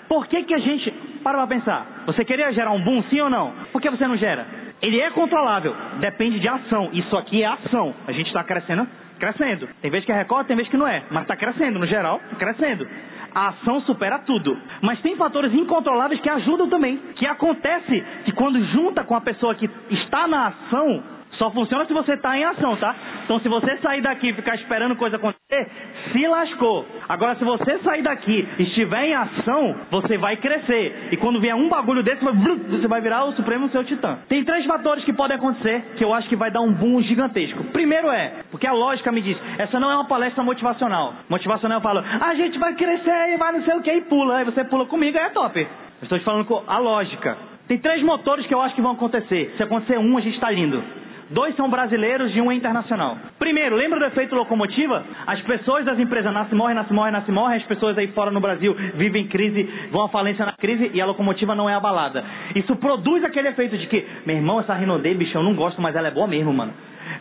Por 0.08 0.26
que, 0.26 0.42
que 0.42 0.54
a 0.54 0.58
gente. 0.58 0.90
Para 1.22 1.38
pra 1.38 1.46
pensar. 1.46 1.86
Você 2.06 2.24
queria 2.24 2.52
gerar 2.52 2.72
um 2.72 2.82
boom, 2.82 3.02
sim 3.04 3.20
ou 3.20 3.30
não? 3.30 3.52
Por 3.72 3.80
que 3.80 3.88
você 3.90 4.06
não 4.08 4.16
gera? 4.16 4.44
Ele 4.82 5.00
é 5.00 5.10
controlável. 5.10 5.74
Depende 6.00 6.40
de 6.40 6.48
ação. 6.48 6.90
Isso 6.92 7.16
aqui 7.16 7.42
é 7.42 7.46
ação. 7.46 7.94
A 8.08 8.12
gente 8.12 8.26
está 8.26 8.42
crescendo, 8.42 8.88
crescendo. 9.20 9.68
Tem 9.80 9.90
vezes 9.90 10.06
que 10.06 10.12
é 10.12 10.16
recorde, 10.16 10.48
tem 10.48 10.56
vezes 10.56 10.70
que 10.70 10.76
não 10.76 10.88
é. 10.88 11.04
Mas 11.10 11.22
está 11.22 11.36
crescendo, 11.36 11.78
no 11.78 11.86
geral, 11.86 12.20
crescendo. 12.38 12.88
A 13.32 13.48
ação 13.48 13.80
supera 13.82 14.18
tudo. 14.20 14.58
Mas 14.82 15.00
tem 15.00 15.14
fatores 15.14 15.54
incontroláveis 15.54 16.20
que 16.20 16.28
ajudam 16.28 16.68
também. 16.68 16.96
Que 17.14 17.26
acontece 17.26 18.04
que 18.24 18.32
quando 18.32 18.60
junta 18.72 19.04
com 19.04 19.14
a 19.14 19.20
pessoa 19.20 19.54
que 19.54 19.70
está 19.90 20.26
na 20.26 20.48
ação, 20.48 21.02
só 21.32 21.50
funciona 21.50 21.84
se 21.86 21.92
você 21.92 22.14
está 22.14 22.36
em 22.36 22.44
ação, 22.44 22.76
tá? 22.76 22.94
Então 23.24 23.40
se 23.40 23.48
você 23.48 23.76
sair 23.78 24.00
daqui 24.00 24.28
e 24.28 24.34
ficar 24.34 24.54
esperando 24.56 24.96
coisa 24.96 25.16
acontecer, 25.16 25.68
se 26.12 26.26
lascou. 26.26 26.86
Agora 27.08 27.36
se 27.36 27.44
você 27.44 27.78
sair 27.78 28.02
daqui 28.02 28.48
e 28.58 28.62
estiver 28.62 29.04
em 29.04 29.14
ação, 29.14 29.76
você 29.90 30.16
vai 30.16 30.36
crescer. 30.36 31.08
E 31.12 31.16
quando 31.16 31.40
vier 31.40 31.54
um 31.54 31.68
bagulho 31.68 32.02
desse, 32.02 32.24
você 32.24 32.86
vai 32.88 33.00
virar 33.00 33.24
o 33.24 33.32
supremo 33.32 33.68
seu 33.70 33.84
titã. 33.84 34.18
Tem 34.28 34.44
três 34.44 34.64
fatores 34.66 35.04
que 35.04 35.12
podem 35.12 35.36
acontecer 35.36 35.82
que 35.96 36.04
eu 36.04 36.12
acho 36.14 36.28
que 36.28 36.36
vai 36.36 36.50
dar 36.50 36.60
um 36.60 36.72
boom 36.72 37.02
gigantesco. 37.02 37.64
Primeiro 37.64 38.10
é, 38.10 38.42
porque 38.50 38.66
a 38.66 38.72
lógica 38.72 39.12
me 39.12 39.22
diz, 39.22 39.36
essa 39.58 39.78
não 39.78 39.90
é 39.90 39.94
uma 39.94 40.06
palestra 40.06 40.42
motivacional. 40.42 41.14
Motivacional 41.28 41.78
eu 41.78 41.82
falo, 41.82 42.00
a 42.00 42.34
gente 42.34 42.58
vai 42.58 42.74
crescer 42.74 43.34
e 43.34 43.36
vai 43.36 43.52
não 43.52 43.62
sei 43.62 43.74
o 43.74 43.82
que 43.82 43.92
e 43.92 44.00
pula. 44.02 44.38
Aí 44.38 44.44
você 44.44 44.64
pula 44.64 44.86
comigo, 44.86 45.16
é 45.18 45.30
top. 45.30 45.60
Eu 45.60 45.68
estou 46.04 46.18
te 46.18 46.24
falando 46.24 46.44
com 46.46 46.62
a 46.66 46.78
lógica. 46.78 47.36
Tem 47.68 47.78
três 47.78 48.02
motores 48.02 48.46
que 48.46 48.54
eu 48.54 48.60
acho 48.60 48.74
que 48.74 48.82
vão 48.82 48.92
acontecer. 48.92 49.54
Se 49.56 49.62
acontecer 49.62 49.98
um, 49.98 50.18
a 50.18 50.20
gente 50.20 50.34
está 50.34 50.50
lindo. 50.50 50.82
Dois 51.30 51.54
são 51.54 51.70
brasileiros 51.70 52.34
e 52.34 52.40
um 52.40 52.50
é 52.50 52.56
internacional. 52.56 53.16
Primeiro, 53.38 53.76
lembra 53.76 54.00
do 54.00 54.04
efeito 54.04 54.34
locomotiva? 54.34 55.04
As 55.28 55.40
pessoas 55.42 55.84
das 55.84 55.96
empresas 55.96 56.32
nascem, 56.32 56.58
morrem, 56.58 56.74
nascem, 56.74 56.92
morrem, 56.92 57.12
nascem, 57.12 57.32
morrem. 57.32 57.56
As 57.58 57.66
pessoas 57.66 57.96
aí 57.96 58.08
fora 58.08 58.32
no 58.32 58.40
Brasil 58.40 58.74
vivem 58.94 59.28
crise, 59.28 59.62
vão 59.92 60.02
à 60.02 60.08
falência 60.08 60.44
na 60.44 60.52
crise 60.54 60.90
e 60.92 61.00
a 61.00 61.06
locomotiva 61.06 61.54
não 61.54 61.70
é 61.70 61.74
abalada. 61.74 62.24
Isso 62.56 62.74
produz 62.76 63.22
aquele 63.22 63.46
efeito 63.46 63.78
de 63.78 63.86
que, 63.86 64.04
meu 64.26 64.36
irmão, 64.36 64.58
essa 64.58 64.74
Rinodê, 64.74 65.14
bicho, 65.14 65.38
eu 65.38 65.42
não 65.44 65.54
gosto, 65.54 65.80
mas 65.80 65.94
ela 65.94 66.08
é 66.08 66.10
boa 66.10 66.26
mesmo, 66.26 66.52
mano. 66.52 66.72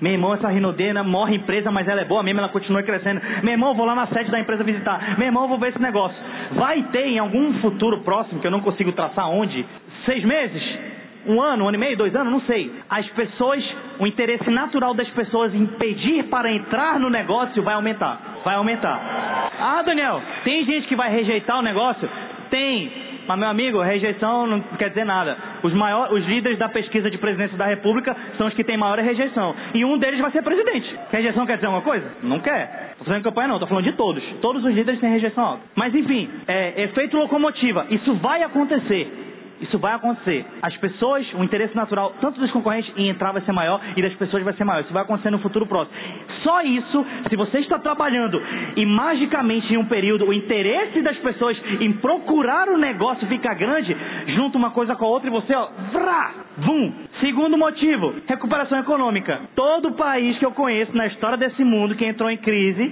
Meu 0.01 0.13
irmão, 0.13 0.33
essa 0.33 0.47
Rinodena 0.47 1.03
morre 1.03 1.35
empresa, 1.35 1.71
mas 1.71 1.87
ela 1.87 2.01
é 2.01 2.05
boa 2.05 2.23
mesmo, 2.23 2.39
ela 2.39 2.49
continua 2.49 2.81
crescendo. 2.81 3.21
Meu 3.43 3.51
irmão, 3.51 3.75
vou 3.75 3.85
lá 3.85 3.93
na 3.93 4.07
sede 4.07 4.31
da 4.31 4.39
empresa 4.39 4.63
visitar. 4.63 5.17
Meu 5.19 5.27
irmão, 5.27 5.47
vou 5.47 5.59
ver 5.59 5.69
esse 5.69 5.81
negócio. 5.81 6.17
Vai 6.53 6.81
ter 6.91 7.05
em 7.05 7.19
algum 7.19 7.53
futuro 7.59 7.99
próximo, 7.99 8.39
que 8.39 8.47
eu 8.47 8.51
não 8.51 8.61
consigo 8.61 8.91
traçar 8.91 9.29
onde, 9.29 9.63
seis 10.05 10.23
meses, 10.23 10.63
um 11.25 11.41
ano, 11.41 11.65
um 11.65 11.67
ano 11.67 11.77
e 11.77 11.79
meio, 11.79 11.97
dois 11.97 12.15
anos, 12.15 12.31
não 12.31 12.41
sei. 12.41 12.71
As 12.89 13.05
pessoas, 13.09 13.63
o 13.99 14.07
interesse 14.07 14.49
natural 14.49 14.93
das 14.93 15.09
pessoas 15.09 15.53
em 15.53 15.65
pedir 15.65 16.23
para 16.25 16.51
entrar 16.51 16.99
no 16.99 17.09
negócio 17.09 17.61
vai 17.63 17.73
aumentar. 17.75 18.39
Vai 18.43 18.55
aumentar. 18.55 19.49
Ah, 19.59 19.81
Daniel, 19.83 20.21
tem 20.43 20.65
gente 20.65 20.87
que 20.87 20.95
vai 20.95 21.11
rejeitar 21.11 21.59
o 21.59 21.61
negócio? 21.61 22.09
Tem. 22.49 23.09
Mas, 23.27 23.37
meu 23.37 23.47
amigo, 23.47 23.79
rejeição 23.79 24.47
não 24.47 24.59
quer 24.59 24.89
dizer 24.89 25.05
nada. 25.05 25.37
Os, 25.61 25.71
maiores, 25.73 26.13
os 26.13 26.25
líderes 26.25 26.57
da 26.57 26.67
pesquisa 26.67 27.11
de 27.11 27.17
presidência 27.19 27.55
da 27.55 27.65
República 27.65 28.15
são 28.37 28.47
os 28.47 28.53
que 28.55 28.63
têm 28.63 28.75
maior 28.75 28.97
rejeição. 28.97 29.53
E 29.75 29.85
um 29.85 29.99
deles 29.99 30.19
vai 30.19 30.31
ser 30.31 30.41
presidente. 30.41 30.97
Rejeição 31.11 31.45
quer 31.45 31.55
dizer 31.55 31.67
alguma 31.67 31.83
coisa? 31.83 32.11
Não 32.23 32.39
quer. 32.39 32.93
Estou 32.93 33.05
fazendo 33.05 33.23
campanha 33.23 33.49
não, 33.49 33.57
estou 33.57 33.67
falando 33.67 33.85
de 33.85 33.91
todos. 33.91 34.23
Todos 34.41 34.65
os 34.65 34.73
líderes 34.73 34.99
têm 34.99 35.11
rejeição 35.11 35.43
alta. 35.43 35.63
Mas, 35.75 35.93
enfim, 35.93 36.27
é, 36.47 36.83
efeito 36.85 37.17
locomotiva. 37.17 37.85
Isso 37.91 38.15
vai 38.15 38.41
acontecer. 38.41 39.28
Isso 39.61 39.77
vai 39.77 39.93
acontecer. 39.93 40.45
As 40.61 40.75
pessoas, 40.77 41.25
o 41.33 41.43
interesse 41.43 41.75
natural, 41.75 42.13
tanto 42.21 42.39
dos 42.39 42.51
concorrentes 42.51 42.91
em 42.95 43.09
entrar 43.09 43.31
vai 43.31 43.41
ser 43.41 43.51
maior 43.51 43.81
e 43.95 44.01
das 44.01 44.13
pessoas 44.15 44.43
vai 44.43 44.53
ser 44.53 44.63
maior. 44.63 44.81
Isso 44.81 44.93
vai 44.93 45.03
acontecer 45.03 45.29
no 45.29 45.39
futuro 45.39 45.65
próximo. 45.65 45.97
Só 46.43 46.61
isso, 46.61 47.05
se 47.29 47.35
você 47.35 47.59
está 47.59 47.77
trabalhando 47.79 48.41
e 48.75 48.85
magicamente 48.85 49.73
em 49.73 49.77
um 49.77 49.85
período 49.85 50.25
o 50.25 50.33
interesse 50.33 51.01
das 51.01 51.17
pessoas 51.17 51.57
em 51.79 51.93
procurar 51.93 52.69
o 52.69 52.77
negócio 52.77 53.27
fica 53.27 53.53
grande, 53.53 53.95
junta 54.27 54.57
uma 54.57 54.71
coisa 54.71 54.95
com 54.95 55.05
a 55.05 55.09
outra 55.09 55.29
e 55.29 55.31
você, 55.31 55.53
ó, 55.53 55.67
vrá, 55.91 56.31
vum. 56.57 56.93
Segundo 57.19 57.57
motivo, 57.57 58.15
recuperação 58.27 58.79
econômica. 58.79 59.41
Todo 59.55 59.93
país 59.93 60.37
que 60.37 60.45
eu 60.45 60.51
conheço 60.51 60.95
na 60.95 61.07
história 61.07 61.37
desse 61.37 61.63
mundo 61.63 61.95
que 61.95 62.05
entrou 62.05 62.29
em 62.29 62.37
crise, 62.37 62.91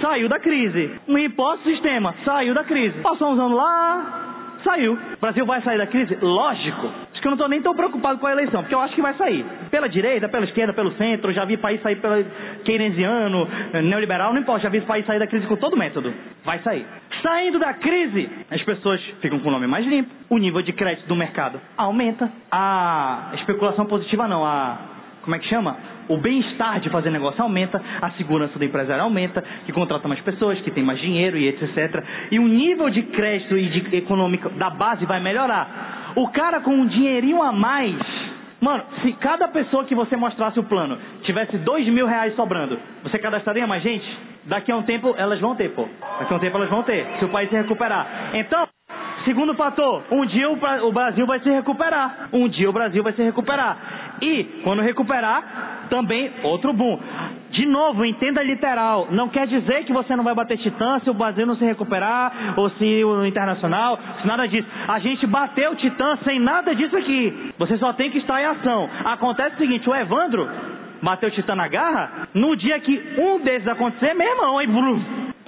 saiu 0.00 0.28
da 0.28 0.38
crise. 0.38 0.90
Um 1.06 1.18
imposto 1.18 1.68
sistema, 1.68 2.14
saiu 2.24 2.54
da 2.54 2.64
crise. 2.64 2.98
Passou 3.00 3.32
uns 3.32 3.38
anos 3.38 3.56
lá, 3.56 4.19
Saiu. 4.64 4.94
O 4.94 5.20
Brasil 5.20 5.46
vai 5.46 5.62
sair 5.62 5.78
da 5.78 5.86
crise? 5.86 6.16
Lógico. 6.20 6.86
Acho 6.86 7.20
que 7.20 7.26
eu 7.26 7.30
não 7.30 7.36
estou 7.36 7.48
nem 7.48 7.60
tão 7.60 7.74
preocupado 7.74 8.18
com 8.18 8.26
a 8.26 8.32
eleição, 8.32 8.62
porque 8.62 8.74
eu 8.74 8.80
acho 8.80 8.94
que 8.94 9.02
vai 9.02 9.14
sair. 9.14 9.44
Pela 9.70 9.88
direita, 9.88 10.28
pela 10.28 10.44
esquerda, 10.44 10.72
pelo 10.72 10.92
centro, 10.92 11.32
já 11.32 11.44
vi 11.44 11.56
país 11.56 11.80
sair 11.82 11.96
pelo 11.96 12.24
keynesiano, 12.64 13.46
neoliberal, 13.82 14.32
não 14.32 14.40
importa, 14.40 14.62
já 14.62 14.68
vi 14.68 14.80
país 14.82 15.04
sair 15.06 15.18
da 15.18 15.26
crise 15.26 15.46
com 15.46 15.56
todo 15.56 15.76
método. 15.76 16.12
Vai 16.44 16.58
sair. 16.60 16.86
Saindo 17.22 17.58
da 17.58 17.74
crise, 17.74 18.28
as 18.50 18.62
pessoas 18.62 19.00
ficam 19.20 19.38
com 19.40 19.48
o 19.48 19.52
nome 19.52 19.66
mais 19.66 19.86
limpo, 19.86 20.10
o 20.30 20.38
nível 20.38 20.62
de 20.62 20.72
crédito 20.72 21.06
do 21.06 21.14
mercado 21.14 21.60
aumenta, 21.76 22.30
a 22.50 23.32
especulação 23.34 23.84
positiva 23.84 24.26
não, 24.26 24.44
a 24.44 24.78
como 25.22 25.36
é 25.36 25.38
que 25.38 25.48
chama? 25.48 25.76
o 26.10 26.16
bem-estar 26.16 26.80
de 26.80 26.90
fazer 26.90 27.08
negócio 27.10 27.40
aumenta, 27.40 27.80
a 28.02 28.10
segurança 28.10 28.58
do 28.58 28.64
empresário 28.64 29.04
aumenta, 29.04 29.42
que 29.64 29.72
contrata 29.72 30.08
mais 30.08 30.20
pessoas, 30.20 30.60
que 30.60 30.70
tem 30.70 30.82
mais 30.82 31.00
dinheiro 31.00 31.38
e 31.38 31.46
etc. 31.46 32.04
E 32.32 32.38
o 32.38 32.48
nível 32.48 32.90
de 32.90 33.02
crédito 33.02 33.56
e 33.56 33.68
de 33.68 33.96
econômico 33.96 34.50
da 34.50 34.70
base 34.70 35.06
vai 35.06 35.20
melhorar. 35.20 36.12
O 36.16 36.28
cara 36.28 36.60
com 36.60 36.72
um 36.72 36.86
dinheirinho 36.86 37.40
a 37.40 37.52
mais, 37.52 37.96
mano, 38.60 38.82
se 39.02 39.12
cada 39.12 39.46
pessoa 39.46 39.84
que 39.84 39.94
você 39.94 40.16
mostrasse 40.16 40.58
o 40.58 40.64
plano 40.64 40.98
tivesse 41.22 41.56
dois 41.58 41.86
mil 41.86 42.06
reais 42.06 42.34
sobrando, 42.34 42.76
você 43.04 43.16
cadastraria 43.16 43.66
mais 43.66 43.82
gente? 43.82 44.18
Daqui 44.46 44.72
a 44.72 44.76
um 44.76 44.82
tempo 44.82 45.14
elas 45.16 45.38
vão 45.38 45.54
ter, 45.54 45.70
pô. 45.70 45.86
Daqui 46.18 46.34
a 46.34 46.36
um 46.36 46.40
tempo 46.40 46.56
elas 46.56 46.70
vão 46.70 46.82
ter, 46.82 47.06
se 47.20 47.24
o 47.24 47.28
país 47.28 47.48
se 47.48 47.56
recuperar. 47.56 48.32
Então, 48.34 48.66
Segundo 49.24 49.54
fator, 49.54 50.02
um 50.10 50.24
dia 50.24 50.48
o 50.50 50.92
Brasil 50.92 51.26
vai 51.26 51.40
se 51.40 51.50
recuperar. 51.50 52.28
Um 52.32 52.48
dia 52.48 52.70
o 52.70 52.72
Brasil 52.72 53.02
vai 53.02 53.12
se 53.12 53.22
recuperar. 53.22 53.76
E, 54.22 54.60
quando 54.64 54.82
recuperar, 54.82 55.86
também 55.90 56.30
outro 56.42 56.72
boom. 56.72 56.98
De 57.50 57.66
novo, 57.66 58.04
entenda 58.04 58.42
literal. 58.42 59.08
Não 59.10 59.28
quer 59.28 59.46
dizer 59.46 59.84
que 59.84 59.92
você 59.92 60.14
não 60.14 60.24
vai 60.24 60.34
bater 60.34 60.56
Titã 60.58 61.00
se 61.00 61.10
o 61.10 61.14
Brasil 61.14 61.44
não 61.46 61.56
se 61.56 61.64
recuperar, 61.64 62.54
ou 62.56 62.70
se 62.70 63.04
o 63.04 63.26
Internacional, 63.26 63.98
se 64.20 64.26
nada 64.26 64.46
disso. 64.46 64.68
A 64.88 64.98
gente 65.00 65.26
bateu 65.26 65.74
Titã 65.76 66.16
sem 66.24 66.38
nada 66.38 66.74
disso 66.74 66.96
aqui. 66.96 67.52
Você 67.58 67.76
só 67.78 67.92
tem 67.92 68.10
que 68.10 68.18
estar 68.18 68.40
em 68.40 68.46
ação. 68.46 68.88
Acontece 69.04 69.56
o 69.56 69.58
seguinte, 69.58 69.88
o 69.88 69.94
Evandro 69.94 70.48
bateu 71.02 71.30
Titã 71.30 71.54
na 71.54 71.66
garra, 71.66 72.28
no 72.34 72.54
dia 72.56 72.78
que 72.80 73.02
um 73.18 73.40
desses 73.40 73.66
acontecer, 73.66 74.14
meu 74.14 74.28
irmão, 74.28 74.58
aí, 74.58 74.66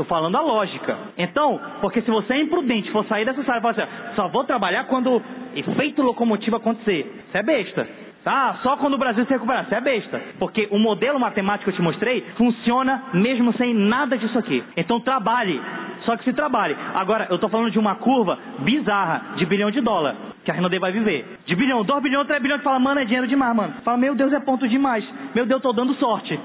Tô 0.02 0.06
falando 0.06 0.34
a 0.34 0.40
lógica. 0.40 0.98
Então, 1.16 1.60
porque 1.80 2.02
se 2.02 2.10
você 2.10 2.34
é 2.34 2.40
imprudente, 2.40 2.90
for 2.90 3.04
sair 3.04 3.24
dessa 3.24 3.44
sala 3.44 3.58
e 3.58 3.60
falar 3.60 3.84
assim, 3.84 4.14
só 4.16 4.26
vou 4.26 4.42
trabalhar 4.42 4.84
quando 4.84 5.22
efeito 5.54 6.02
locomotivo 6.02 6.56
acontecer, 6.56 7.24
você 7.30 7.38
é 7.38 7.42
besta. 7.44 7.88
Tá? 8.24 8.58
Só 8.64 8.76
quando 8.78 8.94
o 8.94 8.98
Brasil 8.98 9.24
se 9.24 9.32
recuperar. 9.32 9.64
Você 9.64 9.76
é 9.76 9.80
besta. 9.80 10.20
Porque 10.40 10.66
o 10.72 10.78
modelo 10.78 11.20
matemático 11.20 11.64
que 11.64 11.70
eu 11.70 11.76
te 11.76 11.82
mostrei 11.82 12.20
funciona 12.36 13.00
mesmo 13.14 13.52
sem 13.52 13.72
nada 13.72 14.18
disso 14.18 14.36
aqui. 14.36 14.64
Então 14.76 14.98
trabalhe. 14.98 15.60
Só 16.04 16.16
que 16.16 16.24
se 16.24 16.32
trabalhe. 16.32 16.76
Agora, 16.94 17.28
eu 17.30 17.36
estou 17.36 17.48
falando 17.48 17.70
de 17.70 17.78
uma 17.78 17.94
curva 17.94 18.36
bizarra 18.58 19.36
de 19.36 19.46
bilhão 19.46 19.70
de 19.70 19.80
dólar 19.80 20.16
que 20.44 20.50
a 20.50 20.54
Renaudet 20.54 20.80
vai 20.80 20.90
viver. 20.90 21.38
De 21.46 21.54
bilhão, 21.54 21.84
dois 21.84 22.02
bilhões, 22.02 22.26
três 22.26 22.42
bilhões. 22.42 22.60
Fala, 22.62 22.80
mano, 22.80 23.00
é 23.00 23.04
dinheiro 23.04 23.28
demais, 23.28 23.54
mano. 23.54 23.74
Fala, 23.84 23.96
meu 23.96 24.16
Deus, 24.16 24.32
é 24.32 24.40
ponto 24.40 24.66
demais. 24.66 25.04
Meu 25.32 25.46
Deus, 25.46 25.58
estou 25.58 25.72
dando 25.72 25.94
sorte. 25.94 26.38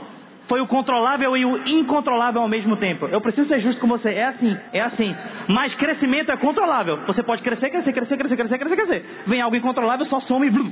Foi 0.47 0.61
o 0.61 0.67
controlável 0.67 1.35
e 1.35 1.45
o 1.45 1.67
incontrolável 1.67 2.41
ao 2.41 2.47
mesmo 2.47 2.77
tempo. 2.77 3.07
Eu 3.07 3.19
preciso 3.21 3.47
ser 3.47 3.59
justo 3.61 3.81
com 3.81 3.87
você. 3.87 4.09
É 4.09 4.27
assim, 4.27 4.57
é 4.73 4.81
assim. 4.81 5.15
Mas 5.49 5.73
crescimento 5.75 6.31
é 6.31 6.37
controlável. 6.37 6.97
Você 7.07 7.21
pode 7.21 7.41
crescer, 7.41 7.69
crescer, 7.69 7.93
crescer, 7.93 8.17
crescer, 8.17 8.37
crescer, 8.37 8.57
crescer, 8.57 8.75
crescer. 8.75 9.05
Vem 9.27 9.41
algo 9.41 9.55
incontrolável, 9.55 10.05
só 10.07 10.19
some 10.21 10.47
e 10.47 10.49
blum, 10.49 10.71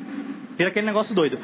vira 0.57 0.69
aquele 0.69 0.85
negócio 0.85 1.13
doido. 1.13 1.37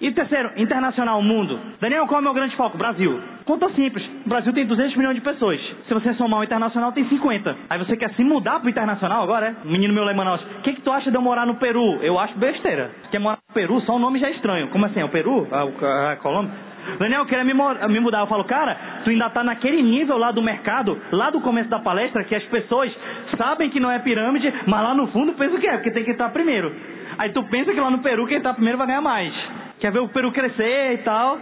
E 0.00 0.10
terceiro, 0.12 0.50
internacional, 0.56 1.20
mundo. 1.20 1.60
Daniel, 1.78 2.06
qual 2.06 2.18
é 2.18 2.22
o 2.22 2.24
meu 2.24 2.32
grande 2.32 2.56
foco? 2.56 2.78
Brasil. 2.78 3.20
Conta 3.44 3.68
simples. 3.70 4.02
O 4.24 4.28
Brasil 4.30 4.50
tem 4.54 4.64
200 4.64 4.96
milhões 4.96 5.14
de 5.14 5.20
pessoas. 5.20 5.60
Se 5.86 5.92
você 5.92 6.14
somar 6.14 6.40
o 6.40 6.44
internacional, 6.44 6.90
tem 6.92 7.06
50. 7.06 7.54
Aí 7.68 7.78
você 7.78 7.94
quer 7.98 8.10
se 8.14 8.24
mudar 8.24 8.60
pro 8.60 8.70
internacional 8.70 9.22
agora, 9.22 9.48
é? 9.48 9.68
Menino 9.68 9.92
meu 9.92 10.04
lá 10.04 10.12
em 10.12 10.16
Manaus. 10.16 10.40
O 10.40 10.62
que, 10.62 10.72
que 10.72 10.80
tu 10.80 10.90
acha 10.90 11.10
de 11.10 11.16
eu 11.18 11.20
morar 11.20 11.44
no 11.44 11.56
Peru? 11.56 11.98
Eu 12.00 12.18
acho 12.18 12.34
besteira. 12.38 12.90
Quer 13.10 13.18
morar 13.18 13.40
no 13.46 13.54
Peru, 13.54 13.78
só 13.82 13.96
o 13.96 13.98
nome 13.98 14.18
já 14.18 14.28
é 14.28 14.30
estranho. 14.30 14.68
Como 14.68 14.86
assim? 14.86 15.00
É 15.00 15.04
o 15.04 15.10
Peru? 15.10 15.46
A, 15.52 16.12
a 16.12 16.16
Colômbia? 16.16 16.69
Daniel, 16.98 17.22
eu 17.22 17.26
queria 17.26 17.44
me, 17.44 18.00
mudar. 18.00 18.20
Eu 18.20 18.26
falo, 18.26 18.44
cara, 18.44 18.76
tu 19.04 19.10
ainda 19.10 19.26
está 19.26 19.42
naquele 19.44 19.82
nível 19.82 20.16
lá 20.18 20.30
do 20.30 20.42
mercado, 20.42 21.00
lá 21.12 21.30
do 21.30 21.40
começo 21.40 21.68
da 21.68 21.78
palestra, 21.78 22.24
que 22.24 22.34
as 22.34 22.44
pessoas 22.44 22.90
sabem 23.36 23.70
que 23.70 23.80
não 23.80 23.90
é 23.90 23.98
pirâmide, 23.98 24.52
mas 24.66 24.82
lá 24.82 24.94
no 24.94 25.06
fundo 25.08 25.32
pensa 25.34 25.58
que 25.58 25.66
é, 25.66 25.72
porque 25.74 25.90
tem 25.90 26.04
que 26.04 26.12
estar 26.12 26.28
primeiro. 26.30 26.74
Aí 27.18 27.30
tu 27.30 27.42
pensa 27.44 27.72
que 27.72 27.80
lá 27.80 27.90
no 27.90 27.98
Peru 27.98 28.26
quem 28.26 28.38
está 28.38 28.52
primeiro 28.54 28.78
vai 28.78 28.86
ganhar 28.86 29.00
mais. 29.00 29.32
Quer 29.78 29.92
ver 29.92 30.00
o 30.00 30.08
Peru 30.08 30.32
crescer 30.32 30.94
e 30.94 30.98
tal. 30.98 31.38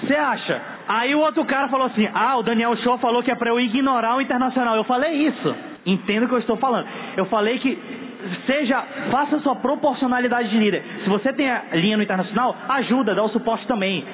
Você 0.00 0.14
acha? 0.14 0.60
Aí 0.88 1.14
o 1.14 1.20
outro 1.20 1.44
cara 1.44 1.68
falou 1.68 1.86
assim: 1.86 2.08
Ah, 2.12 2.36
o 2.36 2.42
Daniel 2.42 2.76
Show 2.78 2.98
falou 2.98 3.22
que 3.22 3.30
é 3.30 3.34
para 3.34 3.50
eu 3.50 3.60
ignorar 3.60 4.16
o 4.16 4.20
internacional. 4.20 4.76
Eu 4.76 4.84
falei 4.84 5.28
isso. 5.28 5.54
Entendo 5.86 6.24
o 6.24 6.28
que 6.28 6.34
eu 6.34 6.38
estou 6.38 6.56
falando. 6.56 6.86
Eu 7.16 7.26
falei 7.26 7.58
que 7.58 7.78
seja, 8.46 8.82
faça 9.10 9.38
sua 9.40 9.56
proporcionalidade 9.56 10.48
de 10.48 10.58
líder. 10.58 10.82
Se 11.02 11.08
você 11.08 11.32
tem 11.32 11.50
a 11.50 11.62
linha 11.74 11.96
no 11.96 12.02
internacional, 12.02 12.56
ajuda, 12.68 13.14
dá 13.14 13.22
o 13.22 13.28
suporte 13.28 13.66
também. 13.66 14.04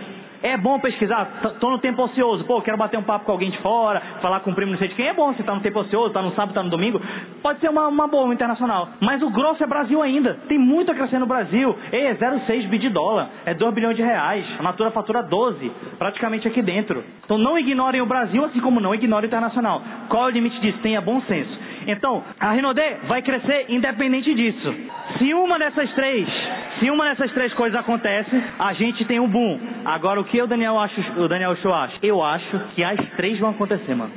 É 0.43 0.57
bom 0.57 0.79
pesquisar, 0.81 1.57
tô 1.61 1.71
no 1.71 1.79
tempo 1.79 2.03
ocioso, 2.03 2.45
pô, 2.45 2.63
quero 2.63 2.79
bater 2.79 2.99
um 2.99 3.03
papo 3.03 3.27
com 3.27 3.33
alguém 3.33 3.51
de 3.51 3.59
fora, 3.59 4.01
falar 4.23 4.41
com 4.41 4.51
um 4.51 4.55
primo 4.55 4.73
não 4.73 4.79
sei 4.79 4.89
de 4.89 4.95
quem. 4.95 5.07
É 5.07 5.13
bom 5.13 5.33
você 5.33 5.43
tá 5.43 5.55
no 5.55 5.61
tempo 5.61 5.81
ocioso, 5.81 6.13
tá 6.15 6.23
no 6.23 6.33
sábado, 6.33 6.55
tá 6.55 6.63
no 6.63 6.71
domingo. 6.71 7.01
Pode 7.43 7.61
ser 7.61 7.69
uma, 7.69 7.89
uma 7.89 8.07
boa 8.07 8.33
internacional. 8.33 8.89
Mas 9.01 9.23
o 9.23 9.31
grosso 9.31 9.63
é 9.63 9.67
Brasil 9.67 10.01
ainda. 10.01 10.35
Tem 10.49 10.59
muito 10.59 10.91
a 10.91 10.95
crescer 10.95 11.19
no 11.19 11.27
Brasil. 11.27 11.77
Ei, 11.93 12.07
é 12.07 12.15
0,6 12.15 12.69
bi 12.69 12.79
de 12.79 12.89
dólar, 12.89 13.29
é 13.45 13.53
2 13.53 13.75
bilhões 13.75 13.97
de 13.97 14.03
reais. 14.03 14.47
A 14.59 14.63
Natura 14.63 14.91
fatura 14.91 15.23
12, 15.23 15.71
praticamente 15.99 16.49
aqui 16.49 16.63
dentro. 16.63 17.05
Então 17.25 17.37
não 17.37 17.59
ignorem 17.59 18.01
o 18.01 18.07
Brasil, 18.07 18.45
assim 18.45 18.61
como 18.61 18.81
não 18.81 18.95
ignorem 18.95 19.27
o 19.27 19.29
internacional. 19.29 19.83
Qual 20.09 20.25
é 20.25 20.27
o 20.27 20.31
limite 20.31 20.59
disso? 20.61 20.79
Tenha 20.79 21.01
bom 21.01 21.21
senso. 21.23 21.70
Então, 21.87 22.23
a 22.39 22.53
Rinodê 22.53 22.97
vai 23.07 23.23
crescer 23.23 23.67
independente 23.69 24.35
disso. 24.35 24.75
Se 25.19 25.33
uma 25.35 25.59
dessas 25.59 25.91
três, 25.93 26.29
se 26.79 26.91
uma 26.91 27.05
dessas 27.05 27.33
três 27.33 27.53
coisas 27.55 27.79
acontece, 27.79 28.31
a 28.59 28.73
gente 28.75 29.05
tem 29.05 29.21
um 29.21 29.29
boom. 29.29 29.59
Agora, 29.85 30.21
o 30.21 30.25
que 30.25 30.41
o 30.41 30.47
Daniel, 30.47 30.79
acha, 30.79 31.01
o 31.17 31.29
Daniel 31.29 31.57
Show 31.57 31.75
acha? 31.75 31.95
Eu 32.03 32.23
acho 32.23 32.59
que 32.75 32.83
as 32.85 32.99
três 33.17 33.39
vão 33.39 33.51
acontecer, 33.51 33.95
mano. 33.95 34.13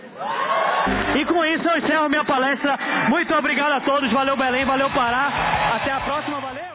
E 1.15 1.25
com 1.25 1.45
isso 1.45 1.67
eu 1.67 1.77
encerro 1.77 2.09
minha 2.09 2.25
palestra. 2.25 2.77
Muito 3.09 3.33
obrigado 3.33 3.71
a 3.71 3.81
todos. 3.81 4.11
Valeu, 4.11 4.35
Belém. 4.35 4.65
Valeu, 4.65 4.89
Pará. 4.89 5.31
Até 5.75 5.91
a 5.91 5.99
próxima. 6.01 6.39
Valeu. 6.39 6.72